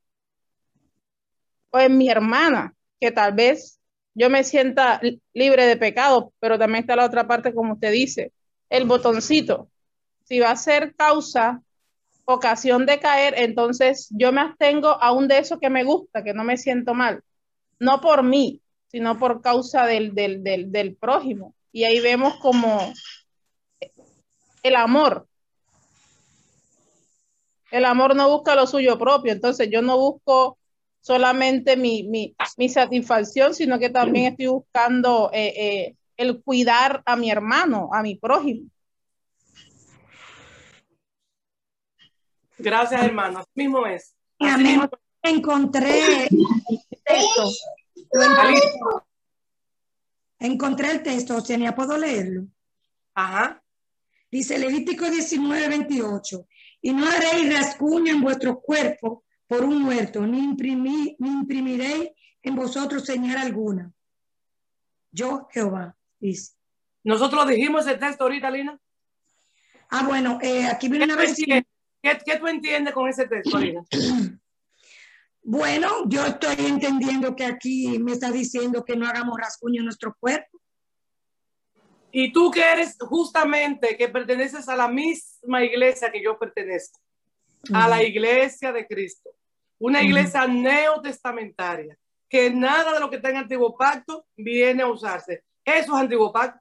o 1.72 1.80
en 1.80 1.98
mi 1.98 2.10
hermana, 2.10 2.74
que 3.00 3.12
tal 3.12 3.34
vez 3.34 3.79
yo 4.20 4.30
me 4.30 4.44
sienta 4.44 5.00
libre 5.34 5.66
de 5.66 5.78
pecado, 5.78 6.34
pero 6.42 6.60
también 6.60 6.82
está 6.84 6.98
la 6.98 7.06
otra 7.06 7.26
parte, 7.26 7.54
como 7.54 7.76
usted 7.76 7.94
dice, 7.94 8.34
el 8.70 8.84
botoncito. 8.84 9.70
Si 10.26 10.42
va 10.42 10.52
a 10.52 10.58
ser 10.58 10.94
causa, 10.94 11.64
ocasión 12.26 12.86
de 12.86 13.00
caer, 13.00 13.34
entonces 13.38 14.10
yo 14.12 14.34
me 14.34 14.42
abstengo 14.42 14.90
aún 15.02 15.30
de 15.30 15.38
eso 15.38 15.58
que 15.58 15.70
me 15.70 15.86
gusta, 15.86 16.22
que 16.22 16.34
no 16.34 16.44
me 16.44 16.58
siento 16.58 16.94
mal. 16.94 17.24
No 17.80 18.02
por 18.02 18.24
mí, 18.24 18.62
sino 18.88 19.18
por 19.18 19.42
causa 19.42 19.86
del, 19.86 20.14
del, 20.14 20.44
del, 20.44 20.70
del 20.70 20.98
prójimo. 20.98 21.56
Y 21.72 21.86
ahí 21.86 22.02
vemos 22.02 22.36
como 22.42 22.94
el 24.64 24.76
amor. 24.76 25.28
El 27.72 27.86
amor 27.86 28.18
no 28.18 28.30
busca 28.30 28.54
lo 28.54 28.68
suyo 28.68 29.00
propio, 29.00 29.32
entonces 29.32 29.70
yo 29.72 29.82
no 29.82 29.98
busco 29.98 30.59
solamente 31.00 31.78
mi, 31.78 32.04
mi, 32.04 32.36
mi 32.58 32.70
satisfacción, 32.70 33.54
sino 33.54 33.80
que 33.80 33.89
también 33.89 34.32
estoy 34.32 34.47
buscando 34.47 35.30
eh, 35.34 35.54
eh, 35.56 35.95
el 36.18 36.41
cuidar 36.43 37.02
a 37.06 37.16
mi 37.16 37.32
hermano, 37.32 37.89
a 37.93 38.02
mi 38.02 38.16
prójimo. 38.16 38.70
Gracias, 42.58 43.02
hermano. 43.02 43.39
Así 43.39 43.50
mismo 43.56 43.86
es. 43.86 44.14
Encontré 45.22 46.30
Encontré 50.39 50.91
el 50.91 51.04
texto, 51.04 51.36
Oceania, 51.38 51.76
¿puedo 51.76 51.97
leerlo? 51.97 52.47
Ajá. 53.14 53.62
Dice 54.32 54.58
Levítico 54.58 55.10
19, 55.10 55.68
28. 55.68 56.47
Y 56.82 56.93
no 56.93 57.06
haréis 57.08 57.54
rasguño 57.54 58.14
en 58.14 58.22
vuestro 58.22 58.60
cuerpo 58.62 59.24
por 59.50 59.64
un 59.64 59.82
muerto, 59.82 60.28
ni, 60.28 60.43
imprimí, 60.43 61.16
ni 61.18 61.28
imprimiré 61.28 62.16
en 62.43 62.56
vosotros 62.56 63.04
señal 63.04 63.38
alguna. 63.38 63.91
Yo, 65.12 65.47
Jehová, 65.52 65.97
dice. 66.20 66.54
Nosotros 67.04 67.47
dijimos 67.47 67.88
el 67.88 67.97
texto 67.97 68.26
ahorita, 68.26 68.52
Lina. 68.52 68.80
Ah, 69.89 70.04
bueno, 70.06 70.38
eh, 70.43 70.68
aquí 70.68 70.88
viene 70.88 71.06
una 71.06 71.16
versión. 71.16 71.66
¿Qué, 72.00 72.20
¿Qué, 72.24 72.38
tú 72.38 72.45
entiendes 72.47 72.93
con 72.93 73.10
ese 73.10 73.28
texto, 73.28 73.58
Lina? 73.58 73.84
Bueno, 75.41 76.04
yo 76.08 76.24
estoy 76.26 76.68
entendiendo 76.68 77.36
que 77.36 77.45
aquí 77.45 77.97
me 77.97 78.12
está 78.12 78.30
diciendo 78.30 78.86
que 78.86 78.95
no 78.95 79.08
hagamos 79.08 79.36
rasguño 79.39 79.80
en 79.80 79.86
nuestro 79.86 80.16
cuerpo. 80.20 80.62
Y 82.12 82.32
tú 82.32 82.52
que 82.52 82.62
eres 82.62 82.97
justamente, 83.00 83.97
que 83.97 84.10
perteneces 84.10 84.70
a 84.70 84.76
la 84.76 84.89
misma 84.89 85.64
iglesia 85.64 86.12
que 86.12 86.22
yo 86.22 86.38
pertenezco, 86.38 87.00
a 87.74 87.88
la 87.88 88.04
iglesia 88.04 88.72
de 88.72 88.86
Cristo 88.86 89.32
una 89.80 90.02
iglesia 90.02 90.46
neotestamentaria, 90.48 91.98
que 92.30 92.52
nada 92.52 92.94
de 92.94 93.00
lo 93.00 93.10
que 93.10 93.16
está 93.16 93.30
en 93.30 93.38
antiguo 93.38 93.76
pacto 93.78 94.26
viene 94.36 94.84
a 94.84 94.88
usarse. 94.88 95.44
Eso 95.66 95.96
es 95.96 96.02
antiguo 96.02 96.32
pacto. 96.32 96.60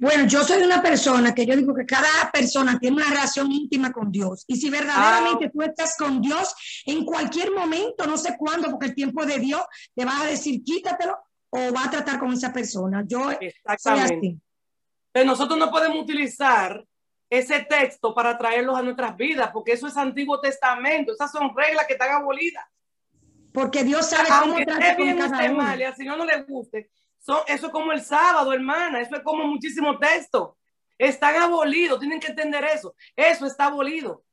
Bueno, 0.00 0.28
yo 0.28 0.44
soy 0.44 0.62
una 0.62 0.80
persona 0.80 1.34
que 1.34 1.44
yo 1.44 1.56
digo 1.56 1.74
que 1.74 1.84
cada 1.84 2.30
persona 2.32 2.78
tiene 2.78 2.98
una 2.98 3.10
relación 3.10 3.50
íntima 3.50 3.92
con 3.92 4.12
Dios. 4.12 4.44
Y 4.46 4.54
si 4.56 4.70
verdaderamente 4.70 5.46
ah. 5.46 5.50
tú 5.52 5.62
estás 5.62 5.96
con 5.98 6.20
Dios, 6.20 6.54
en 6.86 7.04
cualquier 7.04 7.50
momento, 7.50 8.06
no 8.06 8.16
sé 8.16 8.36
cuándo, 8.38 8.70
porque 8.70 8.86
el 8.86 8.94
tiempo 8.94 9.26
de 9.26 9.40
Dios, 9.40 9.62
te 9.96 10.04
vas 10.04 10.22
a 10.22 10.26
decir 10.26 10.62
quítatelo 10.62 11.18
o 11.50 11.72
va 11.72 11.84
a 11.84 11.90
tratar 11.90 12.20
con 12.20 12.32
esa 12.32 12.52
persona. 12.52 13.02
Yo 13.04 13.32
Exactamente. 13.32 14.36
Pero 15.10 15.26
nosotros 15.26 15.58
no 15.58 15.68
podemos 15.68 16.00
utilizar 16.00 16.84
ese 17.30 17.60
texto 17.60 18.14
para 18.14 18.38
traerlos 18.38 18.78
a 18.78 18.82
nuestras 18.82 19.16
vidas, 19.16 19.50
porque 19.52 19.72
eso 19.72 19.86
es 19.86 19.96
Antiguo 19.96 20.40
Testamento, 20.40 21.12
esas 21.12 21.30
son 21.30 21.54
reglas 21.54 21.86
que 21.86 21.94
están 21.94 22.10
abolidas. 22.10 22.64
Porque 23.52 23.84
Dios 23.84 24.08
sabe 24.08 24.28
cómo 24.40 24.56
trata 24.56 24.94
bien 24.94 25.20
usted 25.20 25.50
mal 25.52 25.80
y 25.80 25.84
al 25.84 25.96
Señor 25.96 26.18
no 26.18 26.24
le 26.24 26.42
guste, 26.42 26.90
son, 27.18 27.40
eso 27.46 27.66
es 27.66 27.72
como 27.72 27.92
el 27.92 28.00
sábado, 28.00 28.52
hermana, 28.52 29.00
eso 29.00 29.16
es 29.16 29.22
como 29.22 29.44
muchísimo 29.44 29.98
texto. 29.98 30.56
Están 30.96 31.36
abolidos, 31.36 32.00
tienen 32.00 32.20
que 32.20 32.28
entender 32.28 32.64
eso. 32.64 32.94
Eso 33.14 33.46
está 33.46 33.66
abolido. 33.66 34.24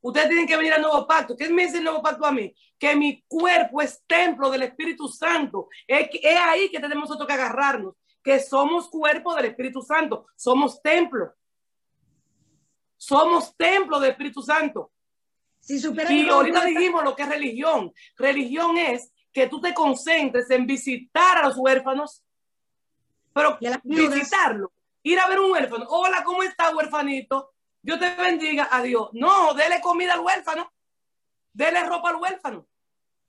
Ustedes 0.00 0.28
tienen 0.28 0.46
que 0.46 0.56
venir 0.56 0.72
al 0.72 0.82
nuevo 0.82 1.06
pacto. 1.06 1.36
¿Qué 1.36 1.48
me 1.48 1.64
dice 1.64 1.78
el 1.78 1.84
nuevo 1.84 2.02
pacto 2.02 2.24
a 2.24 2.32
mí? 2.32 2.54
Que 2.78 2.94
mi 2.94 3.24
cuerpo 3.26 3.82
es 3.82 4.04
templo 4.06 4.50
del 4.50 4.62
Espíritu 4.62 5.08
Santo. 5.08 5.68
Es, 5.86 6.08
es 6.12 6.38
ahí 6.40 6.68
que 6.70 6.78
tenemos 6.78 7.08
nosotros 7.08 7.26
que 7.26 7.32
agarrarnos, 7.32 7.94
que 8.22 8.38
somos 8.38 8.88
cuerpo 8.88 9.34
del 9.34 9.46
Espíritu 9.46 9.82
Santo. 9.82 10.26
Somos 10.36 10.80
templo. 10.80 11.34
Somos 12.96 13.56
templo 13.56 14.00
del 14.00 14.12
Espíritu 14.12 14.42
Santo. 14.42 14.92
Si 15.60 15.80
y 15.82 16.28
ahorita 16.28 16.64
dijimos 16.64 17.02
lo 17.02 17.16
que 17.16 17.24
es 17.24 17.28
religión. 17.28 17.92
Religión 18.16 18.78
es 18.78 19.12
que 19.32 19.48
tú 19.48 19.60
te 19.60 19.74
concentres 19.74 20.48
en 20.50 20.64
visitar 20.64 21.38
a 21.38 21.48
los 21.48 21.56
huérfanos, 21.56 22.22
pero 23.32 23.58
visitarlo, 23.82 24.72
ir 25.02 25.18
a 25.18 25.26
ver 25.28 25.40
un 25.40 25.50
huérfano. 25.50 25.84
Hola, 25.88 26.22
¿cómo 26.24 26.42
está, 26.42 26.74
huérfanito? 26.74 27.52
Dios 27.82 27.98
te 27.98 28.14
bendiga, 28.14 28.68
adiós. 28.70 29.10
No, 29.12 29.54
dele 29.54 29.80
comida 29.80 30.14
al 30.14 30.20
huérfano, 30.20 30.72
dele 31.52 31.84
ropa 31.84 32.10
al 32.10 32.16
huérfano, 32.16 32.66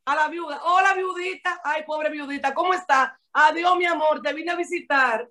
a 0.06 0.16
la 0.16 0.28
viuda. 0.28 0.62
Hola, 0.64 0.94
viudita. 0.94 1.60
Ay, 1.64 1.84
pobre 1.86 2.10
viudita, 2.12 2.54
¿cómo 2.54 2.74
está? 2.74 3.20
Adiós, 3.34 3.76
mi 3.78 3.86
amor, 3.86 4.22
te 4.22 4.32
vine 4.32 4.52
a 4.52 4.56
visitar. 4.56 5.28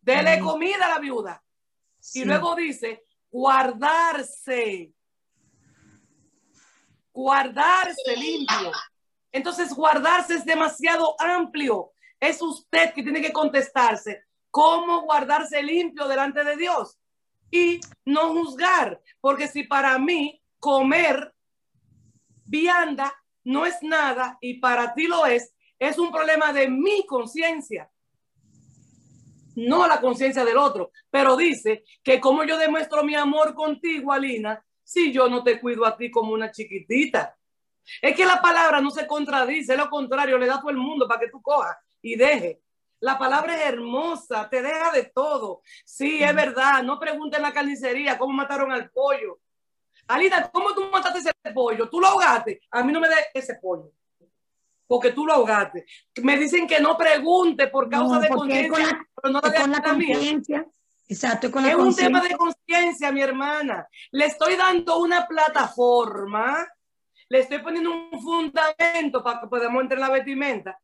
Dele 0.00 0.38
comida 0.38 0.86
a 0.86 0.90
la 0.90 0.98
viuda. 0.98 1.42
Y 2.14 2.24
luego 2.24 2.54
dice, 2.54 3.04
guardarse. 3.36 4.94
Guardarse 7.12 8.16
limpio. 8.16 8.72
Entonces, 9.30 9.74
guardarse 9.74 10.36
es 10.36 10.44
demasiado 10.44 11.14
amplio. 11.20 11.92
Es 12.18 12.40
usted 12.40 12.94
que 12.94 13.02
tiene 13.02 13.20
que 13.20 13.32
contestarse 13.32 14.24
cómo 14.50 15.02
guardarse 15.02 15.62
limpio 15.62 16.08
delante 16.08 16.42
de 16.42 16.56
Dios 16.56 16.98
y 17.50 17.78
no 18.06 18.30
juzgar, 18.30 19.02
porque 19.20 19.48
si 19.48 19.64
para 19.64 19.98
mí 19.98 20.42
comer 20.58 21.34
vianda 22.46 23.14
no 23.44 23.66
es 23.66 23.82
nada 23.82 24.38
y 24.40 24.54
para 24.60 24.94
ti 24.94 25.06
lo 25.06 25.26
es, 25.26 25.52
es 25.78 25.98
un 25.98 26.10
problema 26.10 26.54
de 26.54 26.70
mi 26.70 27.04
conciencia, 27.04 27.90
no 29.56 29.86
la 29.86 30.00
conciencia 30.00 30.44
del 30.44 30.56
otro. 30.56 30.92
Pero 31.10 31.36
dice 31.36 31.84
que 32.02 32.20
como 32.20 32.44
yo 32.44 32.56
demuestro 32.56 33.02
mi 33.02 33.14
amor 33.14 33.54
contigo, 33.54 34.12
Alina, 34.12 34.64
si 34.82 35.12
yo 35.12 35.28
no 35.28 35.42
te 35.42 35.60
cuido 35.60 35.84
a 35.84 35.96
ti 35.96 36.10
como 36.10 36.32
una 36.32 36.50
chiquitita. 36.50 37.36
Es 38.00 38.16
que 38.16 38.24
la 38.24 38.40
palabra 38.40 38.80
no 38.80 38.90
se 38.90 39.06
contradice, 39.06 39.72
es 39.72 39.78
lo 39.78 39.88
contrario, 39.88 40.38
le 40.38 40.46
da 40.46 40.56
a 40.56 40.60
todo 40.60 40.70
el 40.70 40.76
mundo 40.76 41.06
para 41.06 41.20
que 41.20 41.30
tú 41.30 41.40
cojas 41.40 41.76
y 42.02 42.16
deje. 42.16 42.60
La 43.00 43.18
palabra 43.18 43.56
es 43.56 43.66
hermosa, 43.66 44.48
te 44.48 44.62
deja 44.62 44.90
de 44.92 45.04
todo. 45.04 45.62
Sí, 45.84 46.22
es 46.22 46.34
verdad. 46.34 46.82
No 46.82 46.98
pregunten 46.98 47.38
en 47.38 47.42
la 47.42 47.52
carnicería 47.52 48.18
cómo 48.18 48.32
mataron 48.32 48.72
al 48.72 48.90
pollo. 48.90 49.38
Alina, 50.08 50.48
¿cómo 50.50 50.72
tú 50.72 50.88
mataste 50.90 51.18
ese 51.18 51.32
pollo? 51.52 51.88
Tú 51.88 52.00
lo 52.00 52.06
ahogaste. 52.06 52.60
A 52.70 52.82
mí 52.82 52.92
no 52.92 53.00
me 53.00 53.08
dé 53.08 53.16
ese 53.34 53.56
pollo. 53.56 53.90
Porque 54.86 55.12
tú 55.12 55.26
lo 55.26 55.34
ahogaste. 55.34 55.84
Me 56.22 56.38
dicen 56.38 56.66
que 56.66 56.80
no 56.80 56.96
pregunte 56.96 57.68
por 57.68 57.88
causa 57.88 58.20
de 58.20 58.28
conciencia, 58.28 59.06
pero 59.20 59.32
no 59.32 59.40
con 59.40 59.70
la 59.70 59.82
conciencia. 59.82 60.66
Exacto, 61.08 61.50
con 61.50 61.62
la 61.62 61.70
Es 61.70 61.76
un 61.76 61.94
tema 61.94 62.20
de 62.20 62.36
conciencia, 62.36 63.12
mi 63.12 63.20
hermana. 63.20 63.86
Le 64.10 64.26
estoy 64.26 64.56
dando 64.56 64.98
una 64.98 65.26
plataforma, 65.26 66.66
le 67.28 67.40
estoy 67.40 67.58
poniendo 67.58 67.90
un 67.92 68.20
fundamento 68.20 69.22
para 69.22 69.40
que 69.40 69.46
podamos 69.48 69.82
entrar 69.82 69.98
en 69.98 70.06
la 70.06 70.10
vestimenta 70.10 70.78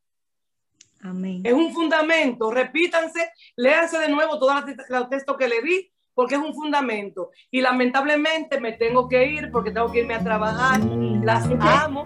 es 1.43 1.53
un 1.53 1.73
fundamento. 1.73 2.51
Repítanse, 2.51 3.31
léanse 3.57 3.99
de 3.99 4.09
nuevo 4.09 4.39
todos 4.39 4.63
los 4.89 5.09
textos 5.09 5.37
que 5.37 5.49
le 5.49 5.61
di, 5.63 5.91
porque 6.15 6.37
es 6.37 6.41
un 6.41 6.55
fundamento. 6.55 7.31
Y 7.51 7.61
lamentablemente 7.61 8.61
me 8.61 8.73
tengo 8.73 9.09
que 9.09 9.27
ir 9.27 9.51
porque 9.51 9.73
tengo 9.73 9.91
que 9.91 10.01
irme 10.01 10.15
a 10.15 10.23
trabajar. 10.23 10.81
Las 11.23 11.47
amo. 11.61 12.05